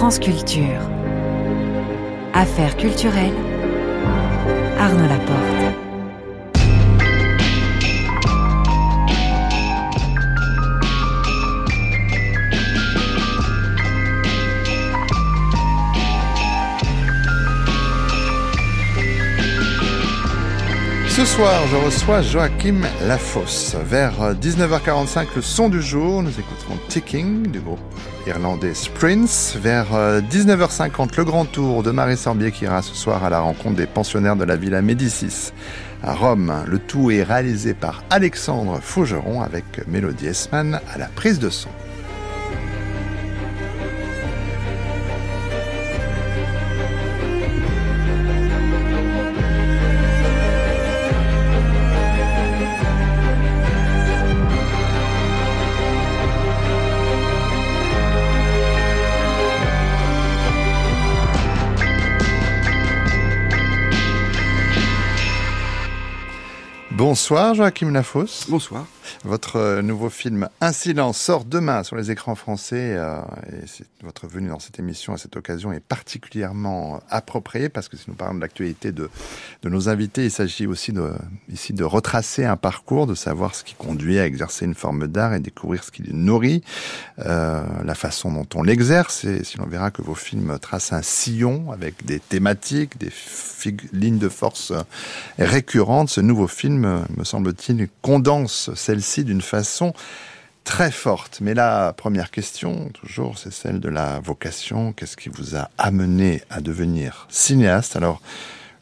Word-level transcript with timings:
France. 0.00 0.18
Affaires 2.32 2.74
culturelles. 2.78 3.34
Arnaud 4.78 5.06
Laporte. 5.06 5.36
Ce 21.10 21.26
soir, 21.26 21.60
je 21.70 21.76
reçois 21.76 22.22
Joachim 22.22 22.80
Lafosse. 23.06 23.76
Vers 23.84 24.32
19h45, 24.32 25.26
le 25.36 25.42
son 25.42 25.68
du 25.68 25.82
jour, 25.82 26.22
nous 26.22 26.30
écouterons 26.30 26.78
Ticking 26.88 27.48
du 27.48 27.60
groupe 27.60 27.80
irlandais 28.26 28.74
Sprints. 28.74 29.56
Vers 29.60 29.86
19h50, 30.20 31.16
le 31.16 31.24
grand 31.24 31.44
tour 31.44 31.82
de 31.82 31.90
Marie 31.90 32.16
Sorbier 32.16 32.52
qui 32.52 32.64
ira 32.64 32.82
ce 32.82 32.94
soir 32.94 33.24
à 33.24 33.30
la 33.30 33.40
rencontre 33.40 33.76
des 33.76 33.86
pensionnaires 33.86 34.36
de 34.36 34.44
la 34.44 34.56
Villa 34.56 34.82
Médicis 34.82 35.52
à 36.02 36.14
Rome. 36.14 36.64
Le 36.66 36.78
tout 36.78 37.10
est 37.10 37.22
réalisé 37.22 37.74
par 37.74 38.02
Alexandre 38.10 38.80
Faugeron 38.80 39.42
avec 39.42 39.86
Mélodie 39.86 40.26
Esman 40.26 40.80
à 40.92 40.98
la 40.98 41.06
prise 41.06 41.38
de 41.38 41.50
son. 41.50 41.70
Bonsoir 67.10 67.56
Joachim 67.56 67.92
Lafosse. 67.92 68.46
Bonsoir. 68.48 68.86
Votre 69.24 69.56
euh, 69.56 69.82
nouveau 69.82 70.10
film 70.10 70.48
Un 70.60 70.72
silence 70.72 71.18
sort 71.18 71.44
demain 71.44 71.82
sur 71.82 71.96
les 71.96 72.10
écrans 72.10 72.34
français 72.34 72.94
euh, 72.96 73.20
et 73.52 73.84
votre 74.02 74.26
venue 74.26 74.48
dans 74.48 74.58
cette 74.58 74.78
émission 74.78 75.12
à 75.12 75.18
cette 75.18 75.36
occasion 75.36 75.72
est 75.72 75.80
particulièrement 75.80 77.00
appropriée 77.10 77.68
parce 77.68 77.88
que 77.88 77.96
si 77.96 78.04
nous 78.08 78.14
parlons 78.14 78.34
de 78.34 78.40
l'actualité 78.40 78.92
de, 78.92 79.10
de 79.62 79.68
nos 79.68 79.88
invités, 79.88 80.24
il 80.24 80.30
s'agit 80.30 80.66
aussi 80.66 80.92
ici 81.52 81.72
de 81.72 81.84
retracer 81.84 82.44
un 82.44 82.56
parcours, 82.56 83.06
de 83.06 83.14
savoir 83.14 83.54
ce 83.54 83.64
qui 83.64 83.74
conduit 83.74 84.18
à 84.18 84.26
exercer 84.26 84.64
une 84.64 84.74
forme 84.74 85.06
d'art 85.06 85.34
et 85.34 85.40
découvrir 85.40 85.84
ce 85.84 85.90
qui 85.90 86.02
les 86.02 86.12
nourrit, 86.12 86.62
euh, 87.18 87.62
la 87.84 87.94
façon 87.94 88.32
dont 88.32 88.46
on 88.54 88.62
l'exerce 88.62 89.24
et 89.24 89.44
si 89.44 89.58
l'on 89.58 89.66
verra 89.66 89.90
que 89.90 90.02
vos 90.02 90.14
films 90.14 90.58
tracent 90.60 90.92
un 90.92 91.02
sillon 91.02 91.72
avec 91.72 92.04
des 92.04 92.20
thématiques, 92.20 92.98
des 92.98 93.12
lignes 93.92 94.18
de 94.18 94.28
force 94.28 94.72
récurrentes, 95.38 96.08
ce 96.08 96.20
nouveau 96.20 96.46
film, 96.46 97.04
me 97.16 97.24
semble-t-il, 97.24 97.88
condense 98.02 98.70
celle 98.74 98.99
d'une 99.24 99.42
façon 99.42 99.92
très 100.64 100.90
forte. 100.90 101.38
Mais 101.40 101.54
la 101.54 101.92
première 101.92 102.30
question, 102.30 102.90
toujours, 102.90 103.38
c'est 103.38 103.52
celle 103.52 103.80
de 103.80 103.88
la 103.88 104.20
vocation. 104.20 104.92
Qu'est-ce 104.92 105.16
qui 105.16 105.28
vous 105.28 105.56
a 105.56 105.70
amené 105.78 106.42
à 106.50 106.60
devenir 106.60 107.26
cinéaste? 107.28 107.96
Alors, 107.96 108.20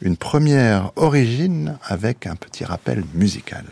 une 0.01 0.17
première 0.17 0.93
origine 0.97 1.79
avec 1.85 2.27
un 2.27 2.37
petit 2.37 2.65
rappel 2.65 3.05
musical. 3.15 3.65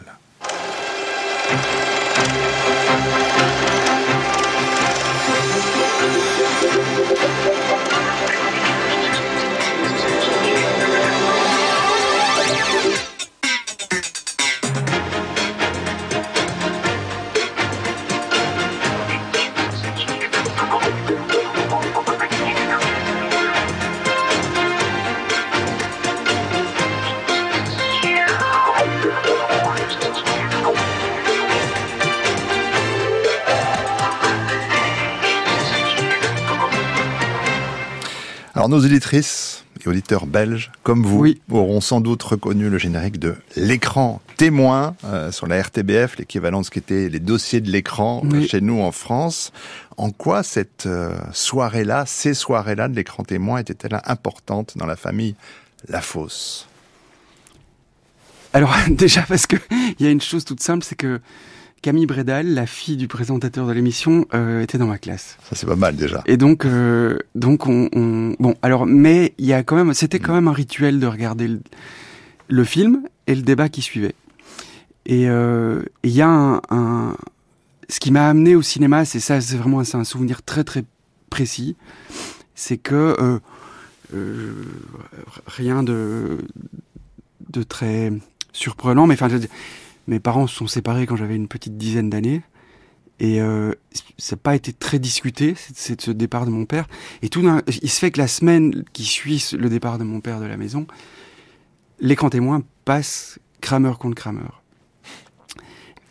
Alors 38.66 38.80
nos 38.80 38.84
éditrices 38.84 39.64
et 39.84 39.88
auditeurs 39.88 40.26
belges, 40.26 40.72
comme 40.82 41.04
vous, 41.04 41.24
auront 41.52 41.80
sans 41.80 42.00
doute 42.00 42.20
reconnu 42.24 42.68
le 42.68 42.78
générique 42.78 43.20
de 43.20 43.36
l'écran 43.54 44.20
témoin 44.38 44.96
euh, 45.04 45.30
sur 45.30 45.46
la 45.46 45.62
RTBF, 45.62 46.16
l'équivalent 46.18 46.62
de 46.62 46.66
ce 46.66 46.72
qu'étaient 46.72 47.08
les 47.08 47.20
dossiers 47.20 47.60
de 47.60 47.70
l'écran 47.70 48.24
euh, 48.24 48.44
chez 48.44 48.60
nous 48.60 48.80
en 48.80 48.90
France. 48.90 49.52
En 49.96 50.10
quoi 50.10 50.42
cette 50.42 50.86
euh, 50.86 51.14
soirée-là, 51.32 52.06
ces 52.08 52.34
soirées-là 52.34 52.88
de 52.88 52.96
l'écran 52.96 53.22
témoin 53.22 53.60
étaient-elles 53.60 54.00
importantes 54.04 54.76
dans 54.76 54.86
la 54.86 54.96
famille 54.96 55.36
La 55.86 56.00
Fosse? 56.00 56.66
Alors 58.52 58.74
déjà 58.90 59.22
parce 59.22 59.46
que 59.46 59.58
il 60.00 60.04
y 60.04 60.08
a 60.08 60.10
une 60.10 60.20
chose 60.20 60.44
toute 60.44 60.60
simple, 60.60 60.84
c'est 60.84 60.96
que 60.96 61.20
Camille 61.86 62.06
Bredal, 62.06 62.52
la 62.52 62.66
fille 62.66 62.96
du 62.96 63.06
présentateur 63.06 63.64
de 63.68 63.72
l'émission, 63.72 64.26
euh, 64.34 64.60
était 64.60 64.76
dans 64.76 64.88
ma 64.88 64.98
classe. 64.98 65.38
Ça 65.44 65.54
c'est 65.54 65.66
pas 65.66 65.76
mal 65.76 65.94
déjà. 65.94 66.20
Et 66.26 66.36
donc, 66.36 66.64
euh, 66.64 67.16
donc 67.36 67.68
on, 67.68 67.88
on, 67.92 68.34
bon, 68.40 68.56
alors, 68.60 68.86
mais 68.86 69.34
il 69.38 69.46
y 69.46 69.52
a 69.52 69.62
quand 69.62 69.76
même, 69.76 69.94
c'était 69.94 70.18
quand 70.18 70.34
même 70.34 70.48
un 70.48 70.52
rituel 70.52 70.98
de 70.98 71.06
regarder 71.06 71.46
le, 71.46 71.60
le 72.48 72.64
film 72.64 73.02
et 73.28 73.36
le 73.36 73.42
débat 73.42 73.68
qui 73.68 73.82
suivait. 73.82 74.16
Et 75.04 75.28
euh, 75.28 75.84
il 76.02 76.10
y 76.10 76.22
a 76.22 76.28
un, 76.28 76.60
un 76.70 77.16
ce 77.88 78.00
qui 78.00 78.10
m'a 78.10 78.28
amené 78.28 78.56
au 78.56 78.62
cinéma, 78.62 79.04
c'est 79.04 79.20
ça, 79.20 79.40
c'est 79.40 79.56
vraiment 79.56 79.78
un 79.78 80.02
souvenir 80.02 80.42
très 80.42 80.64
très 80.64 80.84
précis, 81.30 81.76
c'est 82.56 82.78
que 82.78 83.14
euh, 83.20 83.38
euh, 84.12 84.54
rien 85.46 85.84
de 85.84 86.38
de 87.48 87.62
très 87.62 88.12
surprenant, 88.52 89.06
mais 89.06 89.14
enfin, 89.14 89.28
je 89.28 89.34
veux 89.34 89.40
dire, 89.40 89.50
mes 90.06 90.20
parents 90.20 90.46
se 90.46 90.56
sont 90.56 90.66
séparés 90.66 91.06
quand 91.06 91.16
j'avais 91.16 91.36
une 91.36 91.48
petite 91.48 91.76
dizaine 91.76 92.10
d'années. 92.10 92.42
Et 93.18 93.40
euh, 93.40 93.72
ça 94.18 94.36
n'a 94.36 94.40
pas 94.40 94.54
été 94.54 94.74
très 94.74 94.98
discuté, 94.98 95.54
c'est 95.74 96.00
ce 96.00 96.10
départ 96.10 96.44
de 96.44 96.50
mon 96.50 96.66
père. 96.66 96.86
Et 97.22 97.28
tout 97.30 97.42
il 97.82 97.90
se 97.90 97.98
fait 97.98 98.10
que 98.10 98.18
la 98.18 98.28
semaine 98.28 98.84
qui 98.92 99.04
suit 99.04 99.42
le 99.58 99.70
départ 99.70 99.98
de 99.98 100.04
mon 100.04 100.20
père 100.20 100.38
de 100.38 100.44
la 100.44 100.58
maison, 100.58 100.86
l'écran 101.98 102.28
témoin 102.28 102.62
passe 102.84 103.38
Kramer 103.62 103.92
contre 103.98 104.16
Kramer. 104.16 104.42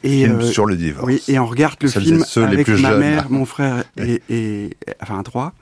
Et 0.03 0.27
euh, 0.27 0.41
sur 0.41 0.65
le 0.65 0.75
divorce. 0.75 1.05
Oui, 1.05 1.21
et 1.27 1.39
on 1.39 1.45
regarde 1.45 1.77
le 1.81 1.89
film 1.89 2.23
avec 2.37 2.67
ma 2.67 2.97
mère, 2.97 3.29
mon 3.29 3.45
frère 3.45 3.83
et, 3.97 4.21
et, 4.29 4.77
enfin 5.01 5.21
trois. 5.23 5.53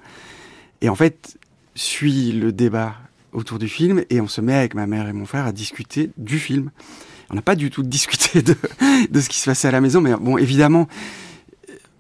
Et 0.82 0.90
en 0.90 0.96
fait, 0.96 1.38
suit 1.76 2.32
le 2.32 2.52
débat 2.52 2.96
autour 3.32 3.60
du 3.60 3.68
film 3.68 4.04
et 4.10 4.22
on 4.22 4.28
se 4.28 4.42
met 4.42 4.54
avec 4.54 4.76
ma 4.76 4.86
mère 4.86 5.08
et 5.08 5.14
mon 5.14 5.26
frère 5.26 5.46
à 5.46 5.52
discuter 5.52 6.12
du 6.18 6.40
film 6.40 6.72
on 7.34 7.36
n'a 7.36 7.42
pas 7.42 7.56
du 7.56 7.72
tout 7.72 7.82
discuté 7.82 8.44
de, 8.44 8.56
de 9.10 9.20
ce 9.20 9.28
qui 9.28 9.40
se 9.40 9.46
passait 9.46 9.68
à 9.68 9.72
la 9.72 9.82
maison, 9.82 10.02
mais 10.02 10.14
bon, 10.16 10.38
évidemment, 10.38 10.88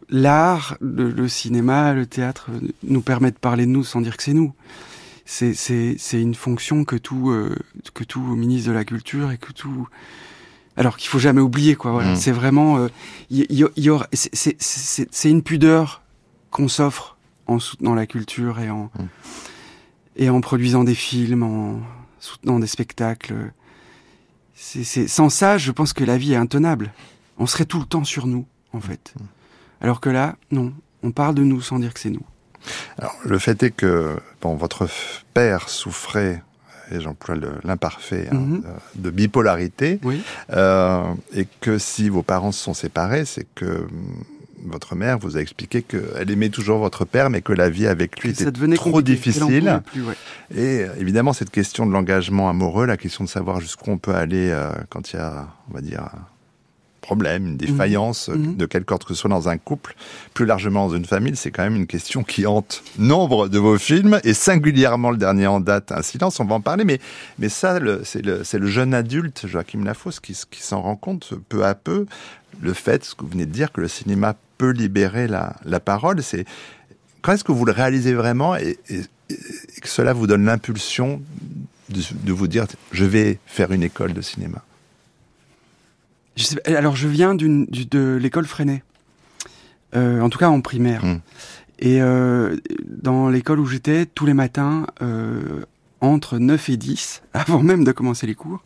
l'art, 0.07 0.77
le, 0.79 1.27
cinéma, 1.27 1.93
le 1.93 2.05
théâtre 2.05 2.51
nous 2.83 3.01
permet 3.01 3.31
de 3.31 3.37
parler 3.37 3.65
de 3.65 3.71
nous 3.71 3.83
sans 3.83 4.01
dire 4.01 4.15
que 4.15 4.21
c'est 4.21 4.33
nous. 4.33 4.53
C'est, 5.25 5.55
c'est, 5.55 5.95
c'est 5.97 6.21
une 6.21 6.35
fonction 6.35 6.85
que 6.85 6.97
tout, 6.97 7.31
euh, 7.31 7.55
que 7.95 8.03
tout 8.03 8.21
ministre 8.21 8.69
de 8.69 8.75
la 8.75 8.85
culture 8.85 9.31
et 9.31 9.39
que 9.39 9.51
tout, 9.53 9.87
alors 10.77 10.97
qu'il 10.97 11.09
faut 11.09 11.17
jamais 11.17 11.41
oublier 11.41 11.75
quoi. 11.75 11.91
Voilà, 11.91 12.13
mmh. 12.13 12.17
c'est 12.17 12.31
vraiment, 12.31 12.87
il 13.31 13.39
y, 13.49 13.65
y, 13.77 13.89
aura, 13.89 14.07
c'est, 14.13 14.35
c'est, 14.59 15.07
c'est, 15.09 15.31
une 15.31 15.41
pudeur 15.41 16.03
qu'on 16.51 16.67
s'offre 16.67 17.17
en 17.47 17.57
soutenant 17.57 17.95
la 17.95 18.05
culture 18.05 18.59
et 18.59 18.69
en 18.69 18.91
mmh. 18.93 19.07
et 20.17 20.29
en 20.29 20.41
produisant 20.41 20.83
des 20.83 20.93
films, 20.93 21.41
en 21.41 21.79
soutenant 22.19 22.59
des 22.59 22.67
spectacles 22.67 23.51
c'est, 24.63 25.07
sans 25.07 25.29
ça, 25.29 25.57
je 25.57 25.71
pense 25.71 25.93
que 25.93 26.03
la 26.03 26.17
vie 26.17 26.33
est 26.33 26.37
intenable. 26.37 26.93
On 27.37 27.45
serait 27.45 27.65
tout 27.65 27.79
le 27.79 27.85
temps 27.85 28.03
sur 28.03 28.27
nous, 28.27 28.45
en 28.71 28.79
fait. 28.79 29.13
Alors 29.81 29.99
que 29.99 30.09
là, 30.09 30.35
non, 30.51 30.73
on 31.03 31.11
parle 31.11 31.35
de 31.35 31.43
nous 31.43 31.61
sans 31.61 31.79
dire 31.79 31.93
que 31.93 31.99
c'est 31.99 32.09
nous. 32.09 32.25
Alors, 32.97 33.15
le 33.25 33.37
fait 33.39 33.61
est 33.63 33.71
que 33.71 34.17
bon, 34.41 34.55
votre 34.55 34.87
père 35.33 35.67
souffrait, 35.67 36.41
et 36.91 37.01
j'emploie 37.01 37.35
l'imparfait, 37.63 38.29
hein, 38.31 38.35
mhm. 38.35 38.63
de 38.95 39.09
bipolarité, 39.09 39.99
oui. 40.03 40.23
euh, 40.51 41.03
et 41.33 41.45
que 41.59 41.77
si 41.77 42.07
vos 42.07 42.23
parents 42.23 42.53
se 42.53 42.63
sont 42.63 42.73
séparés, 42.73 43.25
c'est 43.25 43.47
que 43.55 43.85
votre 44.65 44.95
mère 44.95 45.19
vous 45.19 45.37
a 45.37 45.41
expliqué 45.41 45.81
qu'elle 45.81 46.29
aimait 46.29 46.49
toujours 46.49 46.79
votre 46.79 47.05
père, 47.05 47.29
mais 47.29 47.41
que 47.41 47.53
la 47.53 47.69
vie 47.69 47.87
avec 47.87 48.19
lui 48.21 48.29
était 48.29 48.51
trop 48.75 49.01
difficile. 49.01 49.81
Et 50.55 50.81
euh, 50.81 50.89
évidemment, 50.99 51.33
cette 51.33 51.49
question 51.49 51.85
de 51.85 51.91
l'engagement 51.91 52.49
amoureux, 52.49 52.85
la 52.85 52.97
question 52.97 53.23
de 53.23 53.29
savoir 53.29 53.59
jusqu'où 53.59 53.91
on 53.91 53.97
peut 53.97 54.15
aller 54.15 54.49
euh, 54.49 54.71
quand 54.89 55.13
il 55.13 55.17
y 55.17 55.19
a, 55.19 55.47
on 55.69 55.73
va 55.73 55.81
dire, 55.81 56.09
problème, 57.03 57.45
une 57.45 57.57
défaillance, 57.57 58.29
mhm. 58.29 58.55
De 58.55 58.65
quelque 58.65 58.91
sorte 58.91 59.03
que 59.03 59.13
ce 59.13 59.19
soit 59.21 59.29
dans 59.29 59.49
un 59.49 59.57
couple, 59.57 59.95
plus 60.33 60.45
largement 60.45 60.87
dans 60.87 60.95
une 60.95 61.05
famille, 61.05 61.35
c'est 61.35 61.51
quand 61.51 61.63
même 61.63 61.75
une 61.75 61.87
question 61.87 62.23
qui 62.23 62.47
hante 62.47 62.81
nombre 62.97 63.49
de 63.49 63.59
vos 63.59 63.77
films, 63.77 64.19
et 64.23 64.33
singulièrement 64.33 65.11
le 65.11 65.17
dernier 65.17 65.47
en 65.47 65.59
date, 65.59 65.91
Un 65.91 66.01
silence, 66.01 66.39
on 66.39 66.45
va 66.45 66.55
en 66.55 66.61
parler, 66.61 66.85
mais, 66.85 66.99
mais 67.37 67.49
ça, 67.49 67.79
c'est 68.03 68.23
le, 68.23 68.41
le, 68.53 68.67
jeune 68.67 68.93
adulte, 68.93 69.45
Joachim 69.45 69.83
Lafosse, 69.83 70.19
qui, 70.19 70.35
qui 70.49 70.61
s'en 70.63 70.81
rend 70.81 70.95
compte 70.95 71.33
peu 71.49 71.65
à 71.65 71.75
peu, 71.75 72.05
le 72.61 72.73
fait, 72.73 73.03
ce 73.03 73.15
que 73.15 73.23
vous 73.23 73.31
venez 73.31 73.45
de 73.45 73.51
dire, 73.51 73.71
que 73.71 73.81
le 73.81 73.87
cinéma 73.87 74.35
peut 74.57 74.71
libérer 74.71 75.27
la, 75.27 75.55
la 75.65 75.79
parole, 75.79 76.23
c'est 76.23 76.45
quand 77.21 77.33
est-ce 77.33 77.43
que 77.43 77.51
vous 77.51 77.65
le 77.65 77.71
réalisez 77.71 78.13
vraiment 78.13 78.55
et, 78.55 78.77
que 79.81 79.89
cela 79.89 80.13
vous 80.13 80.27
donne 80.27 80.45
l'impulsion 80.45 81.21
de, 81.89 82.01
de, 82.23 82.31
vous 82.31 82.47
dire 82.47 82.65
je 82.91 83.05
vais 83.05 83.39
faire 83.47 83.71
une 83.71 83.83
école 83.83 84.13
de 84.13 84.21
cinéma? 84.21 84.61
Alors 86.65 86.95
je 86.95 87.07
viens 87.07 87.35
d'une, 87.35 87.65
de 87.65 88.17
l'école 88.21 88.45
Freinet, 88.45 88.83
euh, 89.95 90.21
en 90.21 90.29
tout 90.29 90.39
cas 90.39 90.49
en 90.49 90.61
primaire. 90.61 91.05
Hmm. 91.05 91.19
Et 91.79 92.01
euh, 92.01 92.57
dans 92.85 93.29
l'école 93.29 93.59
où 93.59 93.65
j'étais, 93.65 94.05
tous 94.05 94.25
les 94.25 94.33
matins, 94.33 94.87
euh, 95.01 95.63
entre 96.01 96.37
9 96.37 96.69
et 96.69 96.77
10, 96.77 97.23
avant 97.33 97.61
même 97.61 97.83
de 97.83 97.91
commencer 97.91 98.27
les 98.27 98.35
cours, 98.35 98.63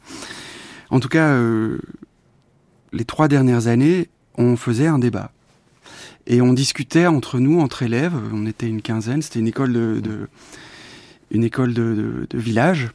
en 0.89 0.99
tout 0.99 1.09
cas 1.09 1.37
les 2.93 3.05
trois 3.05 3.27
dernières 3.27 3.67
années, 3.67 4.09
on 4.37 4.55
faisait 4.55 4.87
un 4.87 4.99
débat. 4.99 5.31
Et 6.25 6.41
on 6.41 6.53
discutait 6.53 7.07
entre 7.07 7.39
nous, 7.39 7.59
entre 7.59 7.83
élèves, 7.83 8.13
on 8.33 8.45
était 8.45 8.67
une 8.67 8.81
quinzaine, 8.81 9.21
c'était 9.21 9.39
une 9.39 9.47
école 9.47 9.73
de, 9.73 10.29
une 11.31 11.43
école 11.43 11.73
de, 11.73 12.27
de, 12.29 12.37
village, 12.37 12.89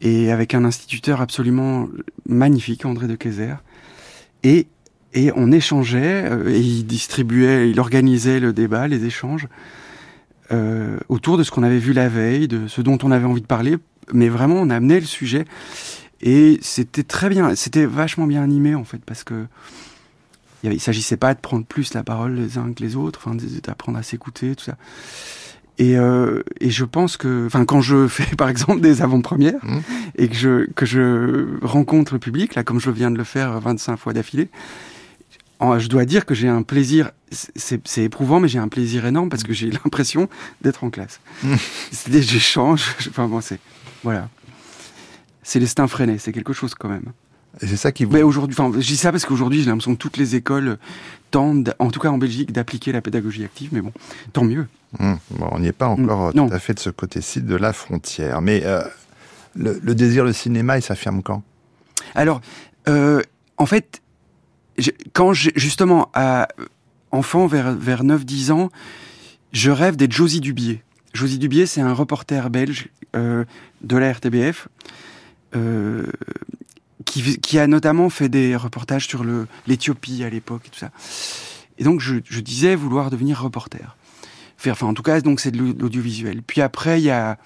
et 0.00 0.32
avec 0.32 0.54
un 0.54 0.64
instituteur 0.64 1.20
absolument 1.20 1.88
magnifique, 2.28 2.84
André 2.84 3.06
de 3.06 3.16
Kayser, 3.16 3.54
et, 4.42 4.66
on 5.34 5.52
échangeait, 5.52 6.24
euh, 6.30 6.50
et 6.50 6.60
il 6.60 6.86
distribuait, 6.86 7.70
il 7.70 7.80
organisait 7.80 8.40
le 8.40 8.52
débat, 8.52 8.88
les 8.88 9.04
échanges, 9.04 9.48
euh, 10.52 10.98
autour 11.08 11.38
de 11.38 11.42
ce 11.42 11.50
qu'on 11.50 11.62
avait 11.62 11.78
vu 11.78 11.92
la 11.92 12.08
veille, 12.08 12.48
de 12.48 12.66
ce 12.68 12.80
dont 12.80 12.98
on 13.02 13.10
avait 13.10 13.26
envie 13.26 13.40
de 13.40 13.46
parler, 13.46 13.76
mais 14.12 14.28
vraiment 14.28 14.56
on 14.56 14.70
amenait 14.70 15.00
le 15.00 15.06
sujet. 15.06 15.44
Et 16.20 16.58
c'était 16.62 17.02
très 17.02 17.28
bien, 17.28 17.54
c'était 17.54 17.86
vachement 17.86 18.26
bien 18.26 18.42
animé 18.42 18.74
en 18.74 18.84
fait, 18.84 19.00
parce 19.04 19.24
que 19.24 19.46
il 20.62 20.80
s'agissait 20.80 21.16
pas 21.16 21.32
de 21.34 21.40
prendre 21.40 21.64
plus 21.64 21.94
la 21.94 22.02
parole 22.02 22.34
les 22.34 22.58
uns 22.58 22.72
que 22.72 22.82
les 22.82 22.94
autres, 22.94 23.20
enfin 23.24 23.36
d'apprendre 23.62 23.98
à 23.98 24.02
s'écouter, 24.02 24.54
tout 24.54 24.64
ça. 24.64 24.76
Et, 25.80 25.96
euh, 25.96 26.42
et 26.60 26.68
je 26.68 26.84
pense 26.84 27.16
que, 27.16 27.46
enfin, 27.46 27.64
quand 27.64 27.80
je 27.80 28.06
fais 28.08 28.36
par 28.36 28.50
exemple 28.50 28.80
des 28.82 29.00
avant-premières 29.00 29.64
mmh. 29.64 29.78
et 30.16 30.28
que 30.28 30.34
je 30.34 30.70
que 30.72 30.84
je 30.84 31.58
rencontre 31.62 32.12
le 32.12 32.20
public, 32.20 32.54
là, 32.54 32.62
comme 32.62 32.78
je 32.78 32.90
viens 32.90 33.10
de 33.10 33.16
le 33.16 33.24
faire 33.24 33.58
25 33.60 33.96
fois 33.96 34.12
d'affilée, 34.12 34.50
je 35.78 35.88
dois 35.88 36.04
dire 36.04 36.26
que 36.26 36.34
j'ai 36.34 36.48
un 36.48 36.62
plaisir. 36.62 37.10
C'est 37.30 38.02
éprouvant, 38.02 38.40
mais 38.40 38.48
j'ai 38.48 38.58
un 38.58 38.68
plaisir 38.68 39.06
énorme 39.06 39.30
parce 39.30 39.42
que 39.42 39.54
j'ai 39.54 39.70
l'impression 39.84 40.28
d'être 40.60 40.84
en 40.84 40.90
classe. 40.90 41.20
Mmh. 41.42 41.54
C'est 41.90 42.10
des 42.10 42.36
échanges. 42.36 42.94
Enfin 43.08 43.26
bon, 43.26 43.40
c'est 43.40 43.58
voilà. 44.04 44.28
C'est 45.42 45.60
l'estin 45.60 45.86
freiné. 45.88 46.18
C'est 46.18 46.32
quelque 46.32 46.52
chose 46.52 46.74
quand 46.74 46.88
même. 46.90 47.12
Et 47.62 47.66
c'est 47.66 47.76
ça 47.76 47.92
qui 47.92 48.04
vous... 48.04 48.12
Mais 48.12 48.22
aujourd'hui, 48.22 48.56
enfin, 48.58 48.72
je 48.78 48.86
dis 48.86 48.96
ça 48.96 49.12
parce 49.12 49.24
qu'aujourd'hui, 49.26 49.60
j'ai 49.60 49.66
l'impression 49.66 49.94
que 49.94 49.98
toutes 49.98 50.16
les 50.16 50.34
écoles 50.34 50.78
tentent, 51.30 51.70
en 51.78 51.90
tout 51.90 52.00
cas 52.00 52.08
en 52.08 52.18
Belgique, 52.18 52.52
d'appliquer 52.52 52.92
la 52.92 53.02
pédagogie 53.02 53.44
active, 53.44 53.70
mais 53.72 53.80
bon, 53.80 53.92
tant 54.32 54.44
mieux. 54.44 54.66
Hum, 54.98 55.18
bon, 55.30 55.48
on 55.52 55.60
n'y 55.60 55.68
est 55.68 55.72
pas 55.72 55.88
encore 55.88 56.34
hum, 56.34 56.48
tout 56.48 56.54
à 56.54 56.58
fait 56.58 56.74
de 56.74 56.80
ce 56.80 56.90
côté-ci 56.90 57.42
de 57.42 57.54
la 57.54 57.72
frontière. 57.72 58.40
Mais 58.40 58.62
euh, 58.64 58.82
le, 59.54 59.94
désir 59.94 60.24
de 60.24 60.32
cinéma, 60.32 60.78
il 60.78 60.82
s'affirme 60.82 61.22
quand? 61.22 61.42
Alors, 62.14 62.40
euh, 62.88 63.22
en 63.56 63.66
fait, 63.66 64.02
quand 65.12 65.32
justement, 65.32 66.10
à 66.14 66.48
enfant, 67.10 67.46
vers, 67.46 67.74
vers 67.74 68.04
9-10 68.04 68.52
ans, 68.52 68.70
je 69.52 69.70
rêve 69.70 69.96
d'être 69.96 70.12
Josie 70.12 70.40
Dubier. 70.40 70.82
Josie 71.12 71.38
Dubier, 71.38 71.66
c'est 71.66 71.80
un 71.80 71.92
reporter 71.92 72.50
belge 72.50 72.88
euh, 73.16 73.44
de 73.82 73.96
la 73.96 74.12
RTBF. 74.12 74.68
Euh, 75.56 76.06
qui, 77.10 77.58
a 77.58 77.66
notamment 77.66 78.08
fait 78.08 78.28
des 78.28 78.54
reportages 78.54 79.06
sur 79.06 79.24
l'Éthiopie 79.66 80.22
à 80.22 80.30
l'époque 80.30 80.62
et 80.66 80.70
tout 80.70 80.78
ça. 80.78 80.90
Et 81.78 81.84
donc 81.84 82.00
je, 82.00 82.14
disais 82.40 82.74
vouloir 82.74 83.10
devenir 83.10 83.42
reporter. 83.42 83.96
Enfin 84.66 84.86
en 84.86 84.94
tout 84.94 85.02
cas 85.02 85.20
donc 85.20 85.40
c'est 85.40 85.50
de 85.50 85.58
l'audiovisuel. 85.58 86.42
Puis 86.42 86.60
après 86.60 87.00
il 87.00 87.04
y 87.04 87.10
a 87.10 87.38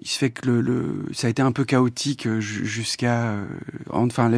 il 0.00 0.08
se 0.08 0.18
fait 0.18 0.30
que 0.30 0.50
le, 0.50 1.06
ça 1.12 1.28
a 1.28 1.30
été 1.30 1.40
un 1.40 1.52
peu 1.52 1.64
chaotique 1.64 2.26
euh, 2.26 2.40
jusqu'à 2.40 3.28
euh, 3.28 3.46
enfin 3.90 4.30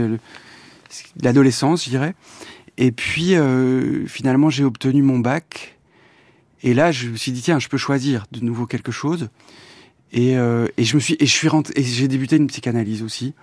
l'adolescence 1.21 1.85
je 1.85 1.91
dirais. 1.91 2.15
Et 2.77 2.93
puis 2.93 3.37
euh, 3.37 4.06
finalement 4.06 4.50
j'ai 4.50 4.65
obtenu 4.65 5.03
mon 5.03 5.19
bac 5.19 5.79
et 6.62 6.75
là 6.75 6.93
je 6.93 7.09
me 7.09 7.17
suis 7.17 7.33
dit 7.33 7.41
tiens 7.41 7.59
je 7.59 7.69
peux 7.69 7.79
choisir 7.79 8.27
de 8.33 8.41
nouveau 8.41 8.67
quelque 8.67 8.93
chose. 8.93 9.29
Et, 10.12 10.33
et 10.33 10.85
je 10.85 10.94
me 10.94 11.00
suis 11.00 11.17
et 11.19 11.27
je 11.27 11.33
suis 11.33 11.49
rentré 11.49 11.75
et 11.77 11.83
j'ai 11.83 12.09
débuté 12.09 12.37
une 12.37 12.47
psychanalyse 12.47 13.03
aussi. 13.03 13.35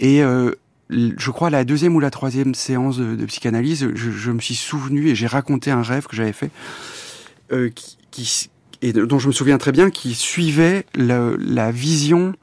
Et 0.00 0.22
euh, 0.22 0.52
je 0.88 1.30
crois 1.30 1.50
la 1.50 1.64
deuxième 1.64 1.94
ou 1.94 2.00
la 2.00 2.10
troisième 2.10 2.54
séance 2.54 2.98
de, 2.98 3.24
psychanalyse, 3.26 3.88
je, 3.94 4.30
me 4.32 4.40
suis 4.40 4.54
souvenu 4.54 5.08
et 5.08 5.14
j'ai 5.14 5.26
raconté 5.26 5.70
un 5.70 5.82
rêve 5.82 6.06
que 6.06 6.16
j'avais 6.16 6.32
fait, 6.32 6.50
euh, 7.52 7.70
et 8.82 8.92
dont 8.92 9.18
je 9.18 9.28
me 9.28 9.32
souviens 9.32 9.58
très 9.58 9.72
bien, 9.72 9.90
qui 9.90 10.14
suivait 10.14 10.86
la 10.94 11.70
vision 11.70 12.34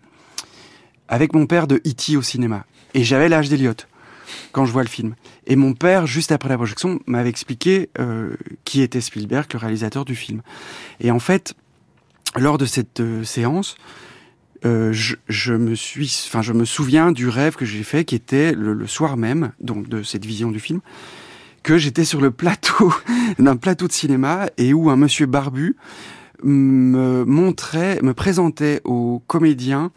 avec 1.09 1.33
mon 1.33 1.48
père 1.48 1.68
de 1.68 1.75
E.T. 1.77 2.15
au 2.15 2.21
cinéma. 2.21 2.65
Et 2.94 3.04
j'avais 3.04 3.27
l'âge 3.27 3.50
d'Eliott 3.50 3.88
quand 4.51 4.65
je 4.65 4.71
vois 4.71 4.83
le 4.83 4.89
film. 4.89 5.15
Et 5.48 5.56
mon 5.56 5.74
père, 5.74 6.06
juste 6.06 6.31
après 6.31 6.50
la 6.50 6.57
projection, 6.57 7.00
m'avait 7.06 7.30
expliqué 7.30 7.89
euh, 7.98 8.36
qui 8.65 8.81
était 8.81 9.01
Spielberg, 9.01 9.48
le 9.54 9.59
réalisateur 9.59 10.06
du 10.06 10.15
film. 10.15 10.42
Et 11.00 11.12
en 11.12 11.19
fait, 11.19 11.54
lors 12.36 12.57
de 12.57 12.65
cette 12.65 13.01
séance, 13.24 13.75
euh, 14.65 14.92
je, 14.94 15.54
me 15.54 15.75
suis, 15.75 16.25
enfin, 16.27 16.42
je 16.42 16.54
me 16.54 16.65
souviens 16.65 17.12
du 17.12 17.27
rêve 17.27 17.56
que 17.56 17.65
j'ai 17.65 17.83
fait, 17.83 18.06
qui 18.06 18.15
était 18.15 18.54
le, 18.54 18.88
soir 18.88 19.18
même, 19.18 19.51
donc 19.59 19.88
de 19.88 20.04
cette 20.04 20.25
vision 20.25 20.51
du 20.51 20.59
film, 20.59 20.81
que 21.63 21.77
j'étais 21.77 22.06
sur 22.06 22.21
le 22.21 22.31
plateau 22.31 22.94
d'un 23.39 23.56
plateau 23.56 23.88
de 23.88 23.92
cinéma 23.92 24.48
et 24.57 24.74
où 24.74 24.89
un 24.89 24.95
monsieur 24.95 25.25
barbu 25.25 25.75
me 26.44 27.24
montrait, 27.25 28.00
me 28.01 28.13
présentait 28.13 28.81
aux 28.83 29.21
comédiens 29.27 29.92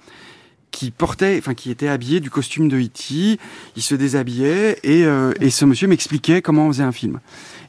qui 0.70 0.90
portait, 0.90 1.36
enfin 1.38 1.54
qui 1.54 1.70
était 1.70 1.88
habillé 1.88 2.20
du 2.20 2.30
costume 2.30 2.68
de 2.68 2.78
E.T. 2.78 3.38
Il 3.76 3.82
se 3.82 3.94
déshabillait 3.94 4.78
et, 4.82 5.04
euh, 5.04 5.32
et 5.40 5.50
ce 5.50 5.64
monsieur 5.64 5.88
m'expliquait 5.88 6.42
comment 6.42 6.66
on 6.66 6.68
faisait 6.68 6.84
un 6.84 6.92
film. 6.92 7.20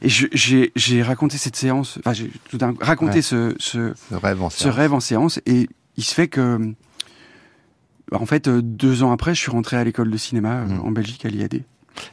Et 0.02 0.08
j'ai 0.08 1.02
raconté 1.02 1.36
cette 1.38 1.56
séance, 1.56 1.98
enfin 1.98 2.12
j'ai 2.12 2.30
raconté 2.80 3.22
ce, 3.22 3.54
ce, 3.58 3.92
rêve 4.10 4.40
ce, 4.50 4.68
rêve 4.68 4.92
en 4.92 5.00
séance 5.00 5.40
et 5.46 5.68
il 5.96 6.04
se 6.04 6.14
fait 6.14 6.28
que, 6.28 6.74
en 8.12 8.26
fait, 8.26 8.48
euh, 8.48 8.60
deux 8.62 9.02
ans 9.02 9.12
après, 9.12 9.34
je 9.34 9.40
suis 9.40 9.50
rentré 9.50 9.76
à 9.76 9.84
l'école 9.84 10.10
de 10.10 10.16
cinéma 10.16 10.60
euh, 10.60 10.66
mmh. 10.66 10.80
en 10.80 10.90
Belgique 10.90 11.24
à 11.24 11.28
l'IAD. 11.28 11.62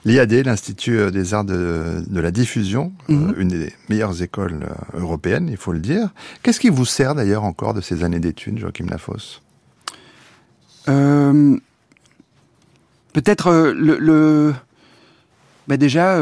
L'IAD, 0.06 0.34
l'Institut 0.34 0.98
euh, 0.98 1.12
des 1.12 1.34
arts 1.34 1.46
de, 1.46 2.04
la 2.10 2.32
diffusion, 2.32 2.92
mmh. 3.08 3.32
une 3.38 3.48
des 3.48 3.74
meilleures 3.90 4.22
écoles 4.22 4.68
européennes, 4.94 5.48
il 5.50 5.58
faut 5.58 5.72
le 5.72 5.80
dire. 5.80 6.10
Qu'est-ce 6.44 6.60
qui 6.60 6.70
vous 6.70 6.86
sert 6.86 7.16
d'ailleurs 7.16 7.44
encore 7.44 7.74
de 7.74 7.82
ces 7.82 8.04
années 8.04 8.20
d'études, 8.20 8.60
Joachim 8.60 8.88
Lafosse? 8.90 9.42
Peut-être 13.14 13.74
le, 13.76 14.54
Bah 15.68 15.78
déjà, 15.78 16.20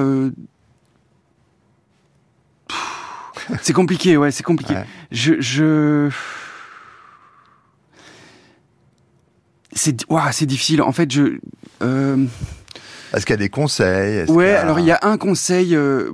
c'est 3.61 3.71
compliqué, 3.71 4.17
ouais, 4.17 4.31
c'est 4.31 4.43
compliqué. 4.43 4.75
Je, 5.11 5.39
je, 5.39 6.09
c'est 9.77 10.05
c'est 10.31 10.45
difficile. 10.45 10.81
En 10.81 10.91
fait, 10.91 11.11
je. 11.11 11.37
Euh... 11.81 12.25
Est-ce 13.13 13.25
qu'il 13.25 13.33
y 13.33 13.35
a 13.35 13.37
des 13.37 13.49
conseils? 13.49 14.29
Ouais, 14.29 14.55
alors 14.55 14.79
il 14.79 14.85
y 14.85 14.91
a 14.91 14.99
un 15.03 15.17
conseil. 15.17 15.75
Euh, 15.75 16.11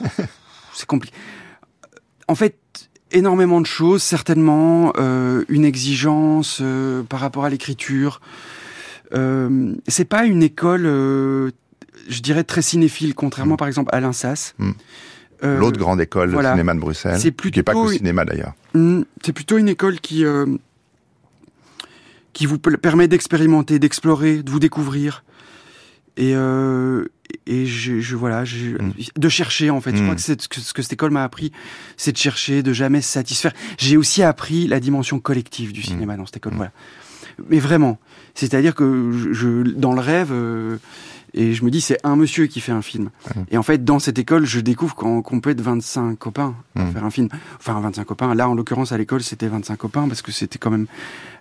c'est 0.74 0.86
compliqué. 0.86 1.14
En 2.28 2.34
fait, 2.34 2.56
énormément 3.10 3.60
de 3.60 3.66
choses, 3.66 4.02
certainement 4.02 4.92
euh, 4.98 5.44
une 5.48 5.64
exigence 5.64 6.62
par 7.08 7.20
rapport 7.20 7.44
à 7.44 7.50
l'écriture. 7.50 8.20
c'est 9.12 10.04
pas 10.04 10.24
une 10.24 10.42
école, 10.42 10.82
je 10.84 12.20
dirais 12.22 12.44
très 12.44 12.62
cinéphile, 12.62 13.14
contrairement 13.14 13.54
mm. 13.54 13.58
par 13.58 13.68
exemple 13.68 13.94
à 13.94 14.00
l'INSAS. 14.00 14.54
Mm. 14.58 14.72
L'autre 15.42 15.78
grande 15.78 16.00
école 16.00 16.32
de 16.32 16.40
cinéma 16.40 16.74
de 16.74 16.78
Bruxelles, 16.78 17.18
c'est 17.18 17.32
plutôt, 17.32 17.54
qui 17.54 17.58
n'est 17.58 17.64
pas 17.64 17.74
que 17.74 17.90
le 17.90 17.96
cinéma 17.96 18.24
d'ailleurs. 18.24 18.52
Mm, 18.74 19.02
c'est 19.24 19.32
plutôt 19.32 19.58
une 19.58 19.68
école 19.68 20.00
qui 20.00 20.24
qui 22.32 22.46
vous 22.46 22.58
permet 22.58 23.08
d'expérimenter, 23.08 23.78
d'explorer, 23.78 24.42
de 24.42 24.50
vous 24.50 24.60
découvrir. 24.60 25.24
Et, 26.16 26.34
euh, 26.34 27.06
et 27.46 27.64
je, 27.64 28.00
je 28.00 28.16
voilà, 28.16 28.44
je, 28.44 28.76
mm. 28.82 28.92
de 29.16 29.28
chercher 29.28 29.70
en 29.70 29.80
fait. 29.80 29.96
Je 29.96 30.02
crois 30.02 30.12
mm. 30.12 30.16
que 30.16 30.20
c'est 30.20 30.40
ce 30.40 30.48
que, 30.48 30.60
ce 30.60 30.74
que 30.74 30.82
cette 30.82 30.92
école 30.92 31.10
m'a 31.10 31.24
appris, 31.24 31.52
c'est 31.96 32.12
de 32.12 32.18
chercher, 32.18 32.62
de 32.62 32.72
jamais 32.72 33.00
se 33.00 33.10
satisfaire. 33.10 33.52
J'ai 33.78 33.96
aussi 33.96 34.22
appris 34.22 34.66
la 34.66 34.80
dimension 34.80 35.20
collective 35.20 35.72
du 35.72 35.80
mm. 35.80 35.84
cinéma 35.84 36.16
dans 36.16 36.26
cette 36.26 36.38
école. 36.38 36.54
Voilà. 36.54 36.72
Mais 37.48 37.60
vraiment, 37.60 37.98
c'est-à-dire 38.34 38.74
que 38.74 39.10
je, 39.32 39.62
dans 39.62 39.94
le 39.94 40.00
rêve, 40.00 40.32
euh, 40.32 40.76
Et 41.34 41.54
je 41.54 41.64
me 41.64 41.70
dis, 41.70 41.80
c'est 41.80 41.98
un 42.04 42.16
monsieur 42.16 42.46
qui 42.46 42.60
fait 42.60 42.72
un 42.72 42.82
film. 42.82 43.10
Et 43.50 43.56
en 43.56 43.62
fait, 43.62 43.84
dans 43.84 43.98
cette 43.98 44.18
école, 44.18 44.44
je 44.44 44.60
découvre 44.60 44.94
qu'on 44.94 45.40
peut 45.40 45.50
être 45.50 45.60
25 45.60 46.18
copains 46.18 46.54
à 46.76 46.86
faire 46.86 47.04
un 47.04 47.10
film. 47.10 47.28
Enfin, 47.58 47.80
25 47.80 48.04
copains. 48.04 48.34
Là, 48.34 48.48
en 48.48 48.54
l'occurrence, 48.54 48.92
à 48.92 48.98
l'école, 48.98 49.22
c'était 49.22 49.48
25 49.48 49.76
copains 49.76 50.08
parce 50.08 50.22
que 50.22 50.32
c'était 50.32 50.58
quand 50.58 50.70
même 50.70 50.86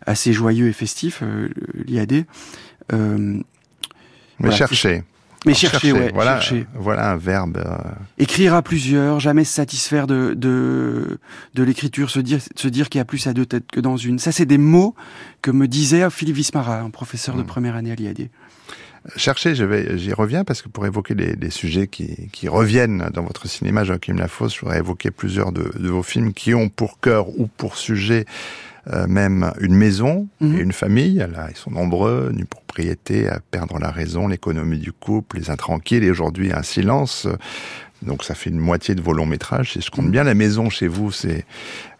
assez 0.06 0.34
joyeux 0.34 0.68
et 0.68 0.74
festif, 0.74 1.20
euh, 1.24 1.50
l'IAD. 1.86 2.26
Euh, 2.94 3.40
Mais 4.40 4.52
chercher. 4.52 5.04
Mais 5.46 5.56
chercher, 5.56 5.92
ouais. 5.92 6.12
Voilà, 6.14 6.40
voilà 6.76 7.12
un 7.12 7.18
verbe. 7.18 7.58
Euh, 7.58 7.78
Écrire 8.20 8.54
à 8.54 8.62
plusieurs, 8.62 9.20
jamais 9.20 9.44
se 9.44 9.54
satisfaire 9.54 10.06
de 10.06 10.36
de, 10.36 11.18
de 11.56 11.64
l'écriture, 11.64 12.12
se 12.12 12.20
dire 12.20 12.40
se 12.56 12.68
dire 12.68 12.90
qu'il 12.90 13.00
y 13.00 13.02
a 13.02 13.06
plus 13.06 13.26
à 13.26 13.34
deux 13.34 13.48
têtes 13.48 13.66
que 13.72 13.80
dans 13.80 13.98
une. 13.98 14.20
Ça, 14.20 14.32
c'est 14.32 14.46
des 14.46 14.60
mots 14.60 14.94
que 15.42 15.50
me 15.50 15.68
disait 15.68 16.08
Philippe 16.12 16.36
Vismara, 16.36 16.82
un 16.82 16.92
professeur 16.92 17.36
de 17.36 17.42
hmm. 17.42 17.48
première 17.48 17.76
année 17.76 17.92
à 17.92 17.96
l'IAD. 17.96 18.30
Chercher, 19.16 19.56
j'y 19.56 20.14
reviens 20.14 20.44
parce 20.44 20.62
que 20.62 20.70
pour 20.70 20.86
évoquer 20.86 21.16
les, 21.16 21.36
les 21.36 21.50
sujets 21.50 21.88
qui, 21.88 22.30
qui, 22.32 22.48
reviennent 22.48 23.10
dans 23.14 23.24
votre 23.24 23.48
cinéma, 23.48 23.84
Joachim 23.84 24.14
Lafosse, 24.14 24.56
je 24.56 24.60
voudrais 24.62 24.78
évoquer 24.78 25.10
plusieurs 25.10 25.52
de, 25.52 25.72
de 25.76 25.90
vos 25.90 26.04
films 26.04 26.34
qui 26.34 26.54
ont 26.54 26.70
pour 26.70 27.00
cœur 27.00 27.28
ou 27.30 27.48
pour 27.48 27.78
sujet 27.78 28.26
euh, 28.88 29.06
même 29.08 29.52
une 29.60 29.76
maison 29.76 30.28
mhm. 30.40 30.58
et 30.58 30.62
une 30.62 30.72
famille. 30.72 31.18
Là, 31.18 31.48
ils 31.52 31.56
sont 31.56 31.70
nombreux, 31.70 32.32
une 32.36 32.46
propriété, 32.46 33.28
à 33.28 33.40
perdre 33.40 33.78
la 33.78 33.92
raison, 33.92 34.28
l'économie 34.28 34.80
du 34.80 34.92
couple, 34.92 35.38
les 35.38 35.52
intranquilles, 35.52 36.04
et 36.04 36.10
aujourd'hui 36.10 36.52
un 36.52 36.64
silence. 36.64 37.28
Donc 38.02 38.24
ça 38.24 38.34
fait 38.34 38.50
une 38.50 38.60
moitié 38.60 38.96
de 38.96 39.02
vos 39.02 39.14
longs 39.14 39.26
métrages. 39.26 39.74
Si 39.74 39.82
je 39.82 39.92
compte 39.92 40.06
mhm. 40.06 40.12
bien, 40.12 40.24
la 40.24 40.34
maison 40.34 40.70
chez 40.70 40.88
vous, 40.88 41.12
c'est 41.12 41.46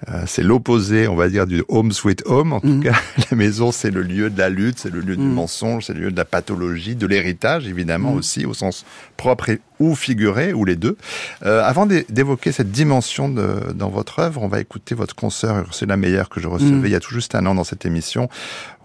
euh, 0.10 0.24
c'est 0.26 0.42
l'opposé, 0.42 1.08
on 1.08 1.16
va 1.16 1.30
dire, 1.30 1.46
du 1.46 1.64
home 1.68 1.92
sweet 1.92 2.24
home. 2.26 2.54
En 2.54 2.60
tout 2.60 2.68
mhm. 2.68 2.84
cas, 2.84 2.96
la 3.32 3.38
maison, 3.38 3.72
c'est 3.72 3.92
le 3.92 4.02
lieu 4.02 4.30
de 4.30 4.38
la 4.38 4.50
lutte, 4.50 4.80
c'est 4.80 4.92
le 4.92 5.00
lieu 5.00 5.16
du 5.16 5.24
mensonge, 5.24 5.86
c'est 5.86 5.94
le 5.94 6.02
lieu 6.02 6.12
de 6.12 6.18
la 6.18 6.26
pathologie, 6.26 6.96
de 6.96 7.06
l'héritage, 7.06 7.68
évidemment 7.68 8.14
aussi, 8.14 8.46
au 8.46 8.54
sens 8.56 8.84
propre 9.16 9.50
et, 9.50 9.62
ou 9.80 9.94
figuré, 9.94 10.54
ou 10.54 10.66
les 10.66 10.76
deux. 10.76 10.98
Euh, 11.46 11.64
avant 11.64 11.86
d'évoquer 11.86 12.52
cette 12.52 12.72
dimension 12.72 13.30
de, 13.30 13.72
dans 13.76 13.90
votre 13.90 14.20
œuvre, 14.20 14.42
on 14.42 14.48
va 14.48 14.60
écouter 14.60 14.96
votre 14.96 15.16
consoeur 15.16 15.68
c'est 15.72 15.86
la 15.86 15.98
meilleure 15.98 16.30
que 16.30 16.40
je 16.40 16.48
recevais 16.48 16.90
il 16.90 16.92
y 16.92 16.96
a 16.96 17.00
tout 17.00 17.14
juste 17.14 17.36
un 17.36 17.46
an 17.46 17.56
dans 17.56 17.64
cette 17.64 17.86
émission, 17.86 18.30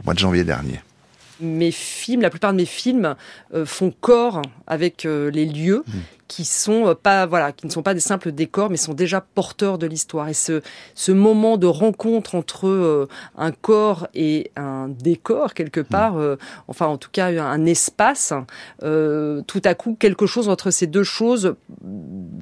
au 0.00 0.04
mois 0.04 0.14
de 0.14 0.18
janvier 0.18 0.44
dernier 0.44 0.80
mes 1.40 1.70
films, 1.70 2.22
la 2.22 2.30
plupart 2.30 2.52
de 2.52 2.56
mes 2.56 2.66
films 2.66 3.14
euh, 3.54 3.66
font 3.66 3.92
corps 4.00 4.42
avec 4.66 5.04
euh, 5.04 5.30
les 5.30 5.44
lieux 5.44 5.84
mmh. 5.86 5.92
qui 6.28 6.44
sont 6.44 6.88
euh, 6.88 6.94
pas 6.94 7.26
voilà, 7.26 7.52
qui 7.52 7.66
ne 7.66 7.72
sont 7.72 7.82
pas 7.82 7.94
des 7.94 8.00
simples 8.00 8.32
décors, 8.32 8.70
mais 8.70 8.76
sont 8.76 8.94
déjà 8.94 9.20
porteurs 9.20 9.78
de 9.78 9.86
l'histoire. 9.86 10.28
Et 10.28 10.34
ce 10.34 10.62
ce 10.94 11.12
moment 11.12 11.56
de 11.56 11.66
rencontre 11.66 12.34
entre 12.34 13.08
un 13.36 13.52
corps 13.52 14.08
et 14.14 14.50
un 14.56 14.88
décor 14.88 15.54
quelque 15.54 15.80
mmh. 15.80 15.84
part, 15.84 16.16
enfin 16.68 16.86
en 16.86 16.96
tout 16.96 17.10
cas 17.10 17.28
un 17.28 17.64
espace, 17.66 18.32
tout 18.80 19.62
à 19.64 19.74
coup 19.74 19.96
quelque 19.98 20.26
chose 20.26 20.48
entre 20.48 20.70
ces 20.70 20.86
deux 20.86 21.04
choses 21.04 21.56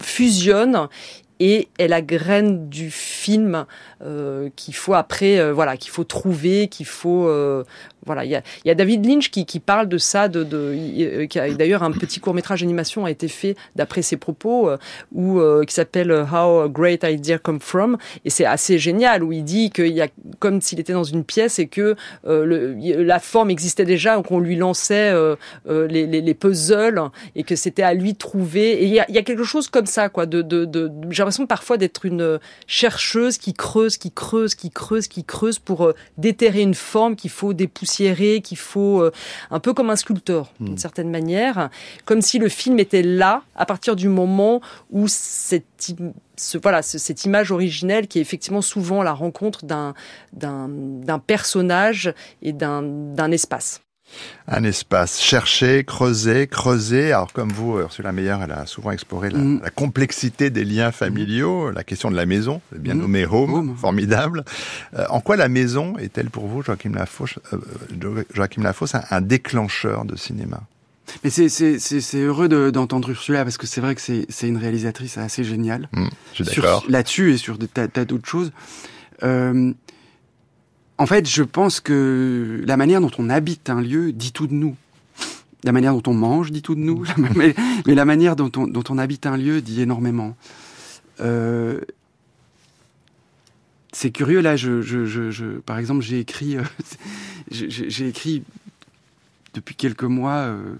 fusionne 0.00 0.88
et 1.40 1.68
est 1.78 1.88
la 1.88 2.02
graine 2.02 2.68
du 2.68 2.90
film 2.90 3.66
euh, 4.02 4.50
qu'il 4.56 4.74
faut 4.74 4.94
après 4.94 5.38
euh, 5.38 5.52
voilà 5.52 5.76
qu'il 5.76 5.90
faut 5.90 6.04
trouver 6.04 6.68
qu'il 6.68 6.86
faut 6.86 7.26
euh, 7.26 7.64
voilà 8.06 8.24
il 8.24 8.30
y 8.64 8.70
a, 8.70 8.74
David 8.74 9.06
Lynch 9.06 9.30
qui, 9.30 9.46
qui 9.46 9.60
parle 9.60 9.88
de 9.88 9.98
ça 9.98 10.28
de, 10.28 10.42
de 10.44 11.24
qui 11.24 11.38
a 11.38 11.52
d'ailleurs 11.52 11.82
un 11.82 11.92
petit 11.92 12.20
court 12.20 12.34
métrage 12.34 12.60
d'animation 12.60 13.04
a 13.04 13.10
été 13.10 13.28
fait 13.28 13.56
d'après 13.76 14.02
ses 14.02 14.16
propos 14.16 14.70
ou 15.14 15.40
qui 15.66 15.74
s'appelle 15.74 16.12
How 16.12 16.60
a 16.60 16.68
Great 16.68 17.04
Idea 17.04 17.38
Come 17.38 17.60
From 17.60 17.96
et 18.24 18.30
c'est 18.30 18.44
assez 18.44 18.78
génial 18.78 19.22
où 19.22 19.32
il 19.32 19.44
dit 19.44 19.70
qu'il 19.70 19.92
y 19.92 20.00
a 20.00 20.08
comme 20.38 20.60
s'il 20.60 20.80
était 20.80 20.92
dans 20.92 21.04
une 21.04 21.24
pièce 21.24 21.58
et 21.58 21.66
que 21.66 21.96
la 22.24 23.18
forme 23.18 23.50
existait 23.50 23.84
déjà 23.84 24.20
qu'on 24.22 24.40
lui 24.40 24.56
lançait 24.56 25.12
les, 25.66 26.06
les, 26.06 26.20
les, 26.20 26.34
puzzles 26.34 27.10
et 27.36 27.44
que 27.44 27.56
c'était 27.56 27.82
à 27.82 27.94
lui 27.94 28.12
de 28.12 28.18
trouver. 28.18 28.82
Et 28.82 28.86
il 28.86 28.92
y 28.92 29.00
a, 29.00 29.22
quelque 29.22 29.44
chose 29.44 29.68
comme 29.68 29.86
ça 29.86 30.08
quoi 30.08 30.26
j'ai 30.30 30.38
l'impression 31.18 31.46
parfois 31.46 31.76
d'être 31.76 32.04
une 32.04 32.38
chercheuse 32.66 33.38
qui 33.38 33.54
creuse 33.54 33.94
qui 33.96 34.10
creuse, 34.10 34.54
qui 34.54 34.70
creuse, 34.70 35.08
qui 35.08 35.24
creuse 35.24 35.58
pour 35.58 35.84
euh, 35.84 35.94
déterrer 36.18 36.60
une 36.60 36.74
forme 36.74 37.16
qu'il 37.16 37.30
faut 37.30 37.52
qu'il 37.96 38.58
faut 38.58 39.02
euh, 39.02 39.12
un 39.50 39.60
peu 39.60 39.72
comme 39.74 39.90
un 39.90 39.96
sculpteur 39.96 40.52
d'une 40.60 40.74
hmm. 40.74 40.78
certaine 40.78 41.10
manière, 41.10 41.70
comme 42.04 42.22
si 42.22 42.38
le 42.38 42.48
film 42.48 42.78
était 42.78 43.02
là 43.02 43.42
à 43.54 43.66
partir 43.66 43.96
du 43.96 44.08
moment 44.08 44.60
où 44.90 45.06
cette 45.08 45.64
ce, 46.36 46.58
voilà, 46.58 46.82
cette 46.82 47.24
image 47.24 47.52
originelle 47.52 48.08
qui 48.08 48.18
est 48.18 48.22
effectivement 48.22 48.62
souvent 48.62 49.02
la 49.02 49.12
rencontre 49.12 49.64
d'un 49.64 51.18
personnage 51.26 52.12
et 52.42 52.52
d'un 52.52 53.30
espace 53.30 53.80
un 54.46 54.64
espace 54.64 55.20
chercher, 55.20 55.84
creuser, 55.84 56.46
creuser. 56.46 57.12
Alors 57.12 57.32
comme 57.32 57.50
vous, 57.50 57.78
Ursula 57.78 58.12
Meyer, 58.12 58.36
elle 58.42 58.52
a 58.52 58.66
souvent 58.66 58.90
exploré 58.90 59.30
la, 59.30 59.38
mm. 59.38 59.62
complexité 59.74 60.50
des 60.50 60.64
liens 60.64 60.92
familiaux, 60.92 61.70
la 61.70 61.84
question 61.84 62.10
de 62.10 62.16
la 62.16 62.26
maison, 62.26 62.60
bien 62.72 62.94
mm. 62.94 62.98
nommé 62.98 63.26
home, 63.26 63.76
formidable. 63.76 64.44
Euh, 64.98 65.04
en 65.10 65.20
quoi 65.20 65.36
la 65.36 65.48
maison 65.48 65.96
est-elle 65.98 66.30
pour 66.30 66.46
vous, 66.46 66.62
Joachim 66.62 66.92
Lafosse, 66.94 67.38
euh, 67.52 68.24
Joachim 68.34 68.62
Lafosse 68.62 68.94
un, 68.94 69.20
déclencheur 69.20 70.04
de 70.04 70.16
cinéma? 70.16 70.62
Mais 71.22 71.30
c'est 71.30 72.16
heureux 72.16 72.48
d'entendre 72.72 73.10
Ursula 73.10 73.44
parce 73.44 73.58
que 73.58 73.66
c'est 73.66 73.80
vrai 73.80 73.94
que 73.94 74.00
c'est 74.00 74.48
une 74.48 74.56
réalisatrice 74.56 75.18
assez 75.18 75.44
géniale. 75.44 75.88
Mm, 75.92 76.06
je 76.34 76.44
suis 76.44 76.60
d'accord. 76.60 76.84
Là-dessus 76.88 77.32
et 77.32 77.36
sur 77.36 77.58
des 77.58 77.68
tas, 77.68 78.04
d'autres 78.04 78.28
choses. 78.28 78.52
Euh, 79.22 79.72
en 80.98 81.06
fait, 81.06 81.28
je 81.28 81.42
pense 81.42 81.80
que 81.80 82.62
la 82.66 82.76
manière 82.76 83.00
dont 83.00 83.10
on 83.18 83.28
habite 83.28 83.68
un 83.70 83.80
lieu 83.80 84.12
dit 84.12 84.32
tout 84.32 84.46
de 84.46 84.54
nous. 84.54 84.76
La 85.64 85.72
manière 85.72 85.94
dont 85.94 86.10
on 86.10 86.14
mange 86.14 86.52
dit 86.52 86.62
tout 86.62 86.74
de 86.74 86.80
nous, 86.80 87.04
mais, 87.36 87.54
la 87.86 88.04
manière 88.04 88.36
dont 88.36 88.50
on, 88.56 88.98
habite 88.98 89.26
un 89.26 89.36
lieu 89.36 89.62
dit 89.62 89.80
énormément. 89.80 90.36
Euh, 91.20 91.80
c'est 93.92 94.10
curieux, 94.10 94.40
là, 94.40 94.56
je, 94.56 95.58
par 95.60 95.78
exemple, 95.78 96.02
j'ai 96.02 96.20
écrit, 96.20 96.56
euh, 96.56 96.62
j'ai 97.50 98.08
écrit 98.08 98.42
depuis 99.54 99.74
quelques 99.74 100.04
mois, 100.04 100.34
euh, 100.34 100.74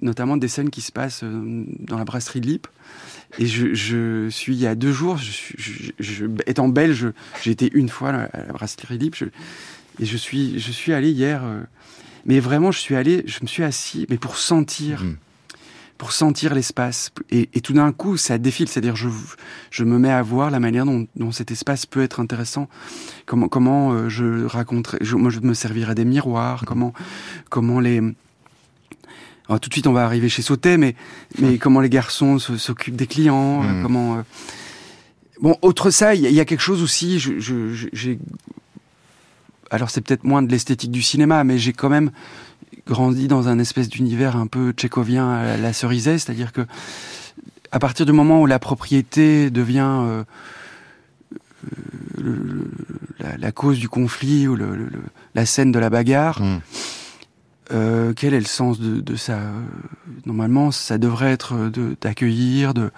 notamment 0.00 0.36
des 0.36 0.48
scènes 0.48 0.70
qui 0.70 0.80
se 0.80 0.92
passent 0.92 1.24
dans 1.24 1.98
la 1.98 2.04
brasserie 2.04 2.40
de 2.40 2.46
Lippe. 2.46 2.68
Et 3.38 3.46
je, 3.46 3.74
je, 3.74 4.28
suis 4.30 4.54
il 4.54 4.60
y 4.60 4.66
a 4.66 4.74
deux 4.74 4.92
jours, 4.92 5.18
je, 5.18 5.90
je, 5.98 6.26
étant 6.46 6.68
belge, 6.68 7.12
j'ai 7.42 7.50
été 7.50 7.70
une 7.74 7.88
fois 7.88 8.10
à 8.10 8.46
la 8.46 8.52
brasserie 8.52 8.96
libre, 8.96 9.18
et 10.00 10.04
je 10.06 10.16
suis, 10.16 10.58
je 10.58 10.72
suis 10.72 10.92
allé 10.92 11.10
hier. 11.10 11.44
Euh, 11.44 11.60
mais 12.24 12.40
vraiment, 12.40 12.70
je 12.72 12.78
suis 12.78 12.94
allé, 12.94 13.22
je 13.26 13.38
me 13.42 13.46
suis 13.46 13.62
assis, 13.62 14.06
mais 14.10 14.18
pour 14.18 14.36
sentir, 14.36 15.02
mmh. 15.02 15.16
pour 15.98 16.12
sentir 16.12 16.54
l'espace. 16.54 17.10
Et, 17.30 17.48
et, 17.54 17.60
tout 17.60 17.72
d'un 17.72 17.92
coup, 17.92 18.16
ça 18.16 18.38
défile, 18.38 18.68
c'est-à-dire 18.68 18.96
je, 18.96 19.08
je 19.70 19.84
me 19.84 19.98
mets 19.98 20.10
à 20.10 20.22
voir 20.22 20.50
la 20.50 20.60
manière 20.60 20.84
dont, 20.84 21.06
dont 21.16 21.32
cet 21.32 21.50
espace 21.50 21.86
peut 21.86 22.02
être 22.02 22.20
intéressant. 22.20 22.68
Comment, 23.26 23.48
comment 23.48 23.92
euh, 23.92 24.08
je 24.08 24.44
raconterai, 24.44 24.98
je, 25.00 25.16
moi 25.16 25.30
je 25.30 25.40
me 25.40 25.54
servirai 25.54 25.94
des 25.94 26.04
miroirs, 26.04 26.62
mmh. 26.62 26.66
comment, 26.66 26.92
comment 27.50 27.80
les 27.80 28.02
tout 29.56 29.70
de 29.70 29.74
suite, 29.74 29.86
on 29.86 29.92
va 29.92 30.04
arriver 30.04 30.28
chez 30.28 30.42
Sauté, 30.42 30.76
mais, 30.76 30.94
mais 31.38 31.56
comment 31.56 31.80
les 31.80 31.88
garçons 31.88 32.38
s'occupent 32.38 32.96
des 32.96 33.06
clients, 33.06 33.62
euh, 33.62 33.66
hmm. 33.66 33.82
comment. 33.82 34.16
Euh, 34.18 34.22
bon, 35.40 35.56
autre 35.62 35.90
ça, 35.90 36.14
il 36.14 36.20
y, 36.20 36.40
a 36.40 36.44
quelque 36.44 36.60
chose 36.60 36.82
aussi. 36.82 37.18
j'ai. 37.18 38.18
Alors, 39.70 39.88
c'est 39.90 40.02
peut-être 40.02 40.24
moins 40.24 40.42
de 40.42 40.50
l'esthétique 40.50 40.90
du 40.90 41.02
cinéma, 41.02 41.44
mais 41.44 41.58
j'ai 41.58 41.72
quand 41.72 41.88
même 41.88 42.10
grandi 42.86 43.28
dans 43.28 43.48
un 43.48 43.58
espèce 43.58 43.88
d'univers 43.88 44.36
un 44.36 44.46
peu 44.46 44.72
tchécovien 44.72 45.30
à 45.30 45.56
la 45.56 45.72
cerisée, 45.72 46.18
c'est-à-dire 46.18 46.52
que 46.52 46.66
à 47.70 47.78
partir 47.78 48.06
du 48.06 48.12
moment 48.12 48.40
où 48.40 48.46
la 48.46 48.58
propriété 48.58 49.50
devient 49.50 50.24
euh, 52.22 53.36
la, 53.38 53.52
cause 53.52 53.78
du 53.78 53.88
conflit 53.88 54.48
ou 54.48 54.56
le, 54.56 54.90
la 55.34 55.46
scène 55.46 55.72
de 55.72 55.78
la 55.78 55.90
bagarre. 55.90 56.40
Hmm. 56.40 56.60
Euh, 57.70 58.12
quel 58.14 58.34
est 58.34 58.40
le 58.40 58.46
sens 58.46 58.80
de, 58.80 59.16
ça? 59.16 59.40
Normalement, 60.26 60.70
ça 60.70 60.98
devrait 60.98 61.32
être 61.32 61.70
d'accueillir, 62.00 62.74
de, 62.74 62.90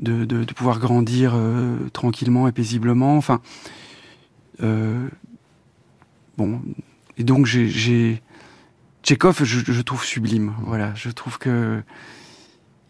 de, 0.00 0.44
pouvoir 0.52 0.78
grandir 0.78 1.32
euh, 1.34 1.76
tranquillement 1.92 2.48
et 2.48 2.52
paisiblement. 2.52 3.16
Enfin, 3.16 3.40
euh, 4.62 5.08
bon, 6.36 6.60
et 7.16 7.24
donc 7.24 7.46
j'ai 7.46 8.22
Tchekhov, 9.02 9.44
je, 9.44 9.60
je, 9.72 9.82
trouve 9.82 10.04
sublime. 10.04 10.52
Voilà, 10.64 10.92
je 10.94 11.10
trouve 11.10 11.38
que 11.38 11.82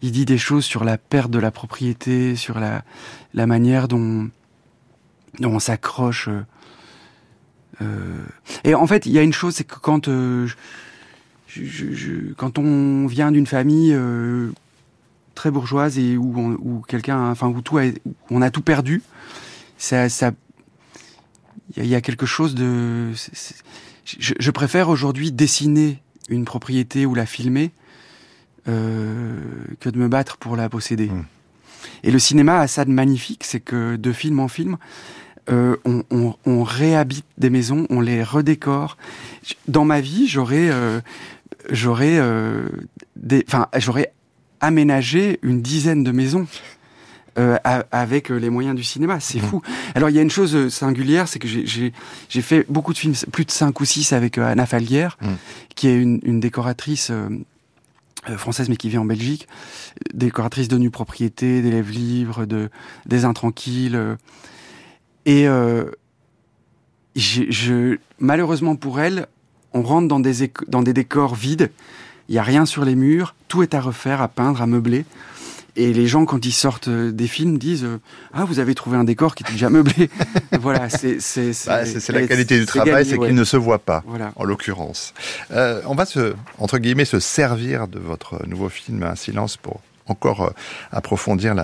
il 0.01 0.11
dit 0.11 0.25
des 0.25 0.37
choses 0.37 0.65
sur 0.65 0.83
la 0.83 0.97
perte 0.97 1.31
de 1.31 1.39
la 1.39 1.51
propriété, 1.51 2.35
sur 2.35 2.59
la, 2.59 2.83
la 3.33 3.47
manière 3.47 3.87
dont, 3.87 4.29
dont 5.39 5.55
on 5.55 5.59
s'accroche 5.59 6.29
euh, 6.29 6.45
et 8.63 8.75
en 8.75 8.87
fait, 8.87 9.05
il 9.05 9.11
y 9.11 9.19
a 9.19 9.21
une 9.21 9.33
chose, 9.33 9.55
c'est 9.55 9.63
que 9.63 9.79
quand 9.79 10.07
euh, 10.07 10.47
je, 11.47 12.33
quand 12.33 12.57
on 12.57 13.07
vient 13.07 13.31
d'une 13.31 13.47
famille 13.47 13.93
euh, 13.93 14.51
très 15.35 15.51
bourgeoise 15.51 15.97
et 15.97 16.17
où, 16.17 16.57
où 16.61 16.81
quelqu'un, 16.81 17.31
enfin 17.31 17.47
où 17.47 17.61
tout, 17.61 17.77
a, 17.77 17.83
on 18.29 18.41
a 18.41 18.51
tout 18.51 18.61
perdu, 18.61 19.01
ça, 19.77 20.09
ça, 20.09 20.31
il 21.77 21.85
y, 21.85 21.95
a 21.95 22.01
quelque 22.01 22.25
chose 22.25 22.55
de. 22.55 23.11
je, 24.05 24.33
je, 24.37 24.51
préfère 24.51 24.89
aujourd'hui 24.89 25.31
dessiner 25.31 26.01
une 26.27 26.43
propriété 26.43 27.05
ou 27.05 27.15
la 27.15 27.25
filmer 27.25 27.71
que 28.65 29.89
de 29.89 29.97
me 29.97 30.07
battre 30.07 30.37
pour 30.37 30.55
la 30.55 30.69
posséder. 30.69 31.07
Mmh. 31.07 31.25
Et 32.03 32.11
le 32.11 32.19
cinéma 32.19 32.59
a 32.59 32.67
ça 32.67 32.85
de 32.85 32.91
magnifique, 32.91 33.43
c'est 33.43 33.59
que 33.59 33.95
de 33.95 34.11
film 34.11 34.39
en 34.39 34.47
film, 34.47 34.77
euh, 35.49 35.77
on, 35.85 36.03
on, 36.11 36.35
on, 36.45 36.63
réhabite 36.63 37.25
des 37.37 37.49
maisons, 37.49 37.87
on 37.89 38.01
les 38.01 38.23
redécore. 38.23 38.97
Dans 39.67 39.85
ma 39.85 40.01
vie, 40.01 40.27
j'aurais, 40.27 40.69
euh, 40.69 41.01
j'aurais, 41.69 42.17
euh, 42.19 42.67
enfin, 43.47 43.67
j'aurais 43.77 44.13
aménagé 44.61 45.39
une 45.41 45.61
dizaine 45.61 46.03
de 46.03 46.11
maisons. 46.11 46.47
Euh, 47.37 47.57
avec 47.91 48.29
les 48.29 48.49
moyens 48.49 48.75
du 48.75 48.83
cinéma, 48.83 49.21
c'est 49.21 49.37
mmh. 49.37 49.45
fou. 49.45 49.61
Alors 49.95 50.09
il 50.09 50.15
y 50.15 50.19
a 50.19 50.21
une 50.21 50.31
chose 50.31 50.67
singulière, 50.67 51.27
c'est 51.29 51.39
que 51.39 51.47
j'ai 51.47 52.41
fait 52.41 52.65
beaucoup 52.67 52.91
de 52.91 52.97
films, 52.97 53.13
plus 53.31 53.45
de 53.45 53.51
cinq 53.51 53.79
ou 53.79 53.85
six 53.85 54.11
avec 54.11 54.37
Anna 54.37 54.65
Falguière, 54.65 55.17
mmh. 55.21 55.27
qui 55.73 55.87
est 55.87 55.95
une, 55.95 56.19
une 56.23 56.41
décoratrice 56.41 57.11
euh, 58.27 58.37
française 58.37 58.67
mais 58.67 58.75
qui 58.75 58.89
vit 58.89 58.97
en 58.97 59.05
Belgique, 59.05 59.47
décoratrice 60.13 60.67
de 60.67 60.77
nue 60.77 60.89
propriété, 60.89 61.61
d'élèves 61.61 61.89
libres, 61.89 62.45
de 62.45 62.69
des 63.05 63.23
intranquilles. 63.23 63.95
Euh, 63.95 64.15
et 65.29 65.47
euh, 65.47 65.83
je, 67.15 67.97
malheureusement 68.17 68.75
pour 68.75 68.99
elle, 68.99 69.27
on 69.73 69.83
rentre 69.83 70.07
dans 70.07 70.19
des, 70.19 70.51
dans 70.67 70.81
des 70.81 70.91
décors 70.91 71.35
vides. 71.35 71.69
Il 72.29 72.35
y 72.35 72.39
a 72.39 72.43
rien 72.43 72.65
sur 72.65 72.83
les 72.83 72.95
murs, 72.95 73.35
tout 73.47 73.61
est 73.61 73.75
à 73.75 73.79
refaire, 73.79 74.23
à 74.23 74.27
peindre, 74.27 74.59
à 74.59 74.65
meubler. 74.65 75.05
Et 75.75 75.93
les 75.93 76.07
gens, 76.07 76.25
quand 76.25 76.47
ils 76.47 76.51
sortent 76.51 76.87
euh, 76.87 77.11
des 77.11 77.27
films, 77.27 77.59
disent 77.59 77.83
euh, 77.83 77.99
Ah, 78.33 78.43
vous 78.43 78.57
avez 78.57 78.73
trouvé 78.73 78.97
un 78.97 79.03
décor 79.03 79.35
qui 79.35 79.43
était 79.43 79.51
déjà 79.51 79.69
meublé. 79.69 80.09
voilà, 80.59 80.89
c'est 80.89 81.19
c'est 81.19 81.51
bah, 81.67 81.83
la 82.09 82.27
qualité 82.27 82.59
du 82.59 82.65
travail, 82.65 83.05
c'est 83.05 83.19
qu'il 83.19 83.35
ne 83.35 83.43
se 83.43 83.55
voit 83.55 83.77
pas, 83.77 84.03
voilà. 84.07 84.31
en 84.35 84.45
l'occurrence. 84.45 85.13
Euh, 85.51 85.81
on 85.85 85.93
va 85.93 86.07
se, 86.07 86.33
entre 86.57 86.79
guillemets, 86.79 87.05
se 87.05 87.19
servir 87.19 87.87
de 87.87 87.99
votre 87.99 88.47
nouveau 88.47 88.69
film 88.69 89.03
Un 89.03 89.15
silence 89.15 89.57
pour 89.57 89.79
encore 90.09 90.41
euh, 90.41 90.49
approfondir 90.91 91.55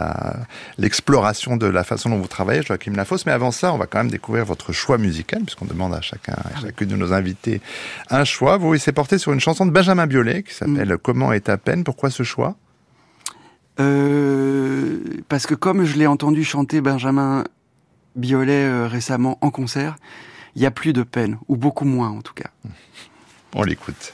l'exploration 0.77 1.57
de 1.57 1.67
la 1.67 1.83
façon 1.83 2.09
dont 2.09 2.17
vous 2.17 2.27
travaillez, 2.27 2.61
Joachim 2.61 2.93
Lafosse. 2.93 3.25
Mais 3.25 3.31
avant 3.31 3.51
ça, 3.51 3.73
on 3.73 3.77
va 3.77 3.87
quand 3.87 3.99
même 3.99 4.11
découvrir 4.11 4.45
votre 4.45 4.71
choix 4.71 4.97
musical, 4.97 5.43
puisqu'on 5.43 5.65
demande 5.65 5.93
à 5.93 6.01
chacun, 6.01 6.33
à 6.33 6.51
ah 6.55 6.59
chacune 6.61 6.89
de 6.89 6.95
nos 6.95 7.13
invités 7.13 7.61
un 8.09 8.23
choix. 8.23 8.57
Vous, 8.57 8.73
il 8.73 8.79
s'est 8.79 8.91
porté 8.91 9.17
sur 9.17 9.33
une 9.33 9.39
chanson 9.39 9.65
de 9.65 9.71
Benjamin 9.71 10.07
Biolay 10.07 10.43
qui 10.43 10.53
s'appelle 10.53 10.93
mm. 10.93 10.97
Comment 10.97 11.33
est 11.33 11.41
ta 11.41 11.57
peine 11.57 11.83
Pourquoi 11.83 12.09
ce 12.09 12.23
choix? 12.23 12.55
Euh, 13.79 14.99
parce 15.27 15.45
que 15.45 15.53
comme 15.53 15.83
je 15.83 15.97
l'ai 15.97 16.07
entendu 16.07 16.43
chanter 16.43 16.81
Benjamin 16.81 17.43
Biolay 18.15 18.65
euh, 18.65 18.87
récemment 18.87 19.37
en 19.41 19.49
concert, 19.49 19.97
il 20.55 20.61
y 20.61 20.65
a 20.65 20.71
plus 20.71 20.93
de 20.93 21.03
peine, 21.03 21.37
ou 21.47 21.57
beaucoup 21.57 21.85
moins 21.85 22.09
en 22.09 22.21
tout 22.21 22.33
cas. 22.33 22.49
On 23.53 23.63
l'écoute. 23.63 24.13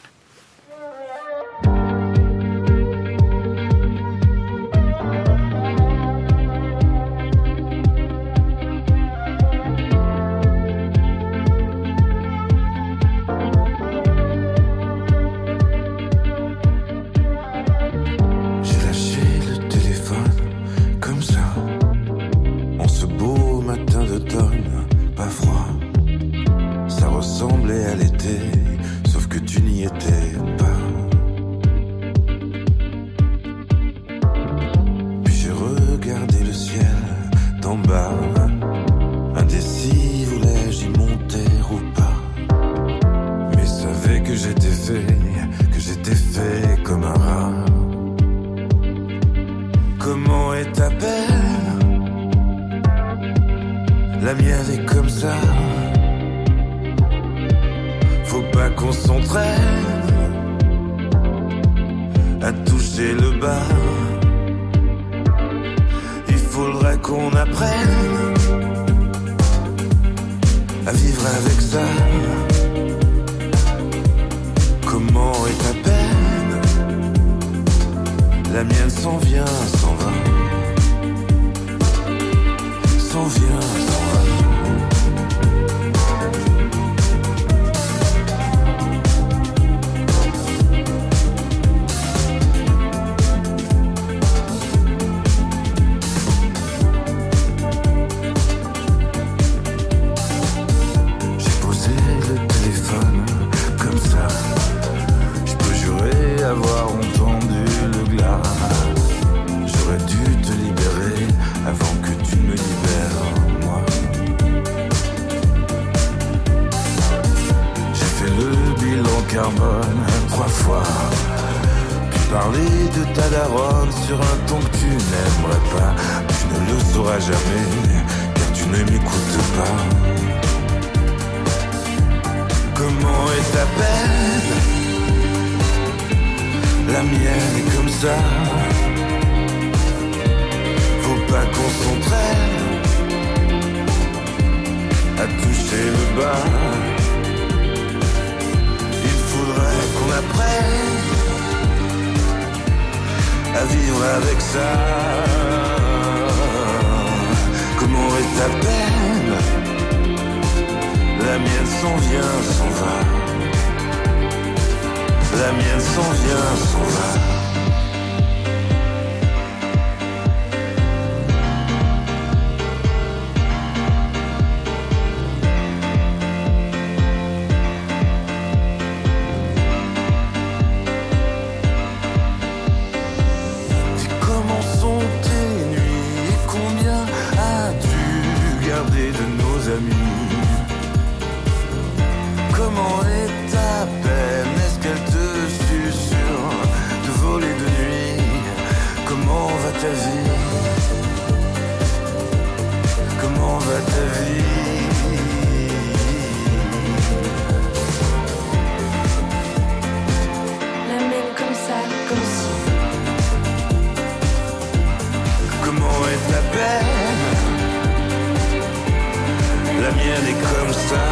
La 219.81 219.91
mienne 219.97 220.27
est 220.31 220.39
comme 220.47 220.73
ça. 220.73 221.05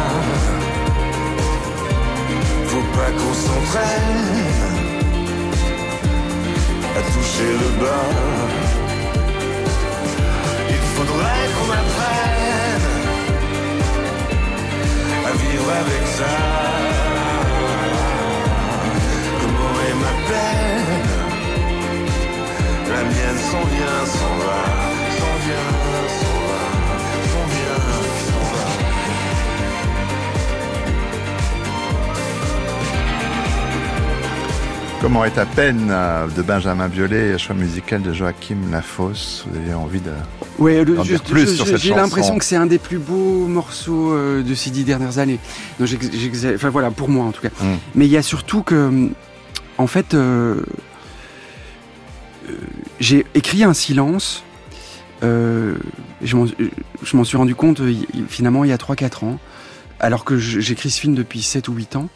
Faut 2.66 2.86
pas 2.96 3.10
qu'on 3.18 3.34
s'entraîne 3.34 4.30
à 6.96 7.02
toucher 7.12 7.52
le 7.62 7.68
bas. 7.82 8.10
Il 10.68 10.82
faudrait 10.94 11.48
qu'on 11.54 11.70
apprenne 11.80 12.88
à 15.26 15.32
vivre 15.42 15.70
avec 15.82 16.04
ça. 16.18 16.34
Comment 19.40 19.74
est 19.88 19.96
ma 20.04 20.14
peine? 20.28 21.08
La 22.92 23.02
mienne 23.02 23.40
s'en 23.50 23.64
vient, 23.74 24.00
s'en 24.16 24.34
va, 24.44 24.62
Comment 35.00 35.24
est 35.24 35.30
ta 35.30 35.46
peine 35.46 35.88
euh, 35.90 36.26
de 36.28 36.42
Benjamin 36.42 36.88
Biolay, 36.88 37.38
choix 37.38 37.54
musical 37.56 38.02
de 38.02 38.12
Joachim 38.12 38.58
Lafosse? 38.70 39.46
Vous 39.50 39.58
avez 39.58 39.72
envie 39.72 40.00
de 40.00 40.10
dire 41.02 41.22
plus 41.22 41.48
je- 41.48 41.54
sur 41.54 41.66
cette 41.66 41.78
j'ai 41.78 41.94
l'impression 41.94 42.36
que 42.36 42.44
c'est 42.44 42.56
un 42.56 42.66
des 42.66 42.78
plus 42.78 42.98
beaux 42.98 43.46
morceaux 43.46 44.12
euh, 44.12 44.42
de 44.42 44.54
ces 44.54 44.68
dix 44.68 44.84
dernières 44.84 45.16
années. 45.16 45.38
Donc, 45.78 45.88
enfin 46.54 46.68
voilà, 46.68 46.90
pour 46.90 47.08
moi 47.08 47.24
en 47.24 47.32
tout 47.32 47.40
cas. 47.40 47.48
Mm. 47.48 47.76
Mais 47.94 48.04
il 48.04 48.10
y 48.10 48.18
a 48.18 48.22
surtout 48.22 48.62
que, 48.62 49.08
en 49.78 49.86
fait, 49.86 50.12
euh, 50.12 50.56
euh, 52.50 52.52
j'ai 53.00 53.24
écrit 53.34 53.64
un 53.64 53.72
silence. 53.72 54.44
Euh, 55.22 55.74
je 56.22 56.36
m'en- 56.36 56.46
je 57.02 57.16
m'en 57.16 57.24
suis 57.24 57.36
rendu 57.36 57.54
compte 57.54 57.80
euh, 57.80 57.94
finalement 58.28 58.64
il 58.64 58.70
y 58.70 58.72
a 58.72 58.76
3-4 58.78 59.24
ans, 59.24 59.38
alors 60.00 60.24
que 60.24 60.38
j'écris 60.38 60.90
ce 60.90 61.00
film 61.00 61.14
depuis 61.14 61.42
7 61.42 61.68
ou 61.68 61.72
8 61.74 61.96
ans. 61.96 62.08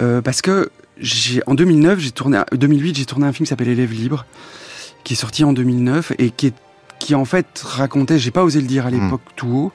Euh, 0.00 0.20
parce 0.22 0.42
que 0.42 0.70
en 1.46 1.54
2009, 1.54 1.98
j'ai 2.00 2.10
tourné, 2.10 2.40
2008, 2.52 2.96
j'ai 2.96 3.04
tourné 3.04 3.26
un 3.26 3.32
film 3.32 3.46
qui 3.46 3.50
s'appelle 3.50 3.68
Élèves 3.68 3.92
libres, 3.92 4.26
qui 5.04 5.12
est 5.14 5.16
sorti 5.16 5.44
en 5.44 5.52
2009 5.52 6.12
et 6.18 6.30
qui 6.30 6.48
est 6.48 6.54
qui 6.98 7.14
en 7.14 7.24
fait 7.24 7.62
racontait, 7.64 8.18
j'ai 8.18 8.32
pas 8.32 8.42
osé 8.42 8.60
le 8.60 8.66
dire 8.66 8.84
à 8.86 8.90
l'époque 8.90 9.20
tout 9.36 9.46
haut, 9.46 9.72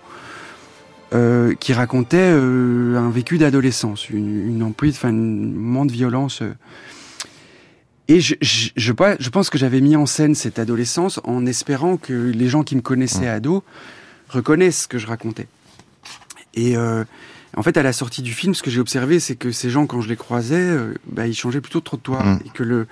euh, 1.13 1.53
qui 1.59 1.71
racontait 1.71 2.17
euh, 2.19 2.97
un 2.97 3.09
vécu 3.09 3.37
d'adolescence, 3.37 4.09
une, 4.09 4.49
une 4.49 4.63
emprise, 4.63 4.95
enfin 4.97 5.09
un 5.09 5.11
moment 5.13 5.85
de 5.85 5.91
violence. 5.93 6.41
Et 8.07 8.19
je, 8.19 8.35
je, 8.41 8.69
je, 8.75 8.91
je 9.19 9.29
pense 9.29 9.49
que 9.49 9.57
j'avais 9.57 9.79
mis 9.81 9.95
en 9.95 10.05
scène 10.05 10.35
cette 10.35 10.59
adolescence 10.59 11.19
en 11.23 11.45
espérant 11.45 11.97
que 11.97 12.13
les 12.13 12.47
gens 12.49 12.63
qui 12.63 12.75
me 12.75 12.81
connaissaient 12.81 13.27
ado 13.29 13.63
reconnaissent 14.29 14.83
ce 14.83 14.87
que 14.87 14.97
je 14.97 15.07
racontais. 15.07 15.47
Et 16.53 16.75
euh, 16.75 17.03
en 17.55 17.63
fait, 17.63 17.77
à 17.77 17.83
la 17.83 17.93
sortie 17.93 18.21
du 18.21 18.33
film, 18.33 18.53
ce 18.53 18.61
que 18.63 18.69
j'ai 18.69 18.79
observé, 18.81 19.19
c'est 19.19 19.35
que 19.35 19.51
ces 19.51 19.69
gens, 19.69 19.85
quand 19.87 20.01
je 20.01 20.09
les 20.09 20.15
croisais, 20.17 20.55
euh, 20.59 20.93
bah, 21.07 21.27
ils 21.27 21.33
changeaient 21.35 21.61
plutôt 21.61 21.79
de 21.79 21.83
trottoir. 21.85 22.25
Mm. 22.25 22.39
Et 22.45 22.49
que 22.49 22.63
le, 22.63 22.87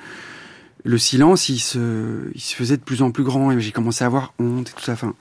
le 0.83 0.97
silence, 0.97 1.49
il 1.49 1.59
se, 1.59 2.29
il 2.33 2.41
se 2.41 2.55
faisait 2.55 2.77
de 2.77 2.83
plus 2.83 3.01
en 3.01 3.11
plus 3.11 3.23
grand. 3.23 3.51
Et 3.51 3.59
j'ai 3.59 3.71
commencé 3.71 4.03
à 4.03 4.07
avoir 4.07 4.33
honte 4.39 4.69
et 4.69 4.73
tout 4.73 4.83
ça. 4.83 4.93
Enfin, 4.93 5.13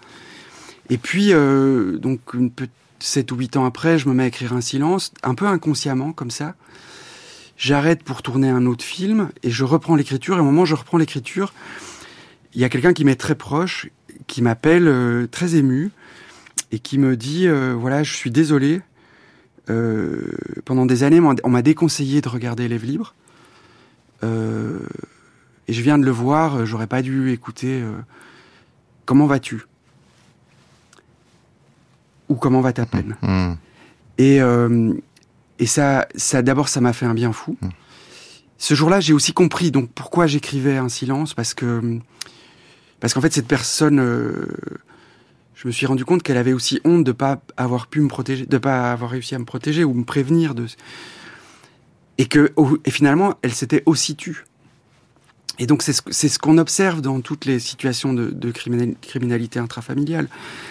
et 0.89 0.99
puis, 0.99 1.33
euh, 1.33 1.99
donc, 1.99 2.21
une 2.35 2.51
pe- 2.51 2.67
7 3.01 3.33
ou 3.33 3.37
8 3.37 3.57
ans 3.57 3.65
après, 3.65 3.99
je 3.99 4.09
me 4.09 4.15
mets 4.15 4.25
à 4.25 4.27
écrire 4.27 4.53
un 4.53 4.61
silence, 4.61 5.13
un 5.23 5.35
peu 5.35 5.47
inconsciemment, 5.47 6.13
comme 6.13 6.31
ça. 6.31 6.55
J'arrête 7.61 8.03
pour 8.03 8.23
tourner 8.23 8.49
un 8.49 8.65
autre 8.65 8.83
film 8.83 9.29
et 9.43 9.51
je 9.51 9.65
reprends 9.65 9.95
l'écriture. 9.95 10.39
Et 10.39 10.41
au 10.41 10.45
moment 10.45 10.63
où 10.63 10.67
je 10.67 10.75
reprends 10.75 10.97
l'écriture, 10.97 11.53
il 12.55 12.61
y 12.63 12.65
a 12.65 12.71
quelqu'un 12.71 12.95
qui 12.95 13.05
m'est 13.05 13.17
très 13.21 13.35
proche, 13.35 13.91
qui 14.27 14.41
m'appelle 14.41 14.89
euh, 14.89 15.27
très 15.27 15.57
ému 15.57 15.91
et 16.73 16.79
qui 16.79 16.97
me 16.97 17.19
dit 17.19 17.47
euh, 17.47 17.75
voilà, 17.79 18.03
je 18.03 18.15
suis 18.15 18.31
désolé. 18.31 18.81
Euh, 19.69 20.33
pendant 20.65 20.87
des 20.87 21.03
années, 21.03 21.21
on 21.21 21.51
m'a 21.51 21.61
déconseillé 21.61 22.23
de 22.23 22.31
regarder 22.31 22.65
Élèves 22.65 22.87
libres. 22.87 23.15
Euh, 24.25 24.79
et 25.69 25.75
je 25.75 25.83
viens 25.83 25.99
de 25.99 26.05
le 26.07 26.11
voir, 26.11 26.65
j'aurais 26.65 26.87
pas 26.87 27.03
dû 27.03 27.31
écouter. 27.31 27.85
comment 29.05 29.27
vas-tu? 29.27 29.67
Ou 32.31 32.37
comment 32.37 32.63
va 32.63 32.73
ta 32.73 32.87
peine? 32.87 33.17
Mm. 33.21 33.53
et, 34.17 34.41
et 35.61 35.67
ça, 35.67 36.09
ça 36.17 36.43
d'abord, 36.43 36.69
ça 36.69 36.81
m'a 36.81 36.93
fait 36.93 37.07
un 37.07 37.15
bien 37.15 37.33
fou. 37.33 37.57
Mm. 37.61 37.69
Ce 38.59 38.75
jour-là, 38.75 39.01
j'ai 39.01 39.13
aussi 39.13 39.33
compris 39.33 39.71
donc 39.71 39.91
pourquoi 39.95 40.27
j'écrivais 40.27 40.77
un 40.77 40.89
silence, 40.89 41.33
parce 41.35 41.55
que 41.55 41.99
parce 42.99 43.15
qu'en 43.15 43.21
fait, 43.23 43.33
cette 43.33 43.47
personne, 43.47 43.99
euh, 44.01 44.47
je 45.55 45.67
me 45.67 45.73
suis 45.73 45.87
rendu 45.87 46.05
compte 46.05 46.23
qu'elle 46.23 46.37
avait 46.37 46.53
aussi 46.53 46.81
honte 46.85 47.05
de 47.05 47.13
pas 47.13 47.41
avoir 47.57 47.87
pu 47.87 48.01
me 48.01 48.09
protéger, 48.09 48.45
de 48.45 48.59
pas 48.59 48.93
avoir 48.93 49.11
réussi 49.11 49.35
à 49.35 49.39
me 49.39 49.47
protéger 49.47 49.85
ou 49.85 49.95
me 49.95 50.05
prévenir 50.05 50.55
de, 50.55 50.67
et 52.19 52.27
que 52.27 52.53
et 52.85 52.91
finalement, 52.91 53.39
elle 53.41 53.55
s'était 53.55 53.83
aussi 53.87 54.17
tue. 54.17 54.45
Et 55.59 55.67
donc 55.67 55.83
c'est 55.83 55.93
ce, 55.93 56.03
c'est 56.11 56.29
ce 56.29 56.39
qu'on 56.39 56.59
observe 56.59 57.01
dans 57.01 57.21
toutes 57.21 57.45
les 57.45 57.59
situations 57.59 58.13
de, 58.15 58.31
de 58.31 58.51
criminali- 58.51 58.97
criminalité 59.01 59.59
intrafamiliale, 59.59 60.29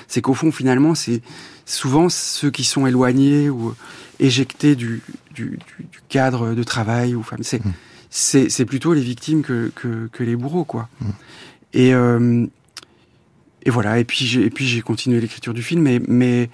c'est 0.07 0.21
qu'au 0.21 0.33
fond, 0.35 0.51
finalement, 0.51 0.93
c'est 0.95 1.21
souvent 1.65 2.09
ceux 2.09 2.51
qui 2.51 2.63
sont 2.63 2.85
éloignés 2.85 3.49
ou 3.49 3.75
éjectés 4.19 4.75
du, 4.75 5.01
du, 5.33 5.43
du- 5.77 5.83
du 5.83 5.99
cadre 6.09 6.53
de 6.53 6.63
travail 6.63 7.15
ou 7.15 7.19
enfin, 7.21 7.37
c'est 7.41 7.63
Mm. 7.63 7.71
c'est 8.09 8.49
c'est 8.49 8.65
plutôt 8.65 8.93
les 8.93 9.01
victimes 9.01 9.41
que, 9.43 9.71
que, 9.75 10.09
que 10.11 10.23
les 10.23 10.35
bourreaux 10.35 10.65
quoi. 10.65 10.89
Et 11.73 11.93
euh, 11.93 12.45
et 13.63 13.69
voilà. 13.69 13.99
Et 13.99 14.03
puis 14.05 14.25
j'ai 14.25 14.41
et 14.45 14.49
puis 14.49 14.65
j'ai 14.67 14.81
continué 14.81 15.19
l'écriture 15.21 15.53
du 15.53 15.61
film 15.63 15.81
mais 15.83 16.01
mais 16.07 16.49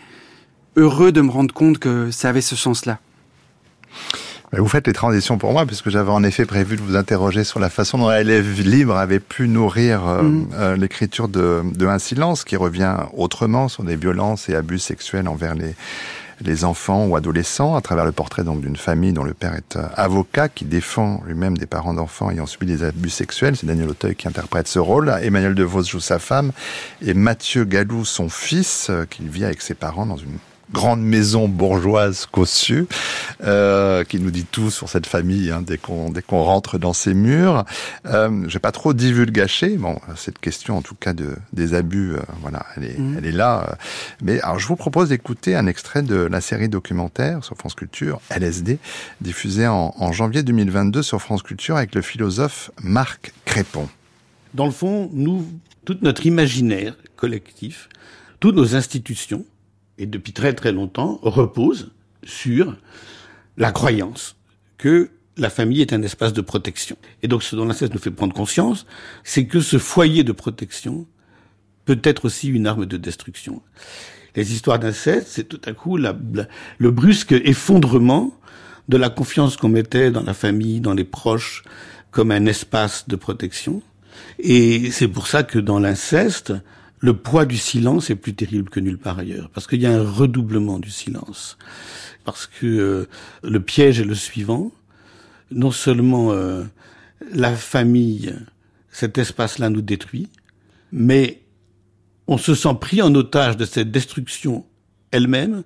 heureux 0.75 1.11
de 1.11 1.21
me 1.21 1.29
rendre 1.31 1.53
compte 1.53 1.77
que 1.79 2.11
ça 2.11 2.29
avait 2.29 2.41
ce 2.41 2.55
sens 2.55 2.85
là 2.85 2.99
Mais 4.51 4.59
Vous 4.59 4.67
faites 4.67 4.87
les 4.87 4.93
transitions 4.93 5.37
pour 5.37 5.51
moi, 5.53 5.65
puisque 5.65 5.89
j'avais 5.89 6.11
en 6.11 6.23
effet 6.23 6.45
prévu 6.45 6.75
de 6.75 6.81
vous 6.81 6.95
interroger 6.95 7.43
sur 7.43 7.59
la 7.59 7.69
façon 7.69 7.97
dont 7.97 8.09
l'élève 8.09 8.61
libre 8.61 8.95
avait 8.97 9.19
pu 9.21 9.47
nourrir 9.47 10.05
euh, 10.05 10.21
Mhm. 10.23 10.47
euh, 10.53 10.75
l'écriture 10.77 11.27
de, 11.29 11.61
de 11.73 11.85
Un 11.87 11.99
silence, 11.99 12.43
qui 12.43 12.55
revient 12.57 12.95
autrement 13.15 13.69
sur 13.69 13.83
des 13.83 13.95
violences 13.95 14.49
et 14.49 14.55
abus 14.55 14.79
sexuels 14.79 15.27
envers 15.27 15.55
les, 15.55 15.73
les 16.41 16.65
enfants 16.65 17.05
ou 17.05 17.15
adolescents, 17.15 17.75
à 17.75 17.81
travers 17.81 18.05
le 18.05 18.11
portrait 18.11 18.43
donc 18.43 18.61
d'une 18.61 18.75
famille 18.75 19.13
dont 19.13 19.23
le 19.23 19.33
père 19.33 19.53
est 19.53 19.75
euh, 19.75 19.87
avocat, 19.95 20.49
qui 20.49 20.65
défend 20.65 21.21
lui-même 21.25 21.57
des 21.57 21.65
parents 21.65 21.93
d'enfants 21.93 22.31
ayant 22.31 22.45
subi 22.45 22.65
des 22.65 22.83
abus 22.83 23.09
sexuels. 23.09 23.55
C'est 23.55 23.67
Daniel 23.67 23.89
Auteuil 23.89 24.15
qui 24.15 24.27
interprète 24.27 24.67
ce 24.67 24.79
rôle. 24.79 25.13
Emmanuel 25.21 25.55
DeVos 25.55 25.83
joue 25.83 25.99
sa 25.99 26.19
femme, 26.19 26.51
et 27.01 27.13
Mathieu 27.13 27.63
Galou 27.63 28.05
son 28.05 28.29
fils, 28.29 28.87
euh, 28.89 29.05
qui 29.09 29.27
vit 29.27 29.45
avec 29.45 29.61
ses 29.61 29.75
parents 29.75 30.05
dans 30.05 30.17
une 30.17 30.37
grande 30.73 31.01
maison 31.01 31.47
bourgeoise 31.47 32.25
cossue, 32.31 32.87
euh, 33.43 34.03
qui 34.03 34.19
nous 34.19 34.31
dit 34.31 34.45
tout 34.45 34.71
sur 34.71 34.89
cette 34.89 35.05
famille 35.05 35.51
hein, 35.51 35.61
dès 35.65 35.77
qu'on 35.77 36.09
dès 36.09 36.21
qu'on 36.21 36.41
rentre 36.43 36.77
dans 36.77 36.93
ses 36.93 37.13
murs. 37.13 37.65
Euh, 38.05 38.43
je 38.47 38.53
vais 38.53 38.59
pas 38.59 38.71
trop 38.71 38.93
divulgacher. 38.93 39.77
Bon, 39.77 39.99
cette 40.15 40.39
question 40.39 40.77
en 40.77 40.81
tout 40.81 40.95
cas 40.95 41.13
de 41.13 41.35
des 41.53 41.73
abus, 41.73 42.13
euh, 42.13 42.19
voilà, 42.41 42.65
elle 42.75 42.83
est 42.85 42.97
Mhm. 42.99 43.15
elle 43.17 43.25
est 43.25 43.31
là. 43.31 43.67
euh. 43.69 43.75
Mais 44.21 44.39
alors 44.41 44.59
je 44.59 44.67
vous 44.67 44.75
propose 44.75 45.09
d'écouter 45.09 45.55
un 45.55 45.67
extrait 45.67 46.01
de 46.01 46.15
la 46.15 46.41
série 46.41 46.69
documentaire 46.69 47.43
sur 47.43 47.55
France 47.57 47.75
Culture 47.75 48.19
LSD, 48.29 48.79
diffusée 49.21 49.67
en, 49.67 49.93
en 49.97 50.11
janvier 50.11 50.43
2022 50.43 51.03
sur 51.03 51.21
France 51.21 51.43
Culture 51.43 51.77
avec 51.77 51.93
le 51.95 52.01
philosophe 52.01 52.71
Marc 52.81 53.33
Crépon. 53.45 53.87
Dans 54.53 54.65
le 54.65 54.71
fond, 54.71 55.09
nous, 55.13 55.45
tout 55.85 55.97
notre 56.01 56.25
imaginaire 56.25 56.95
collectif, 57.17 57.89
toutes 58.39 58.55
nos 58.55 58.75
institutions, 58.75 59.45
et 59.97 60.05
depuis 60.05 60.33
très 60.33 60.53
très 60.53 60.71
longtemps, 60.71 61.19
reposent 61.21 61.91
sur 62.23 62.75
la 63.57 63.71
croyance 63.71 64.35
que 64.77 65.09
la 65.37 65.49
famille 65.49 65.81
est 65.81 65.93
un 65.93 66.01
espace 66.01 66.33
de 66.33 66.41
protection. 66.41 66.97
Et 67.23 67.27
donc 67.27 67.43
ce 67.43 67.55
dont 67.55 67.65
l'inceste 67.65 67.93
nous 67.93 67.99
fait 67.99 68.11
prendre 68.11 68.33
conscience, 68.33 68.85
c'est 69.23 69.45
que 69.45 69.59
ce 69.59 69.77
foyer 69.77 70.23
de 70.23 70.31
protection 70.31 71.07
peut 71.85 71.99
être 72.03 72.25
aussi 72.25 72.47
une 72.47 72.67
arme 72.67 72.85
de 72.85 72.97
destruction. 72.97 73.61
Les 74.35 74.53
histoires 74.53 74.79
d'inceste, 74.79 75.27
c'est 75.29 75.47
tout 75.47 75.61
à 75.65 75.73
coup 75.73 75.97
le 75.97 76.91
brusque 76.91 77.31
effondrement 77.31 78.37
de 78.89 78.97
la 78.97 79.09
confiance 79.09 79.55
qu'on 79.55 79.69
mettait 79.69 80.11
dans 80.11 80.23
la 80.23 80.33
famille, 80.33 80.79
dans 80.81 80.93
les 80.93 81.03
proches, 81.05 81.63
comme 82.11 82.31
un 82.31 82.45
espace 82.45 83.07
de 83.07 83.15
protection. 83.15 83.81
Et 84.39 84.91
c'est 84.91 85.07
pour 85.07 85.27
ça 85.27 85.43
que 85.43 85.59
dans 85.59 85.79
l'inceste, 85.79 86.53
le 87.05 87.13
poids 87.15 87.45
du 87.45 87.57
silence 87.57 88.09
est 88.09 88.15
plus 88.15 88.33
terrible 88.33 88.71
que 88.71 88.79
nulle 88.79 88.97
part 88.97 89.19
ailleurs, 89.19 89.51
parce 89.51 89.67
qu'il 89.67 89.79
y 89.79 89.85
a 89.85 89.91
un 89.91 90.03
redoublement 90.03 90.79
du 90.79 90.89
silence. 90.89 91.59
Parce 92.23 92.47
que 92.47 92.65
euh, 92.65 93.07
le 93.43 93.59
piège 93.59 93.99
est 93.99 94.05
le 94.05 94.15
suivant, 94.15 94.71
non 95.51 95.69
seulement 95.69 96.31
euh, 96.31 96.63
la 97.31 97.55
famille, 97.55 98.33
cet 98.89 99.19
espace-là 99.19 99.69
nous 99.69 99.83
détruit, 99.83 100.29
mais 100.91 101.43
on 102.25 102.39
se 102.39 102.55
sent 102.55 102.75
pris 102.81 103.03
en 103.03 103.13
otage 103.13 103.55
de 103.55 103.65
cette 103.65 103.91
destruction 103.91 104.65
elle-même 105.11 105.63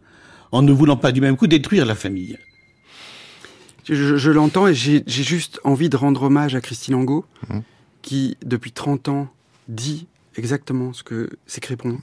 en 0.52 0.62
ne 0.62 0.74
voulant 0.74 0.98
pas 0.98 1.14
du 1.14 1.22
même 1.22 1.38
coup 1.38 1.48
détruire 1.48 1.86
la 1.86 1.96
famille. 1.96 2.38
je, 3.88 4.30
l'entends 4.32 4.68
et 4.68 4.76
j'ai 4.76 5.04
j'ai 5.08 5.24
juste 5.24 5.62
envie 5.64 5.88
de 5.88 5.96
rendre 5.96 6.24
hommage 6.24 6.54
à 6.54 6.60
Christine 6.60 6.96
Angot 6.96 7.26
qui 8.02 8.36
depuis 8.44 8.74
30 8.74 9.08
ans 9.08 9.34
dit 9.70 10.08
exactement 10.36 10.94
ce 10.94 11.04
que 11.04 11.30
c'est 11.48 11.62
Crépon 11.62 12.00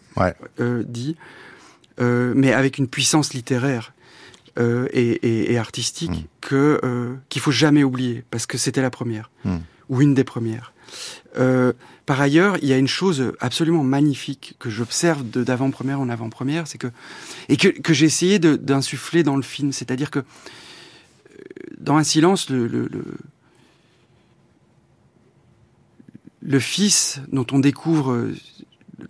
euh, 0.61 0.83
dit, 0.87 1.17
euh, 2.01 2.33
mais 2.37 2.53
avec 2.53 2.79
une 2.79 2.89
puissance 2.89 3.35
littéraire 3.35 3.93
euh, 4.59 4.89
et, 4.93 5.59
artistique 5.59 6.11
mm. 6.11 6.25
que 6.41 7.17
qu'il 7.29 7.43
faut 7.43 7.51
jamais 7.51 7.85
oublier 7.85 8.25
parce 8.31 8.47
que 8.47 8.59
c'était 8.59 8.83
la 8.83 8.91
première 8.91 9.31
mm. 9.45 9.57
ou 9.89 10.03
une 10.03 10.15
des 10.15 10.25
premières. 10.25 10.73
par 12.07 12.21
ailleurs, 12.21 12.57
il 12.63 12.69
y 12.69 12.73
a 12.73 12.79
une 12.79 12.89
chose 12.89 13.33
absolument 13.41 13.83
magnifique 13.83 14.55
que 14.59 14.71
j'observe 14.71 15.25
d'avant-première 15.25 16.01
en 16.01 16.09
avant-première, 16.09 16.67
c'est 16.67 16.79
que 16.79 16.89
et 17.49 17.57
que, 17.57 17.69
que 17.69 17.93
j'ai 17.93 18.07
essayé 18.07 18.39
d'insuffler 18.39 19.23
dans 19.23 19.37
le 19.37 19.43
film, 19.43 19.73
c'est-à-dire 19.73 20.11
que 20.11 20.25
dans 21.79 21.97
un 21.97 22.05
silence, 22.05 22.49
le, 22.49 22.67
le, 22.67 22.89
le 22.89 23.05
fils 26.61 27.21
dont 27.33 27.47
on 27.53 27.59
découvre 27.59 28.13
euh, 28.13 28.35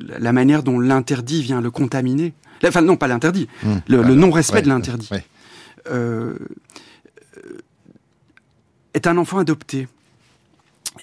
la 0.00 0.32
manière 0.32 0.62
dont 0.62 0.80
l'interdit 0.80 1.42
vient 1.42 1.60
le 1.60 1.70
contaminer, 1.70 2.32
enfin 2.64 2.82
non 2.82 2.96
pas 2.96 3.08
l'interdit, 3.08 3.48
mmh. 3.62 3.74
le, 3.88 4.14
non-respect 4.14 4.62
de 4.62 4.68
l'interdit, 4.68 5.10
euh, 5.88 6.38
est 8.94 9.06
un 9.06 9.16
enfant 9.18 9.38
adopté. 9.38 9.86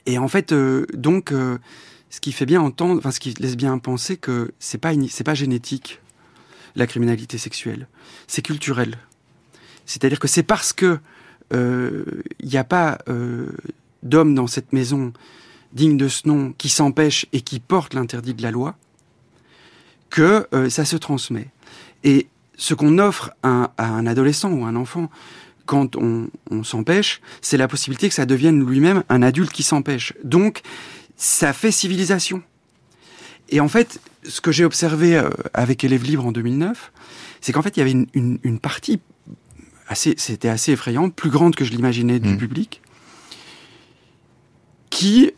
Et 0.06 0.18
en 0.18 0.28
fait, 0.28 0.52
euh, 0.52 0.86
donc, 0.94 1.32
ce 2.10 2.20
qui 2.20 2.32
fait 2.32 2.48
bien 2.48 2.62
entendre, 2.62 2.98
enfin, 2.98 3.12
ce 3.12 3.20
qui 3.20 3.34
laisse 3.36 3.56
bien 3.56 3.78
penser 3.78 4.18
que 4.18 4.52
c'est 4.60 4.80
pas 4.80 4.92
c'est 5.10 5.24
pas 5.24 5.36
génétique 5.36 6.02
la 6.76 6.88
criminalité 6.88 7.38
sexuelle, 7.38 7.88
c'est 8.28 8.42
culturel. 8.42 8.96
C'est-à-dire 9.86 10.20
que 10.20 10.28
c'est 10.28 10.44
parce 10.44 10.74
que 10.74 11.00
il 11.52 12.50
n'y 12.50 12.58
a 12.58 12.64
pas 12.64 12.98
d'homme 14.02 14.34
dans 14.34 14.48
cette 14.48 14.74
maison 14.74 15.14
digne 15.74 15.98
de 15.98 16.08
ce 16.08 16.28
nom 16.28 16.54
qui 16.58 16.70
s'empêche 16.70 17.26
et 17.34 17.42
qui 17.42 17.60
porte 17.60 17.94
l'interdit 17.94 18.34
de 18.34 18.42
la 18.42 18.52
loi, 18.52 18.76
que 20.10 20.48
euh, 20.54 20.70
ça 20.70 20.86
se 20.86 20.96
transmet. 20.96 21.48
Et 22.04 22.28
ce 22.56 22.74
qu'on 22.74 23.00
offre 23.00 23.32
à, 23.42 23.72
un 23.78 24.06
adolescent 24.06 24.52
ou 24.52 24.66
un 24.66 24.76
enfant 24.76 25.10
quand 25.66 25.96
on, 25.96 26.30
s'empêche, 26.64 27.22
c'est 27.42 27.58
la 27.58 27.68
possibilité 27.68 28.10
que 28.10 28.16
ça 28.16 28.26
devienne 28.26 28.64
lui-même 28.64 29.04
un 29.10 29.24
adulte 29.24 29.52
qui 29.52 29.64
s'empêche. 29.64 30.14
Donc, 30.24 30.62
ça 31.16 31.54
fait 31.54 31.72
civilisation. 31.72 32.44
Et 33.50 33.60
en 33.60 33.70
fait, 33.70 34.00
ce 34.24 34.42
que 34.42 34.52
j'ai 34.52 34.66
observé 34.66 35.16
euh, 35.16 35.30
avec 35.54 35.84
Élèves 35.84 36.04
Libres 36.04 36.26
en 36.26 36.32
2009, 36.32 36.92
c'est 37.42 37.54
qu'en 37.54 37.62
fait, 37.62 37.76
il 37.78 37.80
y 37.80 37.82
avait 37.82 38.08
une, 38.14 38.60
partie 38.60 39.00
assez, 39.88 40.16
c'était 40.18 40.50
assez 40.50 40.74
effrayant, 40.74 41.10
plus 41.10 41.30
grande 41.30 41.56
que 41.56 41.66
je 41.66 41.72
l'imaginais 41.72 42.20
du 42.20 42.34
mmh. 42.34 42.38
public, 42.38 42.82
qui 44.90 45.32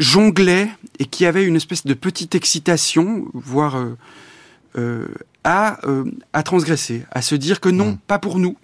jonglait 0.00 0.68
et 0.98 1.04
qui 1.04 1.26
avait 1.26 1.44
une 1.44 1.54
espèce 1.54 1.86
de 1.86 1.94
petite 1.94 2.34
excitation, 2.34 3.26
voire 3.34 3.76
euh, 3.76 3.96
euh, 4.76 5.08
à, 5.44 5.86
euh, 5.86 6.10
à 6.32 6.42
transgresser, 6.42 7.04
à 7.12 7.22
se 7.22 7.34
dire 7.36 7.60
que 7.60 7.68
non, 7.68 7.92
mm. 7.92 7.98
pas 8.06 8.18
pour 8.18 8.38
nous. 8.38 8.56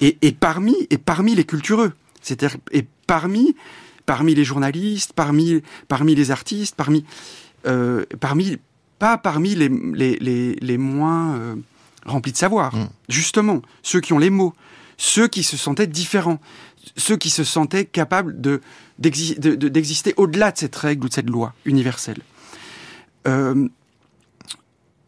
Et, 0.00 0.16
et, 0.22 0.32
parmi 0.32 0.74
et 0.90 0.98
parmi 0.98 1.34
les 1.34 1.44
cultureux, 1.44 1.92
c'est-à-dire 2.22 2.56
et 2.70 2.86
parmi 3.06 3.54
parmi 4.06 4.34
les 4.34 4.44
journalistes, 4.44 5.12
parmi 5.14 5.62
parmi 5.88 6.14
les 6.14 6.30
artistes, 6.30 6.76
parmi 6.76 7.04
parmi 8.20 8.58
pas 8.98 9.18
parmi 9.18 9.54
les 9.54 9.68
les, 9.68 10.16
les, 10.20 10.54
les 10.54 10.78
moins 10.78 11.56
remplis 12.04 12.32
de 12.32 12.36
savoir, 12.36 12.76
mm. 12.76 12.88
justement 13.08 13.62
ceux 13.82 14.00
qui 14.00 14.12
ont 14.12 14.18
les 14.18 14.30
mots, 14.30 14.54
ceux 14.98 15.28
qui 15.28 15.42
se 15.42 15.56
sentaient 15.56 15.86
différents, 15.86 16.40
ceux 16.96 17.16
qui 17.16 17.30
se 17.30 17.44
sentaient 17.44 17.84
capables 17.84 18.40
de 18.40 18.60
d'exister 18.98 20.14
au-delà 20.16 20.52
de 20.52 20.58
cette 20.58 20.76
règle 20.76 21.04
ou 21.04 21.08
de 21.08 21.14
cette 21.14 21.28
loi 21.28 21.52
universelle. 21.66 22.20
Euh, 23.26 23.68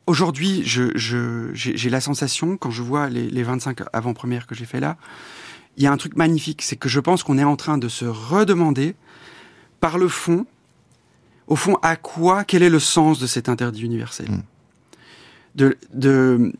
aujourd'hui, 0.07 0.63
j'ai 0.65 1.91
la 1.91 2.01
sensation, 2.01 2.57
quand 2.57 2.71
je 2.71 2.83
vois 2.83 3.09
les, 3.09 3.31
les 3.31 3.43
25 3.43 3.79
avant-premières 3.93 4.47
que 4.47 4.55
j'ai 4.55 4.67
fait 4.67 4.81
là, 4.81 4.97
il 5.79 5.85
y 5.85 5.87
a 5.87 5.93
un 5.93 5.97
truc 5.97 6.17
magnifique, 6.17 6.63
c'est 6.63 6.77
que 6.77 6.89
je 6.89 6.99
pense 6.99 7.23
qu'on 7.23 7.39
est 7.39 7.45
en 7.45 7.57
train 7.57 7.79
de 7.79 7.89
se 7.89 8.05
redemander, 8.05 8.97
par 9.81 9.97
le 9.97 10.09
fond, 10.09 10.45
au 11.47 11.57
fond, 11.57 11.79
à 11.83 11.97
quoi, 11.97 12.45
quel 12.45 12.63
est 12.63 12.69
le 12.69 12.81
sens 12.81 13.19
de 13.19 13.27
cet 13.27 13.49
interdit 13.49 13.83
universel 13.83 14.29
mm. 14.29 14.43
de, 15.55 15.79
de, 15.95 16.53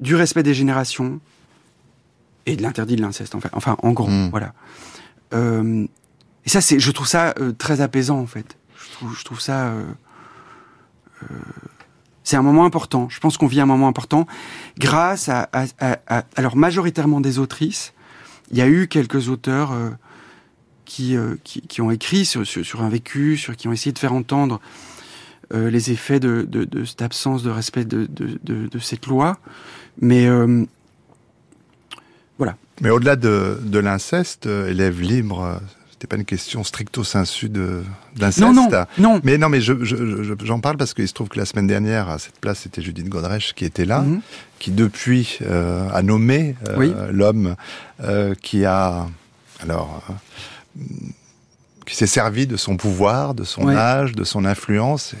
Du 0.00 0.16
respect 0.16 0.42
des 0.42 0.54
générations, 0.54 1.20
et 2.46 2.56
de 2.56 2.62
l'interdit 2.62 2.96
de 2.96 3.02
l'inceste, 3.02 3.34
enfin, 3.34 3.50
enfin, 3.52 3.76
en 3.82 3.92
gros, 3.92 4.08
hmm. 4.08 4.30
voilà. 4.30 4.52
Euh, 5.34 5.86
et 6.44 6.48
ça, 6.48 6.60
c'est, 6.60 6.80
je 6.80 6.90
trouve 6.90 7.06
ça 7.06 7.34
euh, 7.38 7.52
très 7.52 7.80
apaisant, 7.80 8.18
en 8.18 8.26
fait. 8.26 8.56
Je 8.76 8.92
trouve, 8.92 9.16
je 9.16 9.24
trouve 9.24 9.40
ça. 9.40 9.68
Euh, 9.68 9.84
c'est 12.24 12.36
un 12.36 12.42
moment 12.42 12.64
important. 12.64 13.08
Je 13.08 13.20
pense 13.20 13.36
qu'on 13.36 13.46
vit 13.46 13.60
un 13.60 13.66
moment 13.66 13.88
important 13.88 14.26
grâce 14.78 15.28
à, 15.28 15.48
à, 15.52 15.66
à, 15.78 16.24
alors 16.36 16.56
majoritairement 16.56 17.20
des 17.20 17.38
autrices. 17.38 17.92
Il 18.50 18.56
y 18.56 18.62
a 18.62 18.68
eu 18.68 18.88
quelques 18.88 19.28
auteurs 19.28 19.72
qui, 20.84 21.16
qui, 21.44 21.60
qui, 21.62 21.80
ont 21.82 21.90
écrit 21.90 22.24
sur, 22.24 22.46
sur, 22.46 22.64
sur, 22.64 22.82
un 22.82 22.88
vécu, 22.88 23.36
sur 23.36 23.56
qui 23.56 23.68
ont 23.68 23.72
essayé 23.72 23.92
de 23.92 23.98
faire 23.98 24.12
entendre 24.12 24.60
les 25.52 25.90
effets 25.90 26.20
de, 26.20 26.46
de, 26.48 26.64
de, 26.64 26.84
cette 26.84 27.02
absence 27.02 27.42
de 27.42 27.50
respect 27.50 27.84
de, 27.84 28.06
de 28.06 28.78
cette 28.78 29.06
loi. 29.06 29.38
Mais 30.00 30.26
mais 32.80 32.90
au-delà 32.90 33.16
de, 33.16 33.58
de 33.62 33.78
l'inceste, 33.78 34.46
euh, 34.46 34.70
élève 34.70 35.00
libre, 35.00 35.42
euh, 35.42 35.54
c'était 36.00 36.16
pas 36.16 36.16
une 36.16 36.24
question 36.24 36.64
stricto 36.64 37.04
sensu 37.04 37.50
de 37.50 37.82
d'inceste. 38.16 38.40
Non, 38.40 38.54
non, 38.54 38.70
non. 38.96 39.20
Mais 39.22 39.36
non, 39.36 39.50
mais 39.50 39.60
j'en 39.60 39.76
je, 39.82 40.34
j'en 40.42 40.58
parle 40.58 40.78
parce 40.78 40.94
qu'il 40.94 41.06
se 41.06 41.12
trouve 41.12 41.28
que 41.28 41.38
la 41.38 41.44
semaine 41.44 41.66
dernière, 41.66 42.08
à 42.08 42.18
cette 42.18 42.38
place, 42.40 42.60
c'était 42.60 42.80
Judith 42.80 43.06
Godrèche 43.06 43.52
qui 43.52 43.66
était 43.66 43.84
là, 43.84 44.00
mhm. 44.00 44.22
qui 44.58 44.70
depuis 44.70 45.38
euh, 45.42 45.86
a 45.92 46.00
nommé 46.00 46.56
euh, 46.70 47.12
l'homme 47.12 47.54
euh, 48.02 48.34
qui 48.40 48.64
a 48.64 49.08
alors 49.62 50.02
qui 51.84 51.94
s'est 51.94 52.06
servi 52.06 52.46
de 52.46 52.56
son 52.56 52.78
pouvoir, 52.78 53.34
de 53.34 53.44
son 53.44 53.68
âge, 53.68 54.12
de 54.12 54.24
son 54.24 54.46
influence 54.46 55.14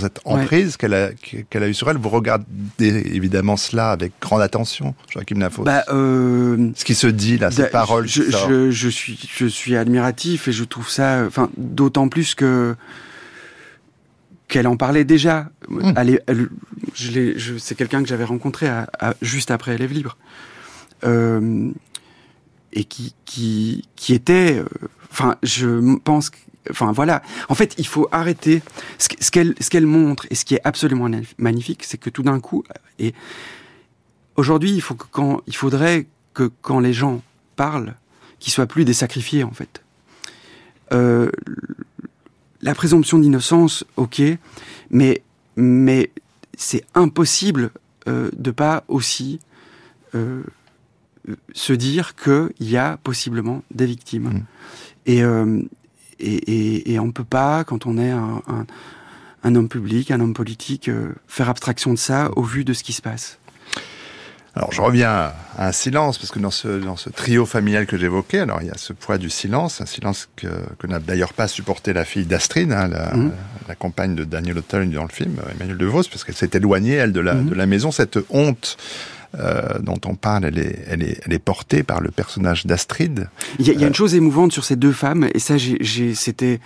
cette 0.00 0.20
emprise 0.24 0.76
qu'elle 0.76 0.94
a, 0.94 1.10
qu'elle 1.50 1.62
a 1.62 1.68
eue 1.68 1.74
sur 1.74 1.90
elle. 1.90 1.98
Vous 1.98 2.08
regardez 2.08 3.02
évidemment 3.14 3.56
cela 3.56 3.90
avec 3.90 4.12
grande 4.20 4.42
attention, 4.42 4.94
Joachim 5.10 5.38
Lafos. 5.38 5.64
Bah, 5.64 5.84
euh, 5.88 6.70
Ce 6.74 6.84
qui 6.84 6.94
se 6.94 7.06
dit 7.06 7.38
là, 7.38 7.50
ces 7.50 7.68
paroles. 7.68 8.06
Je, 8.06 8.22
je, 8.22 8.70
je, 8.70 8.88
suis, 8.88 9.18
je 9.32 9.46
suis 9.46 9.76
admiratif 9.76 10.48
et 10.48 10.52
je 10.52 10.64
trouve 10.64 10.88
ça, 10.88 11.24
enfin, 11.26 11.50
d'autant 11.56 12.08
plus 12.08 12.34
que 12.34 12.76
qu'elle 14.48 14.66
en 14.66 14.76
parlait 14.76 15.04
déjà. 15.04 15.50
Mmh. 15.68 15.92
Elle, 15.96 16.50
je 16.94 17.32
je, 17.36 17.58
c'est 17.58 17.74
quelqu'un 17.74 18.02
que 18.02 18.08
j'avais 18.08 18.24
rencontré 18.24 18.68
à, 18.68 18.88
juste 19.22 19.50
après 19.50 19.74
Élève 19.74 19.92
Libre. 19.92 20.16
Euh, 21.04 21.70
et 22.72 22.84
qui, 22.84 23.14
qui, 23.24 23.88
qui 23.96 24.14
était, 24.14 24.58
euh, 24.58 24.64
enfin, 25.10 25.36
je 25.42 25.96
pense 25.98 26.30
Enfin 26.70 26.92
voilà. 26.92 27.22
En 27.48 27.54
fait, 27.54 27.74
il 27.78 27.86
faut 27.86 28.08
arrêter. 28.12 28.62
Ce 28.98 29.30
qu'elle 29.30 29.54
ce 29.60 29.70
qu'elle 29.70 29.86
montre 29.86 30.26
et 30.30 30.34
ce 30.34 30.44
qui 30.44 30.54
est 30.54 30.60
absolument 30.64 31.08
magnifique, 31.38 31.84
c'est 31.84 31.98
que 31.98 32.10
tout 32.10 32.22
d'un 32.22 32.40
coup, 32.40 32.64
et 32.98 33.14
aujourd'hui, 34.36 34.72
il 34.72 34.80
faut 34.80 34.94
que 34.94 35.06
quand 35.10 35.42
il 35.46 35.56
faudrait 35.56 36.06
que 36.32 36.50
quand 36.62 36.80
les 36.80 36.92
gens 36.92 37.22
parlent, 37.56 37.94
qu'ils 38.38 38.52
soient 38.52 38.66
plus 38.66 38.84
des 38.84 38.94
sacrifiés 38.94 39.44
en 39.44 39.52
fait. 39.52 39.82
Euh, 40.92 41.30
la 42.60 42.74
présomption 42.74 43.18
d'innocence, 43.18 43.84
ok, 43.96 44.22
mais 44.90 45.22
mais 45.56 46.10
c'est 46.56 46.84
impossible 46.94 47.70
euh, 48.08 48.30
de 48.36 48.50
pas 48.50 48.84
aussi 48.88 49.40
euh, 50.14 50.42
se 51.52 51.72
dire 51.72 52.14
qu'il 52.16 52.52
y 52.60 52.76
a 52.76 52.98
possiblement 52.98 53.62
des 53.72 53.86
victimes. 53.86 54.28
Mmh. 54.28 54.42
Et, 55.06 55.22
euh, 55.22 55.62
et, 56.20 56.92
et, 56.92 56.98
on 56.98 57.06
ne 57.06 57.12
peut 57.12 57.24
pas, 57.24 57.64
quand 57.64 57.86
on 57.86 57.98
est 57.98 58.10
un, 58.10 58.42
un, 59.42 59.54
homme 59.54 59.68
public, 59.68 60.10
un 60.10 60.20
homme 60.20 60.34
politique, 60.34 60.88
euh, 60.88 61.12
faire 61.28 61.48
abstraction 61.48 61.92
de 61.92 61.98
ça 61.98 62.30
au 62.36 62.42
vu 62.42 62.64
de 62.64 62.72
ce 62.72 62.82
qui 62.82 62.92
se 62.92 63.02
passe. 63.02 63.38
Alors 64.56 64.70
je 64.70 64.80
reviens 64.80 65.32
à 65.58 65.68
un 65.68 65.72
silence, 65.72 66.16
parce 66.16 66.30
que 66.30 66.38
dans 66.38 66.52
ce, 66.52 66.78
dans 66.78 66.96
ce 66.96 67.10
trio 67.10 67.44
familial 67.44 67.86
que 67.86 67.98
j'évoquais, 67.98 68.38
alors 68.38 68.62
il 68.62 68.68
y 68.68 68.70
a 68.70 68.78
ce 68.78 68.92
poids 68.92 69.18
du 69.18 69.28
silence, 69.28 69.80
un 69.80 69.86
silence 69.86 70.28
que, 70.36 70.46
que 70.78 70.86
n'a 70.86 71.00
d'ailleurs 71.00 71.32
pas 71.32 71.48
supporté 71.48 71.92
la 71.92 72.04
fille 72.04 72.24
d'Astrid, 72.24 72.70
hein, 72.70 72.86
la, 72.86 73.16
mmh. 73.16 73.32
la, 73.68 73.74
compagne 73.74 74.14
de 74.14 74.22
Daniel 74.22 74.58
Auteuil 74.58 74.88
dans 74.88 75.02
le 75.02 75.08
film, 75.08 75.40
Emmanuel 75.56 75.76
DeVos, 75.76 76.04
parce 76.04 76.22
qu'elle 76.22 76.36
s'est 76.36 76.50
éloignée, 76.54 76.94
elle, 76.94 77.12
de 77.12 77.20
la, 77.20 77.34
mmh. 77.34 77.48
de 77.48 77.54
la 77.54 77.66
maison, 77.66 77.90
cette 77.90 78.18
honte 78.30 78.76
euh, 79.38 79.78
dont 79.80 80.00
on 80.06 80.14
parle, 80.14 80.44
elle 80.44 80.58
est, 80.58 80.84
elle, 80.88 81.02
est, 81.02 81.20
elle 81.24 81.32
est 81.32 81.38
portée 81.38 81.82
par 81.82 82.00
le 82.00 82.10
personnage 82.10 82.66
d'Astrid. 82.66 83.28
Il 83.58 83.66
y, 83.66 83.70
a, 83.70 83.74
y 83.74 83.84
a 83.84 83.86
une 83.86 83.92
euh, 83.92 83.94
chose 83.94 84.14
émouvante 84.14 84.52
sur 84.52 84.64
ces 84.64 84.76
deux 84.76 84.92
femmes, 84.92 85.28
et 85.34 85.38
ça, 85.38 85.56
c'était, 86.14 86.60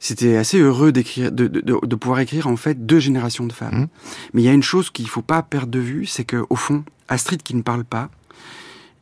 c'était 0.00 0.36
assez 0.36 0.58
heureux 0.58 0.92
d'écrire, 0.92 1.32
de, 1.32 1.48
de, 1.48 1.60
de, 1.60 1.96
pouvoir 1.96 2.20
écrire 2.20 2.46
en 2.46 2.56
fait 2.56 2.86
deux 2.86 3.00
générations 3.00 3.46
de 3.46 3.52
femmes. 3.52 3.82
Mmh. 3.82 3.88
Mais 4.34 4.42
il 4.42 4.44
y 4.44 4.48
a 4.48 4.52
une 4.52 4.62
chose 4.62 4.90
qu'il 4.90 5.08
faut 5.08 5.22
pas 5.22 5.42
perdre 5.42 5.68
de 5.68 5.80
vue, 5.80 6.06
c'est 6.06 6.24
que 6.24 6.44
au 6.48 6.56
fond, 6.56 6.84
Astrid 7.08 7.42
qui 7.42 7.54
ne 7.54 7.62
parle 7.62 7.84
pas, 7.84 8.10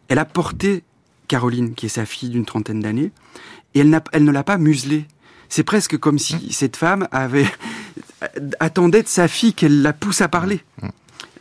elle 0.08 0.18
a 0.18 0.24
porté 0.24 0.82
Caroline, 1.28 1.74
qui 1.74 1.86
est 1.86 1.90
sa 1.90 2.06
fille 2.06 2.30
d'une 2.30 2.44
trentaine 2.44 2.80
d'années, 2.80 3.10
et 3.74 3.80
elle, 3.80 4.02
elle 4.12 4.24
ne 4.24 4.32
l'a 4.32 4.44
pas 4.44 4.58
muselée. 4.58 5.06
c'est 5.48 5.62
presque 5.62 5.96
comme 5.98 6.18
si 6.18 6.52
cette 6.52 6.76
femme 6.76 7.08
avait 7.12 7.46
attendait 8.60 9.02
de 9.02 9.08
sa 9.08 9.28
fille 9.28 9.54
qu'elle 9.54 9.82
la 9.82 9.92
pousse 9.92 10.20
à 10.20 10.28
parler. 10.28 10.62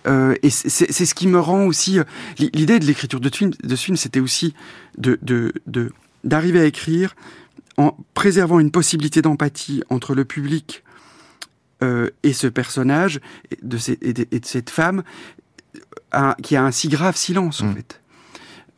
Euh, 0.08 0.34
et 0.42 0.50
c'est 0.50 1.06
ce 1.06 1.14
qui 1.14 1.28
me 1.28 1.40
rend 1.40 1.66
aussi 1.66 2.00
l'idée 2.40 2.80
de 2.80 2.86
l'écriture 2.86 3.20
de, 3.20 3.30
de, 3.30 3.76
ce 3.76 3.84
film, 3.84 3.98
c'était 3.98 4.20
aussi 4.20 4.56
de 4.98 5.20
d'arriver 6.24 6.60
de, 6.60 6.64
à 6.64 6.68
écrire 6.68 7.16
en 7.78 7.96
préservant 8.14 8.60
une 8.60 8.72
possibilité 8.72 9.22
d'empathie 9.22 9.84
entre 9.90 10.16
le 10.16 10.26
public 10.26 10.84
euh, 11.84 12.10
et 12.22 12.34
ce 12.34 12.46
personnage 12.46 13.20
de 13.64 13.78
et, 14.02 14.14
de, 14.14 14.46
cette 14.46 14.70
femme 14.70 15.04
qui 16.44 16.56
a 16.56 16.64
un 16.64 16.72
si 16.72 16.90
grave 16.90 17.16
silence 17.16 17.62
en 17.62 17.68
mm. 17.68 17.76
fait. 17.76 18.02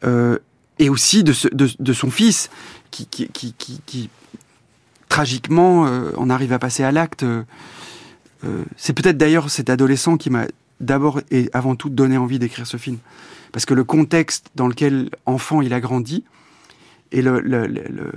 Euh, 0.06 0.38
et 0.80 0.90
aussi 0.90 1.24
de, 1.24 1.34
de, 1.52 1.94
son 1.94 2.10
fils 2.10 2.50
qui, 2.92 3.06
qui, 3.08 3.28
qui, 3.30 3.54
qui 3.86 4.10
tragiquement 5.10 5.86
euh, 5.86 6.12
on 6.18 6.30
arrive 6.30 6.54
à 6.54 6.60
passer 6.60 6.84
à 6.84 6.92
l'acte. 6.92 7.26
c'est 8.78 8.94
peut-être 8.94 9.18
d'ailleurs 9.18 9.50
cet 9.50 9.70
adolescent 9.70 10.18
qui 10.18 10.30
m'a 10.30 10.46
d'abord 10.86 11.22
et 11.32 11.50
avant 11.54 11.76
tout 11.76 11.90
donné 11.90 12.18
envie 12.18 12.40
d'écrire 12.40 12.68
ce 12.68 12.78
film. 12.78 12.98
Parce 13.52 13.66
que 13.66 13.74
le 13.74 13.84
contexte 13.84 14.48
dans 14.56 14.68
lequel 14.68 15.10
enfant 15.26 15.62
il 15.62 15.74
a 15.74 15.80
grandi 15.80 16.24
et 17.12 17.22
le, 17.22 17.40
le, 17.40 17.68
le, 17.68 18.12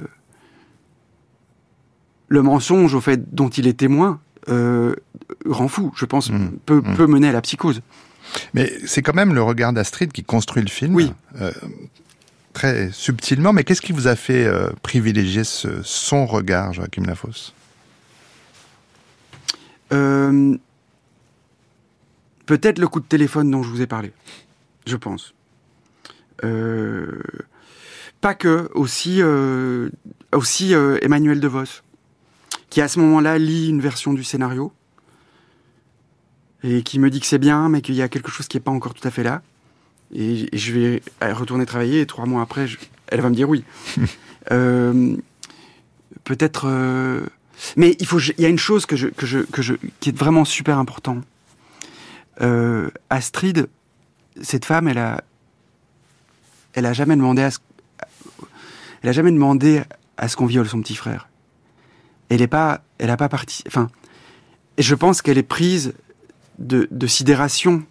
le 2.28 2.42
mensonge 2.42 2.94
au 2.94 3.00
fait 3.00 3.34
dont 3.34 3.48
il 3.48 3.66
est 3.66 3.78
témoin 3.78 4.20
euh, 4.48 4.94
rend 5.44 5.68
fou, 5.68 5.92
je 5.96 6.04
pense, 6.04 6.30
mmh. 6.30 6.50
peut, 6.64 6.82
mmh. 6.84 6.94
peut, 6.96 7.06
mener 7.06 7.28
à 7.28 7.32
la 7.32 7.42
psychose. 7.42 7.82
Mais 8.54 8.72
c'est 8.86 9.02
quand 9.02 9.14
même 9.14 9.34
le 9.34 9.42
regard 9.42 9.72
d'Astrid 9.72 10.12
qui 10.12 10.24
construit 10.24 10.62
le 10.62 10.68
film. 10.68 10.94
Oui. 10.94 11.12
Euh, 11.40 11.52
très 12.52 12.90
subtilement, 12.90 13.52
mais 13.52 13.64
qu'est-ce 13.64 13.82
qui 13.82 13.92
vous 13.92 14.06
a 14.08 14.16
fait 14.16 14.46
euh, 14.46 14.70
privilégier 14.82 15.44
ce, 15.44 15.82
son 15.82 16.26
regard, 16.26 16.72
Joachim 16.72 17.04
Lafosse? 17.04 17.52
Euh, 19.92 20.56
Peut-être 22.46 22.78
le 22.78 22.88
coup 22.88 23.00
de 23.00 23.06
téléphone 23.06 23.50
dont 23.50 23.62
je 23.62 23.68
vous 23.68 23.82
ai 23.82 23.86
parlé, 23.86 24.12
je 24.86 24.96
pense. 24.96 25.34
Euh, 26.44 27.20
pas 28.20 28.34
que, 28.34 28.70
aussi, 28.74 29.20
euh, 29.20 29.90
aussi 30.32 30.74
euh, 30.74 30.98
Emmanuel 31.02 31.40
DeVos 31.40 31.82
qui 32.70 32.80
à 32.80 32.88
ce 32.88 32.98
moment-là 33.00 33.38
lit 33.38 33.68
une 33.68 33.80
version 33.80 34.12
du 34.12 34.24
scénario 34.24 34.72
et 36.62 36.82
qui 36.82 36.98
me 36.98 37.10
dit 37.10 37.20
que 37.20 37.26
c'est 37.26 37.38
bien, 37.38 37.68
mais 37.68 37.80
qu'il 37.80 37.94
y 37.94 38.02
a 38.02 38.08
quelque 38.08 38.30
chose 38.30 38.48
qui 38.48 38.56
n'est 38.56 38.62
pas 38.62 38.70
encore 38.70 38.94
tout 38.94 39.06
à 39.06 39.10
fait 39.10 39.22
là. 39.22 39.42
Et, 40.14 40.48
je 40.56 40.72
vais 40.72 41.02
retourner 41.20 41.66
travailler 41.66 42.00
et 42.00 42.06
trois 42.06 42.26
mois 42.26 42.42
après, 42.42 42.66
elle 43.08 43.20
va 43.20 43.30
me 43.30 43.34
dire 43.34 43.48
oui. 43.48 43.64
Peut-être. 46.24 46.66
Mais 47.76 47.96
il 47.98 48.06
faut. 48.06 48.18
Il 48.18 48.42
y 48.42 48.44
a 48.44 48.48
une 48.48 48.58
chose 48.58 48.84
que 48.84 48.96
je, 48.96 49.08
que 49.08 49.26
je, 49.26 49.38
que 49.40 49.62
je, 49.62 49.74
qui 50.00 50.10
est 50.10 50.16
vraiment 50.16 50.44
super 50.44 50.78
important. 50.78 51.20
Euh, 52.40 52.90
Astrid, 53.10 53.68
cette 54.42 54.64
femme, 54.64 54.88
elle 54.88 54.98
a, 54.98 55.22
elle 56.74 56.86
a 56.86 56.92
jamais 56.92 57.16
demandé 57.16 57.42
à 57.42 57.50
ce, 57.50 57.58
elle 59.02 59.08
a 59.08 59.12
jamais 59.12 59.32
demandé 59.32 59.82
à 60.16 60.28
ce 60.28 60.36
qu'on 60.36 60.46
viole 60.46 60.68
son 60.68 60.80
petit 60.80 60.96
frère 60.96 61.28
elle 62.28 62.42
est 62.42 62.48
pas, 62.48 62.82
elle 62.98 63.10
a 63.10 63.16
pas 63.16 63.28
parti. 63.28 63.62
Enfin, 63.66 63.88
je 64.78 64.94
pense 64.94 65.22
qu'elle 65.22 65.38
est 65.38 65.42
prise 65.42 65.94
de, 66.58 67.06
sidération. 67.06 67.84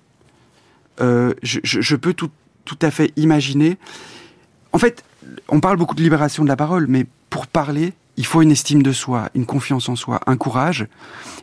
Euh, 1.02 1.34
je, 1.44 1.96
peux 1.96 2.14
tout 2.14 2.32
à 2.82 2.92
fait 2.92 3.12
imaginer. 3.16 3.78
En 4.74 4.78
fait, 4.78 5.04
on 5.48 5.60
parle 5.60 5.78
beaucoup 5.78 5.96
de 5.96 6.02
libération 6.02 6.44
de 6.44 6.50
la 6.50 6.56
parole, 6.56 6.88
mais 6.88 7.06
pour 7.30 7.48
parler, 7.48 7.94
il 8.18 8.26
faut 8.26 8.42
une 8.42 8.52
estime 8.52 8.82
de 8.82 8.92
soi, 8.92 9.30
une 9.36 9.46
confiance 9.46 9.90
en 9.90 9.96
soi, 9.96 10.22
un 10.26 10.38
courage. 10.38 10.88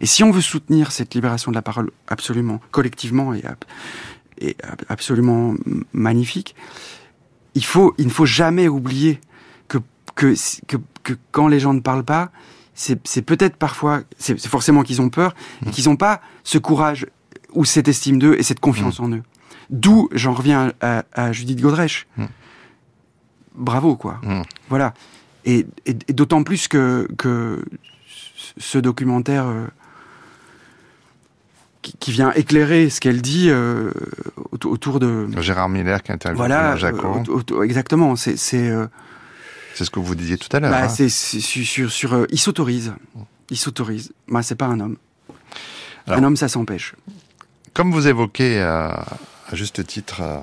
Et 0.00 0.06
si 0.06 0.24
on 0.24 0.30
veut 0.30 0.40
soutenir 0.40 0.92
cette 0.92 1.14
libération 1.14 1.50
de 1.50 1.56
la 1.56 1.62
parole 1.62 1.90
absolument, 2.08 2.60
collectivement 2.70 3.34
et, 3.34 3.42
et 4.40 4.56
absolument 4.88 5.54
magnifique, 5.92 6.54
il 7.54 7.64
faut, 7.64 7.94
il 7.98 8.06
ne 8.06 8.10
faut 8.10 8.26
jamais 8.26 8.68
oublier 8.68 9.20
que, 9.68 9.78
que, 10.14 10.34
que, 10.66 10.76
que 11.02 11.12
quand 11.30 11.48
les 11.48 11.60
gens 11.60 11.74
ne 11.74 11.80
parlent 11.80 12.04
pas, 12.04 12.30
c'est 12.74 13.22
peut-être 13.22 13.56
parfois, 13.56 14.02
c'est 14.18 14.38
forcément 14.46 14.82
qu'ils 14.82 15.02
ont 15.02 15.10
peur, 15.10 15.34
et 15.66 15.70
qu'ils 15.70 15.88
n'ont 15.88 15.96
pas 15.96 16.20
ce 16.42 16.58
courage 16.58 17.06
ou 17.52 17.64
cette 17.64 17.88
estime 17.88 18.18
d'eux 18.18 18.34
et 18.38 18.42
cette 18.42 18.60
confiance 18.60 18.98
mm. 18.98 19.04
en 19.04 19.08
eux. 19.10 19.22
D'où 19.70 20.08
j'en 20.12 20.32
reviens 20.32 20.72
à, 20.80 21.32
Judith 21.32 21.60
Godrèche. 21.60 22.06
Mm. 22.16 22.24
Bravo, 23.54 23.96
quoi. 23.96 24.20
Mm. 24.22 24.42
Voilà. 24.68 24.94
Et, 25.44 25.66
d'autant 26.08 26.44
plus 26.44 26.68
que, 26.68 27.08
que 27.18 27.64
ce 28.58 28.78
documentaire 28.78 29.46
euh, 29.46 29.66
qui, 31.82 32.12
vient 32.12 32.32
éclairer 32.32 32.90
ce 32.90 33.00
qu'elle 33.00 33.20
dit 33.20 33.48
euh, 33.50 33.90
autour 34.64 35.00
de 35.00 35.26
Gérard 35.40 35.68
Miller 35.68 36.02
qui 36.02 36.12
intervient 36.12 36.36
voilà, 36.36 36.76
euh, 36.76 37.62
exactement. 37.62 38.14
C'est 38.16 38.36
c'est 38.36 39.84
ce 39.84 39.90
que 39.90 40.00
vous 40.00 40.14
disiez 40.14 40.36
tout 40.36 40.54
à 40.54 40.60
l'heure. 40.60 40.70
Bah, 40.70 40.84
hein. 40.84 40.88
C'est 40.88 41.08
sur, 41.08 41.90
sur, 41.90 42.26
il 42.30 42.38
s'autorise. 42.38 42.92
Il 43.50 43.56
s'autorise. 43.56 44.12
Bah, 44.28 44.42
c'est 44.42 44.54
pas 44.54 44.66
un 44.66 44.78
homme. 44.80 44.96
un 46.06 46.22
homme, 46.22 46.36
ça 46.36 46.48
s'empêche. 46.48 46.94
Comme 47.72 47.90
vous 47.90 48.06
évoquez 48.06 48.60
à 49.52 49.56
juste 49.56 49.86
titre 49.86 50.22
euh, 50.22 50.38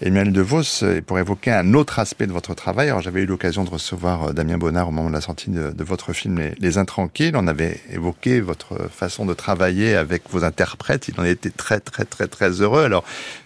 Emmanuel 0.00 0.32
DeVos, 0.32 0.84
et 0.84 1.00
pour 1.00 1.18
évoquer 1.18 1.50
un 1.52 1.74
autre 1.74 1.98
aspect 1.98 2.26
de 2.26 2.32
votre 2.32 2.54
travail, 2.54 2.92
j'avais 3.00 3.22
eu 3.22 3.26
l'occasion 3.26 3.64
de 3.64 3.70
recevoir 3.70 4.32
Damien 4.34 4.58
Bonnard 4.58 4.88
au 4.88 4.92
moment 4.92 5.08
de 5.08 5.14
la 5.14 5.20
sortie 5.20 5.50
de, 5.50 5.84
votre 5.84 6.12
film 6.12 6.38
Les, 6.38 6.54
Les, 6.60 6.78
Intranquilles. 6.78 7.32
On 7.34 7.46
avait 7.46 7.80
évoqué 7.90 8.40
votre 8.40 8.88
façon 8.90 9.26
de 9.26 9.34
travailler 9.34 9.96
avec 9.96 10.22
vos 10.30 10.44
interprètes. 10.44 11.08
Il 11.08 11.20
en 11.20 11.24
était 11.24 11.50
très 11.50 11.80
très 11.80 12.04
très 12.04 12.28
très 12.28 12.60
heureux. 12.60 12.84
Alors 12.84 13.04
euh, 13.04 13.41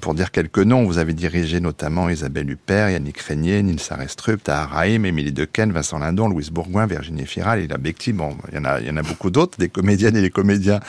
pour 0.00 0.14
dire 0.14 0.30
quelques 0.30 0.58
noms, 0.58 0.84
vous 0.84 0.98
avez 0.98 1.12
dirigé 1.12 1.60
notamment 1.60 2.08
Isabelle 2.08 2.50
Huppert, 2.50 2.90
Yannick 2.90 3.18
Régnier, 3.20 3.62
Nils 3.62 3.80
Arestrup, 3.90 4.42
Tahar 4.42 4.70
Rahim, 4.70 5.04
Émilie 5.04 5.32
Dequesne, 5.32 5.72
Vincent 5.72 5.98
Lindon, 5.98 6.28
Louise 6.28 6.50
Bourgoin, 6.50 6.86
Virginie 6.86 7.26
Firal, 7.26 7.62
Ila 7.62 7.78
Becti. 7.78 8.12
Bon, 8.12 8.36
il 8.50 8.56
y 8.56 8.58
en 8.58 8.64
a, 8.64 8.80
il 8.80 8.86
y 8.86 8.90
en 8.90 8.96
a 8.96 9.02
beaucoup 9.02 9.30
d'autres, 9.30 9.58
des 9.58 9.68
comédiennes 9.68 10.16
et 10.16 10.22
des 10.22 10.30
comédiens 10.30 10.80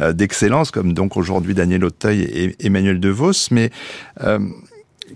euh, 0.00 0.12
d'excellence, 0.12 0.70
comme 0.70 0.92
donc 0.92 1.16
aujourd'hui 1.16 1.54
Daniel 1.54 1.84
Auteuil 1.84 2.22
et 2.22 2.56
Emmanuel 2.66 3.00
DeVos. 3.00 3.48
Mais 3.50 3.70
euh, 4.22 4.38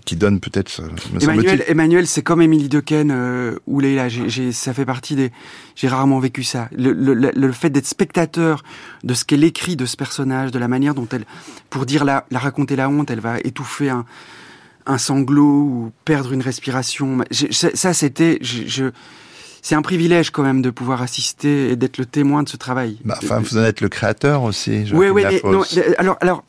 qui 0.05 0.15
donne 0.15 0.39
peut-être. 0.39 0.81
Emmanuel, 1.19 1.63
Emmanuel 1.67 2.07
c'est 2.07 2.21
comme 2.21 2.41
Émilie 2.41 2.69
Dequesne 2.69 3.11
euh, 3.11 3.57
ou 3.67 3.79
Leila. 3.79 4.07
J'ai, 4.07 4.51
ça 4.51 4.73
fait 4.73 4.85
partie 4.85 5.15
des. 5.15 5.31
J'ai 5.75 5.87
rarement 5.87 6.19
vécu 6.19 6.43
ça. 6.43 6.69
Le, 6.77 6.93
le, 6.93 7.13
le 7.15 7.51
fait 7.51 7.69
d'être 7.69 7.87
spectateur 7.87 8.63
de 9.03 9.13
ce 9.13 9.25
qu'elle 9.25 9.43
écrit 9.43 9.75
de 9.75 9.85
ce 9.85 9.97
personnage, 9.97 10.51
de 10.51 10.59
la 10.59 10.67
manière 10.67 10.93
dont 10.93 11.07
elle, 11.11 11.25
pour 11.69 11.85
dire 11.85 12.05
la, 12.05 12.25
la 12.31 12.39
raconter 12.39 12.75
la 12.75 12.87
honte, 12.87 13.09
elle 13.11 13.19
va 13.19 13.39
étouffer 13.39 13.89
un, 13.89 14.05
un 14.85 14.97
sanglot 14.97 15.43
ou 15.43 15.91
perdre 16.05 16.31
une 16.31 16.41
respiration. 16.41 17.17
Ça, 17.31 17.93
c'était. 17.93 18.37
Je, 18.41 18.91
c'est 19.61 19.73
un 19.73 19.81
privilège 19.81 20.29
quand 20.29 20.43
même 20.43 20.61
de 20.61 20.69
pouvoir 20.69 21.01
assister 21.01 21.71
et 21.71 21.75
d'être 21.75 21.97
le 21.97 22.05
témoin 22.05 22.43
de 22.43 22.49
ce 22.49 22.55
travail. 22.55 22.99
Bah, 23.03 23.17
enfin, 23.23 23.39
vous 23.39 23.57
en 23.57 23.63
êtes 23.63 23.81
le 23.81 23.89
créateur 23.89 24.43
aussi. 24.43 24.85
Oui, 24.93 25.07
oui. 25.09 25.23
Non, 25.43 25.63
alors, 25.97 26.17
alors, 26.21 26.43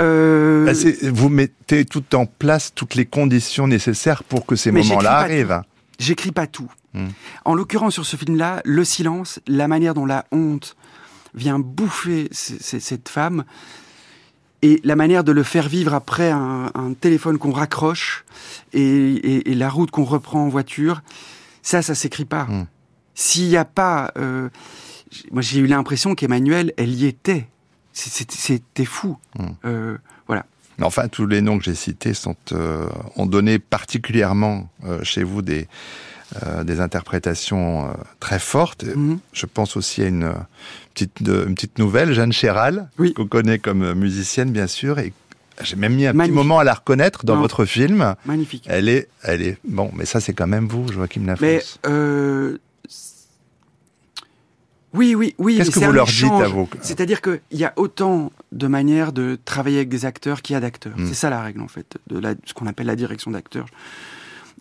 euh... 0.00 0.64
Bah, 0.64 0.72
vous 1.10 1.28
mettez 1.28 1.84
tout 1.84 2.14
en 2.14 2.26
place 2.26 2.72
toutes 2.74 2.94
les 2.94 3.06
conditions 3.06 3.66
nécessaires 3.66 4.24
pour 4.24 4.46
que 4.46 4.56
ces 4.56 4.70
moments-là 4.70 5.18
arrivent. 5.18 5.62
J'écris 5.98 6.32
pas 6.32 6.46
tout. 6.46 6.70
Hmm. 6.94 7.08
En 7.44 7.54
l'occurrence, 7.54 7.94
sur 7.94 8.06
ce 8.06 8.16
film-là, 8.16 8.62
le 8.64 8.84
silence, 8.84 9.40
la 9.46 9.68
manière 9.68 9.94
dont 9.94 10.06
la 10.06 10.26
honte 10.32 10.76
vient 11.34 11.58
bouffer 11.58 12.28
cette 12.32 13.08
femme, 13.08 13.44
et 14.62 14.80
la 14.82 14.96
manière 14.96 15.22
de 15.22 15.30
le 15.30 15.42
faire 15.42 15.68
vivre 15.68 15.94
après 15.94 16.30
un, 16.30 16.70
téléphone 17.00 17.38
qu'on 17.38 17.52
raccroche 17.52 18.24
et, 18.72 19.54
la 19.54 19.68
route 19.68 19.90
qu'on 19.90 20.04
reprend 20.04 20.44
en 20.44 20.48
voiture, 20.48 21.02
ça, 21.62 21.82
ça 21.82 21.94
s'écrit 21.94 22.24
pas. 22.24 22.44
Hmm. 22.44 22.66
S'il 23.14 23.48
n'y 23.48 23.56
a 23.56 23.64
pas... 23.64 24.12
Euh, 24.16 24.48
moi, 25.30 25.42
j'ai 25.42 25.60
eu 25.60 25.66
l'impression 25.66 26.14
qu'Emmanuel, 26.14 26.72
elle 26.76 26.92
y 26.92 27.06
était. 27.06 27.48
C'était 27.98 28.84
fou. 28.84 29.18
Hmm. 29.38 29.46
Euh, 29.64 29.98
voilà. 30.26 30.46
Enfin, 30.80 31.08
tous 31.08 31.26
les 31.26 31.40
noms 31.40 31.58
que 31.58 31.64
j'ai 31.64 31.74
cités 31.74 32.14
sont, 32.14 32.36
euh, 32.52 32.86
ont 33.16 33.26
donné 33.26 33.58
particulièrement 33.58 34.68
euh, 34.84 35.02
chez 35.02 35.24
vous 35.24 35.42
des, 35.42 35.66
des 36.62 36.80
interprétations 36.80 37.92
très 38.20 38.38
fortes. 38.38 38.84
Hmm. 38.84 39.16
Je 39.32 39.46
pense 39.46 39.76
aussi 39.76 40.02
à 40.02 40.06
une 40.06 40.32
petite, 40.94 41.20
une 41.20 41.54
petite 41.54 41.78
nouvelle, 41.78 42.12
Jeanne 42.12 42.32
Chéral, 42.32 42.90
qu'on 43.16 43.26
connaît 43.26 43.58
comme 43.58 43.94
musicienne, 43.94 44.52
bien 44.52 44.66
sûr, 44.66 44.98
et 44.98 45.12
j'ai 45.62 45.74
même 45.74 45.94
mis 45.94 46.06
un 46.06 46.12
petit 46.12 46.30
moment 46.30 46.60
à 46.60 46.64
la 46.64 46.74
reconnaître 46.74 47.24
dans 47.24 47.36
votre 47.36 47.64
film. 47.64 48.14
Magnifique. 48.24 48.64
Elle 48.68 48.88
est, 48.88 49.08
elle 49.22 49.42
est, 49.42 49.58
bon, 49.64 49.90
mais 49.96 50.04
ça 50.04 50.20
c'est 50.20 50.34
quand 50.34 50.46
même 50.46 50.68
vous, 50.68 50.86
Joachim 50.92 51.26
Lafosse. 51.26 51.80
Mais 51.82 52.58
oui, 54.94 55.14
oui, 55.14 55.34
oui. 55.38 55.56
Qu'est-ce 55.56 55.70
que 55.70 55.80
vous 55.80 55.92
leur 55.92 56.06
dites 56.06 56.24
à 56.24 56.48
C'est-à-dire 56.80 57.20
qu'il 57.20 57.40
y 57.52 57.64
a 57.64 57.72
autant 57.76 58.32
de 58.52 58.66
manières 58.66 59.12
de 59.12 59.38
travailler 59.44 59.78
avec 59.78 59.88
des 59.88 60.06
acteurs 60.06 60.40
qu'il 60.42 60.54
y 60.54 60.56
a 60.56 60.60
d'acteurs. 60.60 60.96
Hmm. 60.96 61.06
C'est 61.06 61.14
ça 61.14 61.30
la 61.30 61.42
règle, 61.42 61.60
en 61.60 61.68
fait, 61.68 61.98
de 62.06 62.20
ce 62.44 62.54
qu'on 62.54 62.66
appelle 62.66 62.86
la 62.86 62.96
direction 62.96 63.30
d'acteurs. 63.30 63.66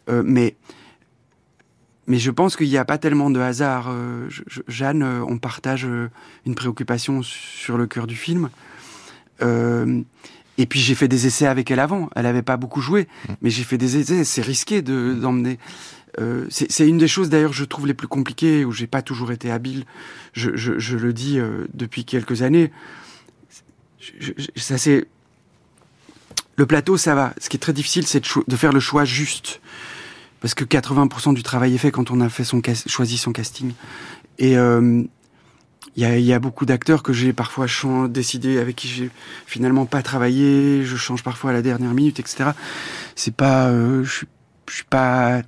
Euh, 0.09 0.23
mais 0.25 0.55
mais 2.09 2.19
je 2.19 2.31
pense 2.31 2.55
qu'il 2.55 2.69
n'y 2.69 2.77
a 2.77 2.85
pas 2.85 2.97
tellement 2.97 3.29
de 3.29 3.39
hasard. 3.39 3.87
Euh, 3.89 4.29
Jeanne, 4.69 5.03
euh, 5.03 5.25
on 5.27 5.37
partage 5.37 5.85
une 6.45 6.55
préoccupation 6.55 7.21
sur 7.21 7.77
le 7.77 7.85
cœur 7.85 8.07
du 8.07 8.15
film. 8.15 8.49
et 9.41 10.65
puis 10.65 10.79
j'ai 10.79 10.95
fait 10.95 11.07
des 11.07 11.27
essais 11.27 11.47
avec 11.47 11.69
elle 11.71 11.79
avant. 11.79 12.09
Elle 12.15 12.23
n'avait 12.23 12.41
pas 12.41 12.57
beaucoup 12.57 12.81
joué, 12.81 13.03
mmh. 13.03 13.33
mais 13.41 13.49
j'ai 13.49 13.63
fait 13.63 13.77
des 13.77 13.97
essais. 13.97 14.23
C'est 14.23 14.41
risqué 14.41 14.81
d'emmener. 14.81 15.57
C'est 16.49 16.87
une 16.87 16.97
des 16.97 17.07
choses 17.07 17.29
d'ailleurs 17.29 17.53
je 17.53 17.63
trouve 17.63 17.87
les 17.87 17.93
plus 17.93 18.07
compliquées 18.07 18.65
où 18.65 18.71
j'ai 18.71 18.87
pas 18.87 19.01
toujours 19.01 19.31
été 19.31 19.51
habile. 19.51 19.85
Je, 20.33 20.49
le 20.95 21.13
dis 21.13 21.39
depuis 21.73 22.05
quelques 22.05 22.41
années. 22.41 22.71
ça 24.55 24.77
c'est 24.77 25.07
le 26.57 26.65
plateau, 26.65 26.97
ça 26.97 27.15
va. 27.15 27.33
Ce 27.39 27.49
qui 27.49 27.57
est 27.57 27.59
très 27.59 27.71
difficile, 27.71 28.05
c'est 28.07 28.23
de, 28.47 28.55
faire 28.55 28.73
le 28.73 28.79
choix 28.79 29.05
juste 29.05 29.61
parce 30.41 30.53
que 30.53 30.65
80% 30.65 31.33
du 31.33 31.43
travail 31.43 31.75
est 31.75 31.77
fait 31.77 31.91
quand 31.91 32.11
on 32.11 32.19
a 32.19 32.29
fait 32.29 32.43
son 32.43 32.61
choisi 32.87 33.17
son 33.17 33.31
casting. 33.31 33.73
Et 34.39 34.51
il 34.51 34.57
euh, 34.57 35.03
y, 35.95 36.33
a, 36.33 36.39
beaucoup 36.39 36.65
d'acteurs 36.65 37.03
que 37.03 37.13
j'ai 37.13 37.31
parfois 37.31 37.67
décidé 38.07 38.57
avec 38.57 38.75
qui 38.75 38.87
j'ai 38.87 39.11
finalement 39.45 39.85
pas 39.85 40.01
travaillé. 40.01 40.83
Je 40.83 40.95
change 40.95 41.23
parfois 41.23 41.51
à 41.51 41.53
la 41.53 41.61
dernière 41.61 41.93
minute, 41.93 42.19
etc. 42.19 42.51
C'est 43.15 43.35
pas, 43.35 43.67
euh, 43.67 44.03
je 44.03 44.25
je 44.69 44.75
suis 44.75 44.83
pas 44.83 45.41